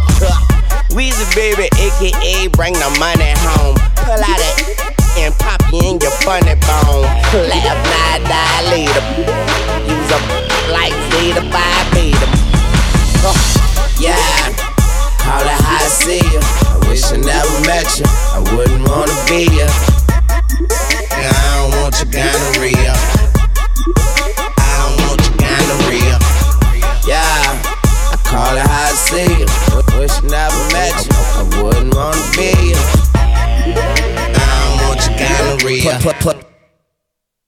Weezy 0.95 1.27
baby, 1.35 1.67
aka 1.83 2.47
bring 2.55 2.75
the 2.75 2.91
money 3.03 3.35
home. 3.43 3.83
Pull 3.99 4.23
out 4.23 4.39
it 4.39 4.79
and 5.19 5.35
pop 5.43 5.61
you 5.73 5.83
in 5.83 5.99
your 5.99 6.15
funny 6.23 6.55
bone. 6.71 7.11
Laugh, 7.51 7.79
die, 7.83 8.23
die 8.31 8.63
later. 8.71 9.03
Use 9.91 10.11
a 10.15 10.21
like 10.71 10.95
Beta. 11.11 11.43
Oh, 11.43 11.92
yeah, 14.03 14.51
call 15.23 15.43
it 15.47 15.59
how 15.63 15.79
I 15.79 15.87
see 15.87 16.19
you. 16.19 16.41
I 16.43 16.79
wish 16.89 17.05
I 17.13 17.17
never 17.19 17.61
met 17.67 17.87
you. 17.99 18.05
I 18.07 18.43
wouldn't 18.51 18.83
wanna 18.89 19.15
be 19.31 19.47
you. 19.47 19.69
And 21.15 21.31
I 21.31 21.43
don't 21.55 21.71
want 21.79 21.95
your 22.03 22.11
gonorrhea. 22.11 22.95
I 24.59 24.75
don't 24.83 24.97
want 25.07 25.23
your 25.23 25.37
gonorrhea. 25.39 26.19
Yeah, 27.07 27.63
I 28.11 28.19
call 28.27 28.57
it 28.57 28.67
how 28.67 28.91
I 28.91 28.95
see 28.99 29.31
you. 29.39 29.47
Wish 30.01 30.19
I 30.19 30.27
never 30.27 30.63
met 30.75 30.99
you. 31.07 31.15
I 31.15 31.43
wouldn't 31.63 31.95
wanna 31.95 32.25
be 32.35 32.51
you. 32.75 32.81
I 33.15 34.43
don't 34.51 34.83
want 34.83 34.99
your 35.07 35.15
gonorrhea. 35.15 35.95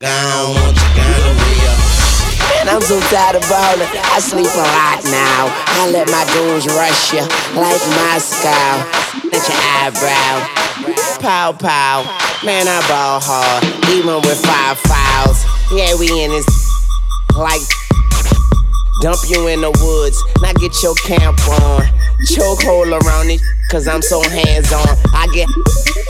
I 0.01 0.07
don't 0.07 0.55
want 0.55 0.77
your 0.79 0.91
gonorrhea. 0.95 1.64
Man, 2.65 2.77
I'm 2.77 2.81
so 2.81 2.99
tired 3.13 3.37
of 3.37 3.43
ballin'. 3.43 3.87
I 3.93 4.21
sleep 4.21 4.49
a 4.49 4.65
lot 4.65 5.05
now. 5.13 5.53
I 5.77 5.91
let 5.93 6.09
my 6.09 6.25
goons 6.33 6.65
rush 6.67 7.13
you 7.13 7.21
like 7.61 7.83
Moscow. 7.93 8.81
At 9.29 9.45
your 9.45 9.61
eyebrow. 9.85 11.21
Pow, 11.21 11.53
pow. 11.53 12.09
Man, 12.43 12.67
I 12.67 12.81
ball 12.89 13.21
hard. 13.21 13.65
Even 13.93 14.17
with 14.25 14.41
five 14.41 14.79
fouls. 14.81 15.45
Yeah, 15.77 15.95
we 15.99 16.09
in 16.25 16.31
this 16.31 16.47
like 17.37 17.61
Dump 19.01 19.21
you 19.29 19.49
in 19.49 19.61
the 19.61 19.69
woods, 19.85 20.23
now 20.41 20.53
get 20.55 20.73
your 20.83 20.95
camp 20.95 21.37
on. 21.61 21.83
Chokehold 22.25 22.89
around 22.89 23.29
it, 23.29 23.41
cause 23.75 23.89
I'm 23.89 24.03
so 24.03 24.23
hands 24.23 24.71
on. 24.71 24.87
I 25.11 25.27
get 25.35 25.51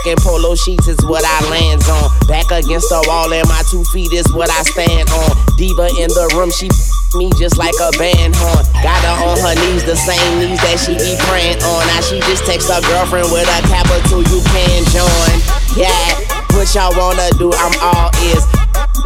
in 0.05 0.21
polo 0.21 0.53
sheets 0.53 0.85
is 0.85 1.01
what 1.09 1.25
I 1.25 1.49
lands 1.49 1.89
on. 1.89 2.12
Back 2.29 2.53
against 2.53 2.93
the 2.93 3.01
wall 3.09 3.33
and 3.33 3.49
my 3.49 3.65
two 3.73 3.81
feet 3.89 4.12
is 4.12 4.29
what 4.37 4.53
I 4.53 4.61
stand 4.69 5.09
on. 5.09 5.33
Diva 5.57 5.89
in 5.97 6.12
the 6.12 6.29
room, 6.37 6.53
she 6.53 6.69
me 7.17 7.33
just 7.41 7.57
like 7.57 7.73
a 7.81 7.89
band 7.97 8.37
horn. 8.37 8.69
Got 8.85 9.01
her 9.09 9.17
on 9.17 9.41
her 9.41 9.57
knees, 9.65 9.81
the 9.81 9.97
same 9.97 10.45
knees 10.45 10.61
that 10.61 10.77
she 10.77 10.93
be 10.93 11.17
praying 11.25 11.57
on. 11.65 11.81
Now 11.89 12.05
she 12.05 12.21
just 12.29 12.45
text 12.45 12.69
her 12.69 12.85
girlfriend 12.85 13.33
with 13.33 13.49
a 13.49 13.61
capital, 13.65 14.21
you 14.21 14.45
can 14.53 14.85
join. 14.93 15.33
Yeah, 15.73 15.89
what 16.53 16.69
y'all 16.77 16.93
wanna 16.93 17.33
do, 17.41 17.49
I'm 17.49 17.73
all 17.81 18.12
ears 18.29 18.45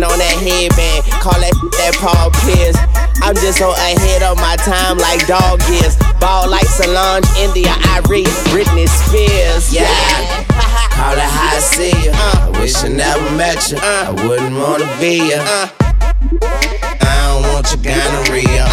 on 0.05 0.19
that 0.19 0.37
headband. 0.39 1.03
Call 1.23 1.39
that 1.41 1.55
that 1.79 1.95
Paul 1.99 2.31
Pierce. 2.47 2.79
I'm 3.23 3.35
just 3.35 3.59
so 3.59 3.71
ahead 3.75 4.23
of 4.23 4.37
my 4.39 4.57
time 4.63 4.99
like 4.99 5.27
dog 5.27 5.61
is. 5.83 5.97
Ball 6.21 6.49
like 6.51 6.67
Solange, 6.67 7.27
India, 7.39 7.75
Irie, 7.99 8.27
Britney 8.51 8.87
Spears. 8.87 9.75
Yeah. 9.75 9.87
Call 10.95 11.15
it 11.15 11.23
how 11.23 11.57
I 11.57 11.61
see 11.61 11.95
you. 12.03 12.11
Uh. 12.15 12.51
I 12.51 12.61
wish 12.61 12.75
I 12.85 12.89
never 12.89 13.31
met 13.37 13.71
you. 13.71 13.79
Uh. 13.79 14.15
I 14.15 14.27
wouldn't 14.27 14.55
wanna 14.55 14.89
be 15.01 15.19
you. 15.31 15.39
Uh. 15.39 15.69
I 17.03 17.15
don't 17.27 17.43
want 17.53 17.67
your 17.75 17.83
gonorrhea. 17.83 18.67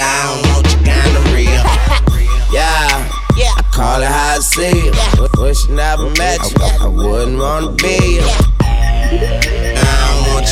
I 0.00 0.12
don't 0.24 0.42
want 0.52 0.66
your 0.72 0.82
gonorrhea. 0.84 1.62
Yeah. 2.52 3.08
Yeah. 3.34 3.54
I 3.56 3.62
call 3.72 4.02
it 4.02 4.08
how 4.08 4.36
I 4.36 4.38
see 4.40 4.84
you. 4.84 4.92
Wish 5.42 5.66
I 5.70 5.72
never 5.72 6.10
met 6.18 6.40
you. 6.50 6.56
I 6.60 6.86
wouldn't 6.86 7.38
wanna 7.38 7.72
be 7.72 8.16
you. 8.16 8.22
I 8.22 8.58
don't 8.58 8.61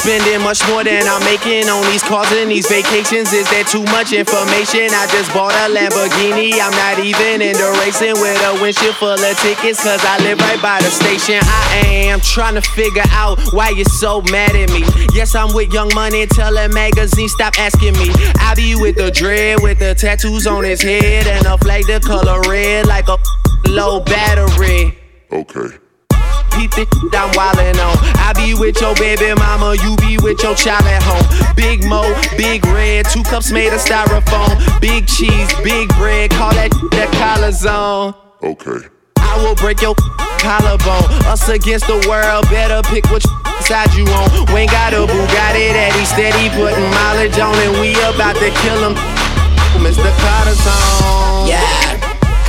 Spending 0.06 0.42
much 0.44 0.62
more 0.70 0.84
than 0.84 1.02
I'm 1.08 1.20
making 1.26 1.68
on 1.68 1.82
these 1.90 2.04
cars 2.04 2.32
and 2.34 2.52
these 2.52 2.68
vacations. 2.68 3.34
Is 3.34 3.50
there 3.50 3.64
too 3.64 3.82
much 3.90 4.14
information? 4.14 4.94
I 4.94 5.10
just 5.10 5.34
bought 5.34 5.58
a 5.66 5.74
Lamborghini. 5.74 6.54
I'm 6.62 6.70
not 6.78 7.00
even 7.00 7.42
in 7.42 7.58
the 7.58 7.74
racing 7.82 8.14
with 8.22 8.38
a 8.46 8.54
windshield 8.62 8.94
full 8.98 9.18
of 9.18 9.38
tickets, 9.40 9.82
cause 9.82 10.06
I 10.06 10.20
live 10.20 10.38
right 10.42 10.62
by 10.62 10.78
the 10.78 10.92
station. 10.92 11.42
I 11.42 11.88
am 12.06 12.20
trying 12.20 12.54
to 12.54 12.62
figure 12.62 13.02
out 13.10 13.40
why 13.52 13.70
you're 13.70 13.86
so 13.86 14.22
mad 14.30 14.56
at 14.56 14.70
me. 14.70 14.86
Yes, 15.16 15.34
I'm 15.34 15.56
with 15.56 15.74
Young 15.74 15.90
Money, 15.96 16.28
tell 16.28 16.56
a 16.56 16.70
magazine, 16.70 17.28
stop 17.28 17.58
asking 17.58 17.94
me. 17.94 18.12
I 18.38 18.54
be 18.54 18.76
with 18.76 18.98
the 18.98 19.10
dread, 19.10 19.64
with 19.64 19.80
the 19.80 19.96
tattoos 19.96 20.46
on 20.46 20.66
his 20.66 20.84
head, 20.84 21.26
and 21.26 21.48
a 21.48 21.58
flag 21.58 21.88
the 21.88 22.00
color 22.00 22.42
red 22.48 22.86
like 22.86 23.08
a 23.08 23.18
low 23.68 24.02
battery. 24.02 24.96
Okay. 25.32 25.80
Peep 26.56 26.72
the 26.72 26.88
I'm 27.14 27.32
wildin' 27.32 27.80
on. 27.84 27.98
I 28.20 28.34
be 28.34 28.54
with 28.54 28.80
your 28.80 28.96
baby 28.96 29.34
mama, 29.36 29.76
you 29.84 29.96
be 29.98 30.18
with 30.24 30.42
your 30.42 30.56
child 30.56 30.86
at 30.86 31.04
home. 31.04 31.26
Big 31.56 31.84
Mo, 31.84 32.04
big 32.38 32.66
red, 32.68 33.06
two 33.12 33.24
cups 33.24 33.52
made 33.52 33.74
of 33.74 33.80
styrofoam. 33.80 34.56
Big 34.80 35.08
cheese, 35.08 35.52
big 35.64 35.90
bread, 35.96 36.32
call 36.32 36.54
that 36.54 36.72
that 36.92 37.12
collar 37.20 37.52
zone. 37.52 38.14
Okay. 38.44 38.88
I 39.18 39.44
will 39.44 39.56
break 39.56 39.82
your 39.82 39.96
collarbone. 40.40 41.12
Us 41.28 41.50
against 41.50 41.88
the 41.88 42.00
world, 42.08 42.46
better 42.50 42.82
pick 42.88 43.10
which 43.12 43.26
side 43.62 43.94
you 43.94 44.06
on. 44.16 44.54
Wayne 44.54 44.70
got 44.70 44.94
a 44.94 45.04
Bugatti 45.04 45.74
that 45.76 45.92
he 45.92 46.06
steady 46.06 46.48
putting 46.56 46.88
mileage 46.96 47.38
on, 47.40 47.56
and 47.68 47.80
we 47.82 47.92
about 48.16 48.36
to 48.38 48.50
kill 48.64 48.80
him. 48.80 48.96
Mr. 49.84 50.08
Carter 50.22 50.56
song. 50.56 51.48
Yeah. 51.48 52.05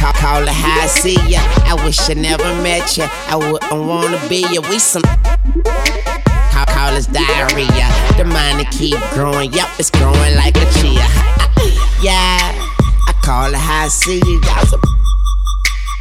Call, 0.06 0.12
call 0.12 0.42
it 0.42 0.54
how 0.54 0.82
I 0.82 0.86
see 0.86 1.18
ya. 1.26 1.40
I 1.66 1.74
wish 1.84 1.98
I 2.08 2.14
never 2.14 2.44
met 2.62 2.96
ya. 2.96 3.08
I 3.26 3.34
wouldn't 3.34 3.72
wanna 3.72 4.22
be 4.28 4.46
ya. 4.52 4.60
We 4.70 4.78
some. 4.78 5.02
Call, 5.02 6.66
call 6.66 6.94
us 6.94 7.06
diarrhea. 7.06 7.90
The 8.16 8.24
mind 8.24 8.60
to 8.60 8.66
keep 8.70 9.00
growing. 9.10 9.52
Yup, 9.52 9.68
it's 9.80 9.90
growing 9.90 10.36
like 10.36 10.56
a 10.58 10.66
chia. 10.78 11.02
yeah. 12.06 12.38
I 12.38 13.14
call 13.24 13.50
it 13.50 13.58
how 13.58 13.86
I 13.86 13.88
see 13.88 14.20
ya. 14.20 14.38
Y'all 14.46 14.66
some. 14.66 14.80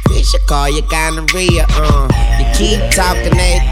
Bitch, 0.06 0.36
I 0.36 0.38
call 0.46 0.70
you 0.70 0.82
gonorrhea. 0.82 1.66
Uh, 1.70 2.06
you 2.38 2.46
keep 2.54 2.78
talking 2.94 3.34
it. 3.34 3.62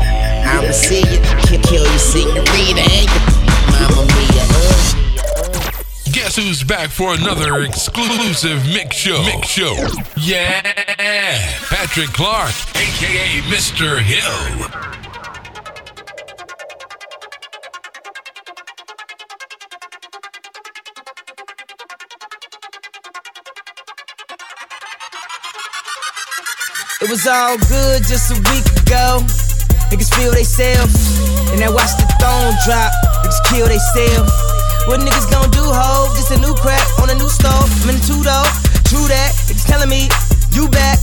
I'ma 0.51 0.73
see 0.73 1.07
you. 1.15 1.21
Kill, 1.47 1.63
kill 1.63 1.87
you, 1.87 1.99
senorita. 1.99 2.83
And 2.83 3.07
your 3.07 3.23
mama 3.71 4.03
mia. 4.03 4.43
Uh. 4.51 4.94
Guess 6.25 6.37
who's 6.37 6.65
back 6.65 6.89
for 6.89 7.13
another 7.13 7.65
exclusive 7.65 8.65
mix 8.65 8.97
show? 8.97 9.23
Mix 9.25 9.47
show. 9.47 9.77
Yeah, 10.17 10.63
Patrick 11.69 12.09
Clark, 12.15 12.55
aka 12.75 13.43
Mr. 13.53 14.01
Hill. 14.01 14.65
It 27.03 27.11
was 27.11 27.27
all 27.27 27.59
good 27.59 28.03
just 28.05 28.31
a 28.31 28.37
week 28.49 28.65
ago. 28.87 29.21
Niggas 29.93 30.15
feel 30.15 30.33
they 30.33 30.45
self, 30.45 30.89
and 31.53 31.61
then 31.61 31.75
watch 31.75 31.93
the 31.99 32.11
throne 32.19 32.55
drop. 32.65 32.91
Niggas 33.23 33.51
kill 33.51 33.69
they 33.69 33.79
self. 33.93 34.44
What 34.85 35.01
niggas 35.01 35.31
gon' 35.33 35.49
do, 35.51 35.65
ho? 35.65 36.13
Just 36.13 36.31
a 36.31 36.39
new 36.45 36.53
crack 36.61 36.85
on 37.01 37.09
a 37.09 37.17
new 37.17 37.29
stove. 37.29 37.73
I'm 37.85 37.97
in 37.97 38.01
two 38.05 38.21
though. 38.21 38.45
True 38.85 39.09
that. 39.09 39.33
Niggas 39.49 39.65
telling 39.65 39.89
me 39.89 40.13
you 40.53 40.69
back. 40.69 41.01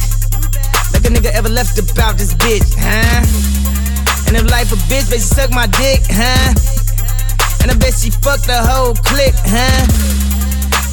Like 0.93 1.01
a 1.05 1.09
nigga 1.09 1.34
ever 1.34 1.49
left 1.49 1.82
about 1.82 2.17
this 2.17 2.34
bitch, 2.36 2.77
huh? 2.77 3.25
And 4.29 4.38
if 4.38 4.45
life 4.51 4.71
a 4.71 4.77
bitch, 4.86 5.09
basically 5.09 5.25
suck 5.25 5.49
my 5.49 5.65
dick, 5.65 6.05
huh? 6.13 6.53
And 7.65 7.71
I 7.71 7.75
bet 7.82 7.97
she 7.97 8.11
fucked 8.11 8.45
the 8.45 8.61
whole 8.61 8.93
clique, 8.93 9.34
huh? 9.49 9.86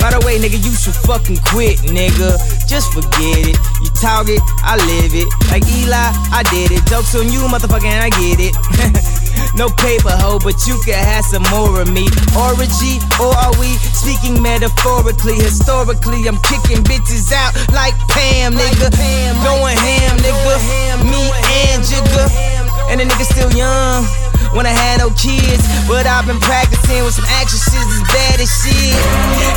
By 0.01 0.17
the 0.17 0.25
way, 0.25 0.39
nigga, 0.39 0.57
you 0.57 0.73
should 0.73 0.97
fucking 1.05 1.45
quit, 1.45 1.85
nigga. 1.85 2.41
Just 2.69 2.95
forget 2.95 3.53
it. 3.53 3.59
You 3.85 3.91
talk 4.01 4.33
it, 4.33 4.41
I 4.65 4.81
live 4.81 5.13
it. 5.13 5.29
Like 5.53 5.67
Eli, 5.69 6.09
I 6.33 6.43
did 6.49 6.73
it. 6.73 6.87
Jokes 6.87 7.15
on 7.15 7.29
you, 7.29 7.41
motherfucker, 7.53 7.85
and 7.85 8.01
I 8.01 8.11
get 8.17 8.41
it. 8.41 9.05
No 9.55 9.69
paper 9.69 10.15
hoe, 10.15 10.39
but 10.39 10.67
you 10.67 10.79
can 10.85 10.95
have 10.95 11.25
some 11.25 11.43
more 11.51 11.83
of 11.83 11.91
me. 11.91 12.07
Orgy, 12.39 13.03
or 13.19 13.35
are 13.35 13.55
we 13.59 13.75
speaking 13.91 14.41
metaphorically? 14.41 15.35
Historically, 15.35 16.27
I'm 16.29 16.39
kicking 16.47 16.83
bitches 16.87 17.33
out 17.33 17.55
like 17.75 17.95
Pam, 18.09 18.55
nigga. 18.55 18.91
Going 19.43 19.77
ham, 19.77 20.17
nigga. 20.23 20.55
Me 21.11 21.23
and 21.71 21.83
Jigga. 21.83 22.31
And 22.91 23.01
the 23.01 23.05
nigga 23.05 23.25
still 23.27 23.53
young. 23.53 24.07
When 24.57 24.65
I 24.65 24.73
had 24.73 25.05
no 25.05 25.11
kids, 25.13 25.61
but 25.87 26.07
I've 26.07 26.25
been 26.25 26.41
practicing 26.41 27.05
with 27.05 27.13
some 27.15 27.29
actresses 27.37 27.75
as 27.75 28.03
bad 28.09 28.41
as 28.41 28.49
shit. 28.49 28.97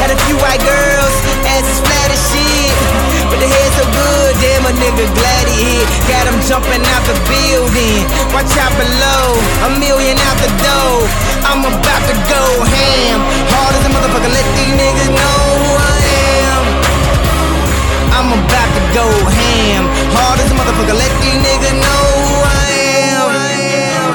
Had 0.04 0.12
a 0.12 0.20
few 0.28 0.36
white 0.36 0.60
girls, 0.60 1.16
as 1.48 1.64
flat 1.80 2.10
as 2.12 2.22
shit. 2.28 3.21
But 3.32 3.40
the 3.40 3.48
head 3.48 3.72
so 3.80 3.88
good, 3.96 4.36
damn 4.44 4.68
a 4.68 4.76
nigga 4.76 5.08
glad 5.16 5.48
he 5.48 5.56
hit. 5.64 5.88
Got 6.12 6.28
him 6.28 6.36
jumping 6.52 6.84
out 6.84 7.00
the 7.08 7.16
building. 7.32 8.04
Watch 8.36 8.52
out 8.60 8.76
below, 8.76 9.40
a 9.72 9.80
million 9.80 10.20
out 10.20 10.36
the 10.44 10.52
door. 10.60 11.08
I'm 11.48 11.64
about 11.64 12.04
to 12.12 12.16
go 12.28 12.44
ham. 12.68 13.24
Hard 13.56 13.72
as 13.72 13.88
a 13.88 13.92
motherfucker, 13.96 14.36
let 14.36 14.44
these 14.60 14.76
niggas 14.76 15.16
know 15.16 15.40
who 15.64 15.72
I 15.80 15.96
am. 16.44 16.64
I'm 18.20 18.36
about 18.36 18.70
to 18.76 18.84
go 18.92 19.08
ham. 19.08 19.88
Hard 20.12 20.44
as 20.44 20.52
a 20.52 20.56
motherfucker, 20.60 21.00
let 21.00 21.14
these 21.24 21.40
niggas 21.40 21.80
know 21.80 22.04
who 22.28 22.36
I 22.44 22.68
am. 23.16 24.12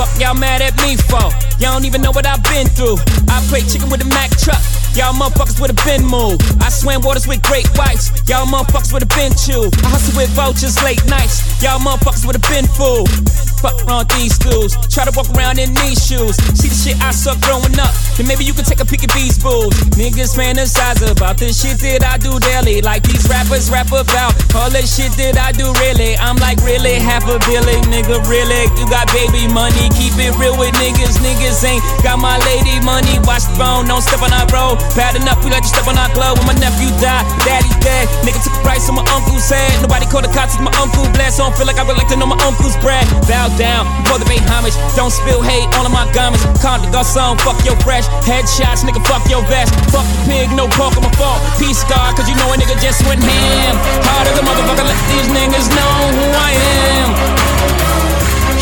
Fuck 0.00 0.16
y'all 0.16 0.32
mad 0.32 0.64
at 0.64 0.72
me 0.80 0.96
for? 0.96 1.28
Y'all 1.60 1.76
don't 1.76 1.84
even 1.84 2.00
know 2.00 2.10
what 2.10 2.24
I've 2.24 2.42
been 2.48 2.66
through. 2.72 2.96
I 3.28 3.44
play 3.52 3.60
chicken 3.68 3.92
with 3.92 4.00
a 4.00 4.08
Mack 4.16 4.32
truck. 4.40 4.64
Y'all 4.94 5.12
motherfuckers 5.14 5.60
with 5.60 5.70
a 5.70 5.78
been 5.84 6.04
moved. 6.04 6.42
I 6.60 6.68
swam 6.68 7.02
waters 7.02 7.26
with 7.26 7.42
great 7.42 7.66
whites. 7.78 8.10
Y'all 8.28 8.46
motherfuckers 8.46 8.92
with 8.92 9.02
a 9.02 9.10
been 9.16 9.32
chewed. 9.34 9.74
I 9.84 9.88
hustle 9.90 10.16
with 10.16 10.30
vultures 10.30 10.82
late 10.82 11.04
nights. 11.06 11.62
Y'all 11.62 11.78
motherfuckers 11.78 12.26
with 12.26 12.36
a 12.36 12.44
been 12.48 12.66
fooled. 12.66 13.47
Fuck 13.58 13.74
around 13.90 14.06
these 14.14 14.38
schools. 14.38 14.78
Try 14.86 15.02
to 15.02 15.12
walk 15.18 15.26
around 15.34 15.58
in 15.58 15.74
these 15.74 15.98
shoes. 15.98 16.38
See 16.54 16.70
the 16.70 16.78
shit 16.78 16.96
I 17.02 17.10
saw 17.10 17.34
growing 17.42 17.74
up. 17.82 17.90
Then 18.14 18.30
maybe 18.30 18.46
you 18.46 18.54
can 18.54 18.62
take 18.62 18.78
a 18.78 18.86
peek 18.86 19.02
at 19.02 19.10
these 19.10 19.34
fools. 19.34 19.74
Niggas 19.98 20.38
fantasize 20.38 21.02
about 21.02 21.42
the 21.42 21.50
shit 21.50 21.82
that 21.82 22.06
I 22.06 22.22
do 22.22 22.38
daily. 22.38 22.82
Like 22.82 23.02
these 23.02 23.26
rappers 23.26 23.66
rap 23.66 23.90
about 23.90 24.30
all 24.54 24.70
the 24.70 24.86
shit 24.86 25.10
that 25.18 25.34
I 25.34 25.50
do 25.50 25.74
really. 25.82 26.14
I'm 26.22 26.38
like 26.38 26.62
really 26.62 27.02
half 27.02 27.26
a 27.26 27.42
billion, 27.50 27.82
nigga. 27.90 28.22
Really, 28.30 28.70
you 28.78 28.86
got 28.86 29.10
baby 29.10 29.50
money. 29.50 29.90
Keep 29.98 30.14
it 30.22 30.38
real 30.38 30.54
with 30.54 30.74
niggas. 30.78 31.18
Niggas 31.18 31.58
ain't 31.66 31.82
got 32.06 32.22
my 32.22 32.38
lady 32.46 32.78
money. 32.86 33.18
Watch 33.26 33.42
the 33.50 33.58
phone, 33.58 33.90
don't 33.90 34.06
step 34.06 34.22
on 34.22 34.30
our 34.30 34.46
road. 34.54 34.78
Bad 34.94 35.18
enough, 35.18 35.42
we 35.42 35.50
let 35.50 35.66
you 35.66 35.72
step 35.74 35.90
on 35.90 35.98
our 35.98 36.10
glove. 36.14 36.38
When 36.38 36.54
my 36.54 36.56
nephew 36.62 36.94
died, 37.02 37.26
daddy 37.42 37.74
dead. 37.82 38.06
Nigga 38.22 38.38
took 38.38 38.54
a 38.54 38.62
price 38.62 38.86
on 38.86 38.94
my 38.94 39.06
uncle's 39.10 39.50
head. 39.50 39.82
Nobody 39.82 40.06
called 40.06 40.30
the 40.30 40.32
cops, 40.34 40.54
my 40.62 40.70
uncle 40.78 41.10
blessed. 41.10 41.38
So 41.38 41.42
I 41.42 41.50
don't 41.50 41.58
feel 41.58 41.66
like 41.66 41.78
I 41.78 41.84
would 41.86 41.98
like 41.98 42.10
to 42.14 42.18
know 42.18 42.26
my 42.26 42.38
uncle's 42.46 42.78
bread. 42.78 43.06
Bow 43.48 43.56
down, 43.56 43.86
before 44.04 44.18
the 44.18 44.28
pay 44.28 44.40
homage. 44.44 44.76
Don't 44.92 45.10
spill 45.10 45.40
hate 45.40 45.64
all 45.76 45.86
of 45.86 45.92
my 45.92 46.04
garments. 46.12 46.44
Comme 46.60 46.82
des 46.82 46.92
Garçons, 46.92 47.36
fuck 47.40 47.56
your 47.64 47.76
fresh. 47.80 48.04
Headshots, 48.28 48.84
nigga, 48.84 49.00
fuck 49.08 49.24
your 49.30 49.40
vest. 49.48 49.72
Fuck 49.88 50.04
the 50.04 50.20
pig, 50.28 50.52
no 50.52 50.68
pork 50.68 50.96
on 50.96 51.02
my 51.02 51.12
fault. 51.16 51.40
Peace 51.56 51.82
God, 51.88 52.16
cause 52.16 52.28
you 52.28 52.36
know 52.36 52.52
a 52.52 52.56
nigga 52.56 52.76
just 52.80 53.00
went 53.08 53.22
ham. 53.22 53.74
Hard 54.04 54.28
as 54.28 54.36
a 54.36 54.44
motherfucker, 54.44 54.84
let 54.84 55.00
these 55.08 55.28
niggas 55.32 55.68
know 55.72 55.96
who 56.12 56.24
I 56.28 56.52
am. 56.92 57.08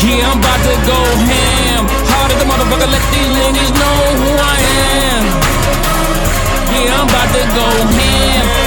Yeah, 0.07 0.31
I'm 0.31 0.39
about 0.39 0.61
to 0.63 0.75
go 0.87 0.99
ham. 1.27 1.83
Hard 2.07 2.31
as 2.31 2.39
a 2.39 2.47
motherfucker, 2.47 2.87
let 2.87 3.03
these 3.11 3.31
niggas 3.43 3.71
know 3.75 3.97
who 4.23 4.29
I 4.39 4.57
am. 5.03 5.23
Yeah, 6.71 6.95
I'm 6.95 7.07
about 7.11 7.29
to 7.35 7.43
go 7.59 7.67
ham. 7.91 8.66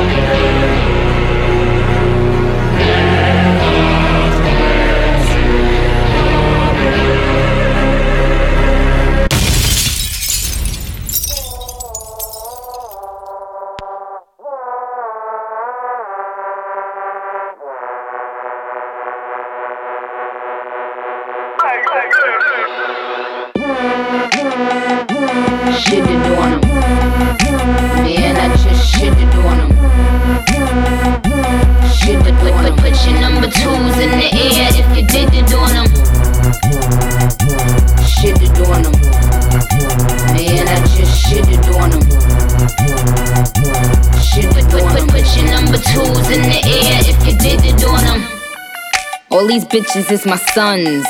All 49.41 49.47
these 49.47 49.65
bitches 49.65 50.11
is 50.11 50.23
my 50.27 50.35
sons. 50.53 51.03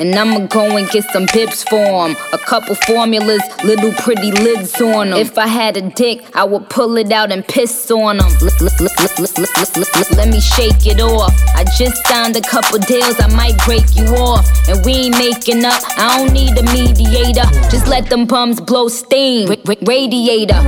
And 0.00 0.12
I'ma 0.16 0.46
go 0.48 0.76
and 0.76 0.90
get 0.90 1.04
some 1.12 1.26
pips 1.28 1.62
for 1.62 1.86
'em. 2.04 2.16
A 2.32 2.38
couple 2.38 2.74
formulas, 2.74 3.40
little 3.62 3.92
pretty 3.92 4.32
lids 4.32 4.80
on 4.80 5.12
'em. 5.12 5.18
If 5.20 5.38
I 5.38 5.46
had 5.46 5.76
a 5.76 5.82
dick, 5.82 6.24
I 6.34 6.42
would 6.42 6.68
pull 6.68 6.96
it 6.96 7.12
out 7.12 7.30
and 7.30 7.46
piss 7.46 7.88
on 7.92 8.18
'em. 8.18 8.26
Let 8.40 10.28
me 10.28 10.40
shake 10.40 10.84
it 10.92 11.00
off. 11.00 11.32
I 11.54 11.62
just 11.78 12.04
signed 12.08 12.36
a 12.36 12.40
couple 12.40 12.80
deals, 12.80 13.20
I 13.20 13.28
might 13.28 13.56
break 13.58 13.84
you 13.94 14.06
off. 14.16 14.44
And 14.66 14.84
we 14.84 14.94
ain't 15.04 15.16
making 15.16 15.64
up, 15.64 15.80
I 15.96 16.16
don't 16.16 16.32
need 16.32 16.58
a 16.58 16.64
mediator. 16.64 17.46
Just 17.70 17.86
let 17.86 18.10
them 18.10 18.24
bums 18.24 18.58
blow 18.60 18.88
steam. 18.88 19.46
Ra- 19.48 19.76
radiator. 19.82 20.60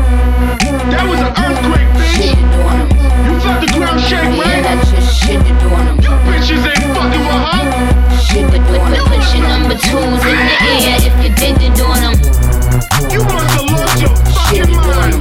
That 0.93 1.09
was 1.11 1.19
an 1.19 1.33
earthquake, 1.45 1.91
bitch. 1.99 2.37
You 3.27 3.41
felt 3.41 3.61
the 3.63 3.69
ground 3.77 4.01
shake, 4.09 4.45
right? 4.45 5.06
I 5.27 5.33
just 5.33 5.49
shitted 5.49 5.73
on 5.73 5.89
'em. 5.89 5.97
You 6.01 6.11
bitches 6.27 6.63
ain't 6.71 6.95
fucking 6.95 7.25
with 7.27 7.45
her. 7.51 8.19
Shit, 8.27 8.47
put, 8.47 8.63
put, 8.67 8.81
put, 8.81 9.03
put 9.11 9.35
your 9.35 9.49
number 9.49 9.75
twos 9.75 10.23
in 10.25 10.39
the 10.39 10.57
air 10.71 10.99
if 11.03 11.15
you 11.23 11.31
did 11.35 11.63
it 11.63 11.81
on 11.83 11.99
'em. 12.05 12.15
You 13.11 13.23
must 13.25 13.51
have 13.51 13.71
lost 13.73 14.01
your 14.01 14.15
fucking 14.35 14.71
mind. 14.87 15.19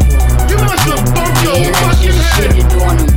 You 0.49 0.57
must 0.57 0.85
have 0.89 1.03
bumped 1.15 1.43
your 1.43 1.57
Man, 1.57 1.73
I 1.73 1.81
fucking 1.81 2.11
just 2.11 2.21
head. 2.21 2.51
shitted 2.53 2.81
on 2.85 2.99
'em. 2.99 3.09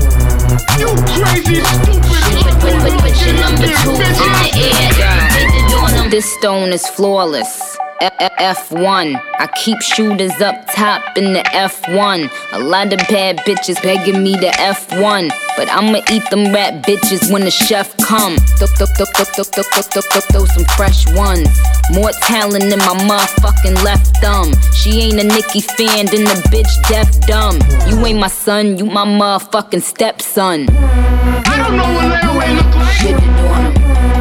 You 0.80 0.88
crazy, 1.12 1.60
stupid, 1.62 2.02
Put, 2.38 2.60
put, 2.60 2.74
put, 2.80 3.00
put 3.02 3.14
your 3.24 3.34
number 3.40 3.66
twos 3.66 4.18
in 4.24 4.32
the 4.40 4.50
air 4.56 4.88
if 4.88 4.98
you 4.98 5.48
did 5.52 5.72
it 5.72 5.74
on 5.82 5.94
'em. 5.94 6.10
This 6.10 6.26
stone 6.32 6.72
is 6.72 6.86
flawless. 6.96 7.77
F1. 8.00 9.20
I 9.38 9.46
keep 9.56 9.80
shooters 9.80 10.40
up 10.40 10.66
top 10.72 11.16
in 11.16 11.32
the 11.32 11.40
F1. 11.40 12.30
A 12.52 12.58
lot 12.58 12.92
of 12.92 12.98
bad 13.08 13.38
bitches 13.38 13.82
begging 13.82 14.22
me 14.22 14.34
to 14.38 14.48
F1. 14.48 15.30
But 15.56 15.68
I'ma 15.70 16.00
eat 16.10 16.22
them 16.30 16.52
rat 16.52 16.84
bitches 16.84 17.32
when 17.32 17.42
the 17.42 17.50
chef 17.50 17.96
come. 17.98 18.36
Throw 18.58 20.46
some 20.46 20.64
fresh 20.76 21.06
ones. 21.14 21.48
More 21.92 22.12
talent 22.22 22.64
in 22.64 22.78
my 22.78 22.94
motherfucking 23.08 23.82
left 23.82 24.16
thumb. 24.18 24.52
She 24.74 25.00
ain't 25.00 25.20
a 25.20 25.24
Nicki 25.24 25.60
fan, 25.60 26.06
then 26.06 26.24
the 26.24 26.40
bitch 26.52 26.88
deaf 26.88 27.10
dumb. 27.26 27.58
You 27.88 28.04
ain't 28.06 28.20
my 28.20 28.28
son, 28.28 28.78
you 28.78 28.86
my 28.86 29.04
motherfucking 29.04 29.82
stepson. 29.82 30.68
I 30.70 31.56
don't 31.56 31.76
know 31.76 31.92
what 31.94 32.06
Larry 32.08 32.54
look 32.54 32.74
like. 32.76 32.98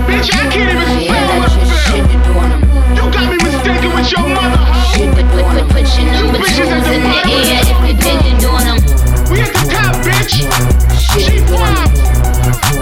Bitch, 0.07 0.33
I 0.33 0.51
can't 0.51 1.01
even 1.01 1.06
mistaken 4.07 4.27
your 4.27 4.35
mother, 4.35 4.57
hoe. 4.57 5.13
Put, 5.15 5.25
put, 5.31 5.45
put, 5.45 5.67
put 5.69 5.87
your 5.97 6.11
number 6.11 6.39
bitches 6.39 6.71
at 6.71 6.83
the 6.83 6.93
in 6.93 7.03
the 7.03 7.19
air 7.27 7.61
if 7.61 7.79
you 7.87 7.93
did 7.97 8.25
it 8.25 8.45
on 8.45 8.67
'em. 8.67 8.77
We 9.31 9.41
at 9.41 9.51
the 9.53 9.63
top, 9.71 9.95
bitch. 10.05 10.35
G5. 11.11 11.61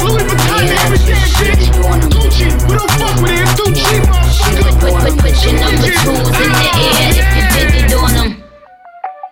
Louis 0.04 0.24
Vuitton 0.24 0.62
and 0.62 0.80
everything, 0.86 1.26
bitch. 1.40 1.66
Gucci. 2.14 2.48
We 2.68 2.76
don't 2.78 2.92
fuck 2.92 3.16
with 3.22 3.32
it. 3.32 3.42
It's 3.42 3.54
too 3.56 3.72
cheap, 3.74 4.04
motherfucker. 4.04 4.80
Put, 4.80 4.94
put, 5.02 5.16
put 5.22 5.36
your 5.46 5.54
number 5.60 5.90
twos 6.02 6.28
in 6.44 6.52
the 6.60 6.70
air 6.76 7.10
if 7.12 7.28
you 7.36 7.44
did 7.56 7.92
it 7.92 7.94
on 7.96 8.16
'em. 8.16 8.44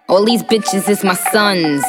All 0.09 0.23
these 0.25 0.43
bitches 0.43 0.89
is 0.89 1.03
my 1.03 1.15
sons. 1.15 1.83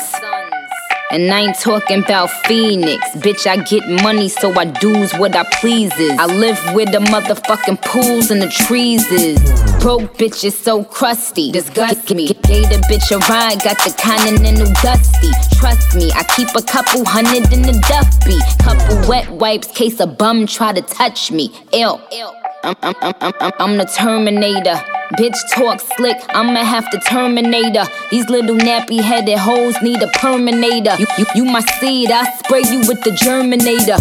And 1.14 1.32
I 1.32 1.42
ain't 1.42 1.60
talking 1.60 2.02
about 2.02 2.28
Phoenix. 2.44 2.98
Bitch, 3.18 3.46
I 3.46 3.58
get 3.62 3.88
money, 4.02 4.28
so 4.28 4.52
I 4.58 4.64
do's 4.64 5.12
what 5.12 5.36
I 5.36 5.44
pleases. 5.60 6.10
I 6.18 6.26
live 6.26 6.58
where 6.74 6.86
the 6.86 6.98
motherfucking 6.98 7.82
pools 7.82 8.32
and 8.32 8.42
the 8.42 8.48
trees 8.48 9.08
is. 9.12 9.38
Broke 9.80 10.18
bitch 10.18 10.42
is 10.42 10.58
so 10.58 10.82
crusty. 10.82 11.52
Disgust 11.52 12.12
me. 12.12 12.26
Gave 12.26 12.68
the 12.68 12.82
bitch 12.90 13.12
a 13.12 13.18
ride, 13.30 13.62
got 13.62 13.76
the 13.84 13.94
continental 13.96 14.66
dusty. 14.82 15.30
Trust 15.56 15.94
me, 15.94 16.10
I 16.16 16.24
keep 16.34 16.48
a 16.56 16.62
couple 16.62 17.04
hundred 17.04 17.52
in 17.52 17.62
the 17.62 17.78
duffy. 17.88 18.40
Couple 18.60 19.08
wet 19.08 19.30
wipes, 19.30 19.68
case 19.68 20.00
a 20.00 20.08
bum 20.08 20.48
try 20.48 20.72
to 20.72 20.82
touch 20.82 21.30
me. 21.30 21.52
Ill. 21.70 22.02
I'm, 22.10 22.43
I'm, 22.64 22.76
I'm, 22.82 22.94
I'm, 23.02 23.34
I'm, 23.40 23.52
I'm 23.58 23.76
the 23.76 23.84
Terminator. 23.84 24.80
Bitch 25.18 25.36
talk 25.52 25.80
slick, 25.80 26.16
I'ma 26.30 26.64
have 26.64 26.90
to 26.90 26.98
terminator. 26.98 27.84
These 28.10 28.30
little 28.30 28.56
nappy 28.56 29.00
headed 29.00 29.38
hoes 29.38 29.76
need 29.82 30.02
a 30.02 30.08
perminator. 30.14 30.96
You, 30.98 31.06
you, 31.18 31.26
you 31.34 31.44
my 31.44 31.60
seed, 31.78 32.10
I 32.10 32.24
spray 32.38 32.62
you 32.62 32.78
with 32.80 33.04
the 33.04 33.10
germinator. 33.10 34.00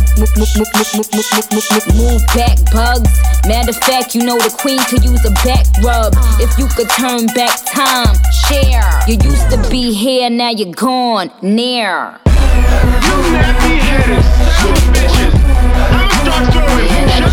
Move 1.97 2.23
back, 2.33 2.57
bugs. 2.71 3.11
Matter 3.45 3.71
of 3.71 3.77
fact, 3.83 4.15
you 4.15 4.23
know 4.23 4.37
the 4.37 4.55
queen 4.57 4.79
could 4.85 5.03
use 5.03 5.23
a 5.25 5.31
back 5.45 5.65
rub. 5.83 6.13
If 6.39 6.57
you 6.57 6.67
could 6.67 6.89
turn 6.89 7.25
back 7.35 7.59
time, 7.65 8.15
Cher. 8.47 8.81
You 9.05 9.17
used 9.21 9.49
to 9.51 9.69
be 9.69 9.93
here, 9.93 10.29
now 10.29 10.51
you're 10.51 10.73
gone, 10.73 11.31
near. 11.41 12.17
You 12.25 13.19
nappy 13.35 13.77
headed, 13.77 14.23
son 14.55 14.79
bitches. 14.95 15.35
I'm 15.91 16.09
a 16.09 16.25
dark 16.25 16.51
story. 16.51 17.32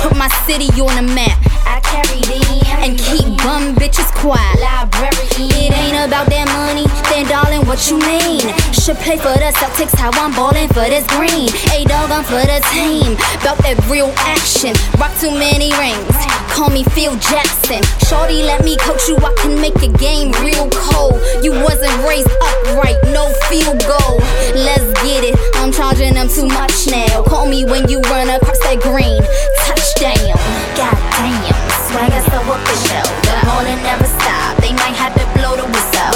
Put 0.00 0.16
my 0.16 0.28
city 0.46 0.68
on 0.80 0.96
the 0.96 1.14
map. 1.14 1.38
I 1.68 1.80
carry 1.84 2.20
them 2.24 2.60
and 2.80 2.98
keep 2.98 3.26
bum 3.44 3.76
bitches 3.76 4.10
quiet. 4.16 4.60
Library. 4.60 5.20
It 5.36 5.72
ain't 5.72 6.00
about 6.00 6.28
that 6.32 6.48
money, 6.52 6.88
then 7.12 7.28
darling, 7.28 7.64
what 7.68 7.80
you 7.88 8.00
mean? 8.00 8.44
Should 8.72 8.96
play 9.04 9.16
for 9.16 9.32
the 9.36 9.52
Celtics, 9.56 9.96
how 9.96 10.10
I'm 10.16 10.32
ballin' 10.32 10.68
for 10.68 10.88
this 10.88 11.04
green. 11.12 11.48
A 11.76 11.84
dog, 11.84 12.10
I'm 12.10 12.24
for 12.24 12.40
the 12.40 12.60
team. 12.72 13.16
About 13.40 13.60
that 13.64 13.76
real 13.88 14.12
action. 14.24 14.72
Rock 14.96 15.12
too 15.20 15.32
many 15.32 15.72
rings. 15.76 16.08
Call 16.52 16.68
me 16.72 16.84
Phil 16.96 17.16
Jackson. 17.20 17.80
Shorty, 18.08 18.42
let 18.42 18.64
me 18.64 18.76
coach 18.80 19.08
you. 19.08 19.16
I 19.20 19.32
can 19.40 19.60
make 19.60 19.76
a 19.84 19.92
game 20.00 20.32
real 20.40 20.68
cold. 20.72 21.20
You 21.44 21.52
wasn't 21.52 21.92
raised 22.04 22.28
upright, 22.40 23.00
no 23.12 23.28
field 23.48 23.80
goal. 23.84 24.16
Let's 24.56 24.88
get 25.04 25.24
it. 25.24 25.36
I'm 25.60 25.72
charging 25.72 26.14
them 26.14 26.28
too 26.28 26.48
much 26.48 26.88
now. 26.88 27.22
Call 27.24 27.46
me 27.48 27.64
when 27.64 27.88
you 27.88 28.00
run 28.08 28.28
across 28.28 28.58
that 28.64 28.80
green. 28.80 29.20
Touchdown. 29.90 30.38
God 30.78 30.98
damn. 31.18 31.56
Swagger 31.90 32.22
so 32.30 32.38
official. 32.46 33.02
The 33.26 33.34
morning 33.50 33.82
never 33.82 34.06
stop. 34.06 34.54
They 34.62 34.70
might 34.70 34.94
have 34.94 35.14
to 35.18 35.26
blow 35.34 35.58
the 35.58 35.66
whistle. 35.66 36.14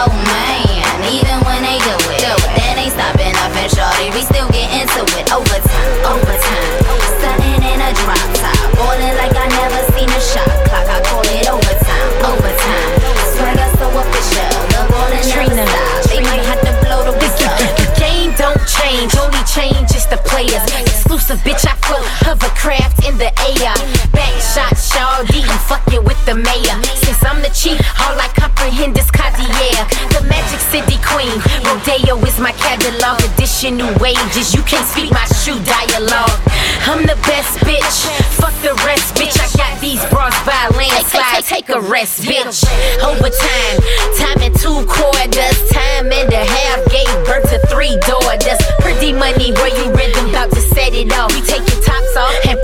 Oh 0.00 0.08
man, 0.08 0.96
even 1.04 1.36
when 1.44 1.60
they 1.60 1.76
do 1.84 1.92
it, 2.16 2.24
then 2.56 2.80
they 2.80 2.88
stopping 2.88 3.36
up 3.44 3.52
and 3.60 3.68
shorty. 3.68 4.08
We 4.16 4.24
still 4.24 4.48
get 4.48 4.72
into 4.72 5.04
it. 5.20 5.28
Overtime, 5.28 5.92
overtime. 6.08 6.72
Stunning 7.20 7.60
in 7.60 7.76
a 7.76 7.92
drop 7.92 8.24
top. 8.40 8.56
Ballin' 8.80 9.16
like 9.20 9.36
I 9.36 9.52
never 9.52 9.82
seen 9.92 10.08
a 10.08 10.20
shot 10.24 10.48
clock. 10.72 10.88
I 10.88 11.04
call 11.04 11.28
it 11.28 11.44
overtime, 11.44 12.08
overtime. 12.24 12.88
Swagger 13.36 13.68
so 13.76 13.86
official. 14.00 14.48
The 14.72 14.80
morning 14.88 15.24
never 15.28 15.60
stop. 15.60 16.08
They 16.08 16.20
might 16.24 16.44
have 16.48 16.62
to 16.64 16.72
blow 16.80 17.04
the 17.04 17.12
whistle. 17.20 17.52
The 17.52 17.88
game 18.00 18.32
don't 18.40 18.64
change, 18.64 19.12
only 19.20 19.44
change 19.44 19.92
is 19.92 20.08
the 20.08 20.16
players. 20.24 20.87
Exclusive 21.28 21.44
bitch, 21.44 21.68
I 21.68 21.76
float 21.84 22.08
hovercraft 22.24 23.04
in 23.04 23.18
the 23.20 23.28
air. 23.28 23.76
Back 24.16 24.32
shot, 24.40 24.72
shawty, 24.72 25.44
I'm 25.44 25.60
fucking 25.68 26.00
with 26.04 26.16
the 26.24 26.32
mayor. 26.32 26.80
Since 27.04 27.20
I'm 27.20 27.44
the 27.44 27.52
chief, 27.52 27.76
all 28.00 28.16
I 28.16 28.32
comprehend 28.32 28.96
is 28.96 29.10
Cartier. 29.12 29.44
The 30.08 30.24
Magic 30.24 30.56
City 30.72 30.96
Queen, 31.04 31.36
Rodeo 31.68 32.16
is 32.24 32.40
my 32.40 32.56
catalog. 32.56 33.20
Additional 33.36 33.92
wages, 34.00 34.56
you 34.56 34.64
can't 34.64 34.88
speak 34.88 35.12
my 35.12 35.28
shoe 35.44 35.60
dialogue. 35.68 36.32
I'm 36.88 37.04
the 37.04 37.20
best 37.28 37.60
bitch, 37.60 38.08
fuck 38.40 38.56
the 38.64 38.72
rest, 38.88 39.12
bitch. 39.12 39.36
I 39.36 39.52
got 39.52 39.76
these 39.84 40.00
bras 40.08 40.32
by 40.48 40.56
landslide. 40.80 41.44
Take 41.44 41.68
a 41.68 41.80
rest, 41.80 42.24
bitch. 42.24 42.64
Overtime, 43.04 43.76
time 44.16 44.28
time 44.38 44.42
and 44.42 44.60
two 44.60 44.84
quarters, 44.86 45.68
time 45.70 46.12
and 46.12 46.32
a 46.32 46.44
half. 46.44 46.84
Gave 46.90 47.26
birth 47.26 47.50
to 47.50 47.58
three 47.68 47.96
daughters. 48.06 48.58
Pretty 48.80 49.12
money, 49.12 49.52
where 49.52 49.68
you 49.68 49.90
rhythm 49.92 49.98
about 49.98 50.07
to 50.07 50.07
set 50.07 50.07
it 50.98 51.12
off. 51.12 51.32
We 51.34 51.40
take 51.42 51.62
your 51.70 51.82
tops 51.82 52.16
off 52.16 52.34
and 52.46 52.57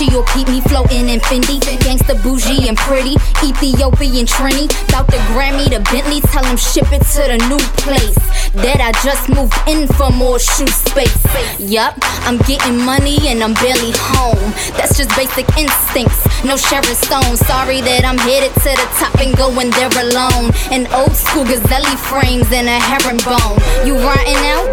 Versace 0.00 0.34
keep 0.34 0.48
me 0.48 0.60
floating 0.62 1.08
in 1.08 1.20
Fendi. 1.20 1.60
Gangsta 1.80 2.20
bougie 2.22 2.68
and 2.68 2.76
pretty. 2.76 3.16
Ethiopian 3.44 4.26
Trini. 4.26 4.68
Bout 4.90 5.06
the 5.06 5.18
Grammy 5.28 5.68
to 5.70 5.80
Bentley. 5.92 6.20
Tell 6.20 6.42
them 6.42 6.56
ship 6.56 6.90
it 6.92 7.02
to 7.12 7.22
the 7.28 7.38
new 7.48 7.58
place. 7.76 8.16
That 8.50 8.82
I 8.82 8.90
just 9.06 9.30
moved 9.30 9.54
in 9.70 9.86
for 9.94 10.10
more 10.10 10.42
shoe 10.42 10.66
space. 10.66 11.14
Yup, 11.62 11.94
I'm 12.26 12.34
getting 12.50 12.82
money 12.82 13.30
and 13.30 13.46
I'm 13.46 13.54
barely 13.62 13.94
home. 14.10 14.42
That's 14.74 14.98
just 14.98 15.14
basic 15.14 15.46
instincts. 15.54 16.18
No 16.42 16.58
Sharon 16.58 16.98
Stone. 16.98 17.38
Sorry 17.46 17.78
that 17.78 18.02
I'm 18.02 18.18
headed 18.18 18.50
to 18.66 18.70
the 18.74 18.88
top 18.98 19.14
and 19.22 19.38
going 19.38 19.70
there 19.78 19.92
alone. 20.02 20.50
An 20.74 20.90
old 20.90 21.14
school 21.14 21.46
gazelle 21.46 21.86
frames 22.10 22.50
and 22.50 22.66
a 22.66 22.78
herringbone. 22.82 23.54
You 23.86 23.94
riding 24.02 24.42
out? 24.50 24.66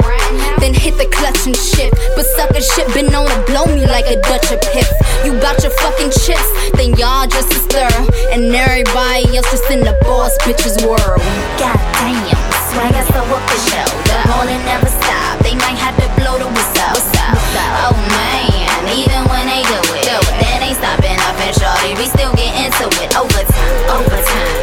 Then 0.58 0.74
hit 0.74 0.98
the 0.98 1.06
clutch 1.14 1.46
and 1.46 1.54
shift. 1.54 1.94
But 2.18 2.26
sucker 2.34 2.66
shit 2.66 2.90
been 2.98 3.14
known 3.14 3.30
to 3.30 3.40
blow 3.46 3.70
me 3.70 3.86
like 3.86 4.10
a 4.10 4.18
Dutch 4.26 4.50
of 4.50 4.58
piff. 4.74 4.90
You 5.22 5.38
got 5.38 5.62
your 5.62 5.72
fucking 5.86 6.18
chips, 6.18 6.50
then 6.74 6.98
y'all 6.98 7.30
just 7.30 7.54
a 7.54 7.62
stir. 7.62 7.94
And 8.34 8.50
everybody 8.50 9.38
else 9.38 9.54
just 9.54 9.70
in 9.70 9.86
the 9.86 9.94
boss 10.02 10.34
bitch's 10.42 10.82
world. 10.82 11.22
God 11.62 11.78
damn 12.02 12.47
swagger 12.78 13.06
so 13.10 13.22
official. 13.26 13.90
The 14.06 14.18
rolling 14.30 14.62
never 14.70 14.86
stop. 14.86 15.40
They 15.42 15.56
might 15.56 15.78
have 15.82 15.98
to 15.98 16.08
blow 16.22 16.38
the 16.38 16.46
whistle. 16.46 16.94
whistle. 16.94 17.70
Oh 17.82 17.98
man, 18.14 18.80
even 18.94 19.22
when 19.34 19.46
they 19.50 19.66
do 19.66 19.82
it, 19.98 20.06
that 20.06 20.62
ain't 20.62 20.78
stopping 20.78 21.18
off 21.26 21.42
and 21.42 21.56
shorty. 21.58 21.98
We 21.98 22.06
still 22.06 22.34
get 22.38 22.54
into 22.54 22.86
it. 23.02 23.10
Overtime, 23.18 23.74
overtime, 23.90 24.54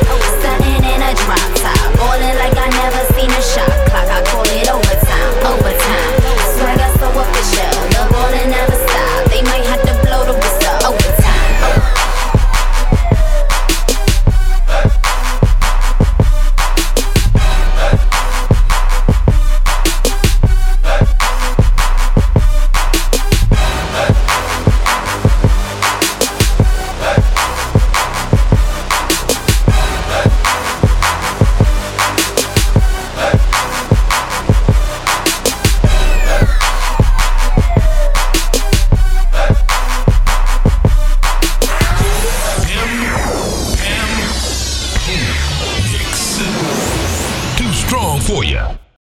sudden 0.43 0.85
in 0.87 1.03
a 1.03 1.13
drop. 1.27 1.54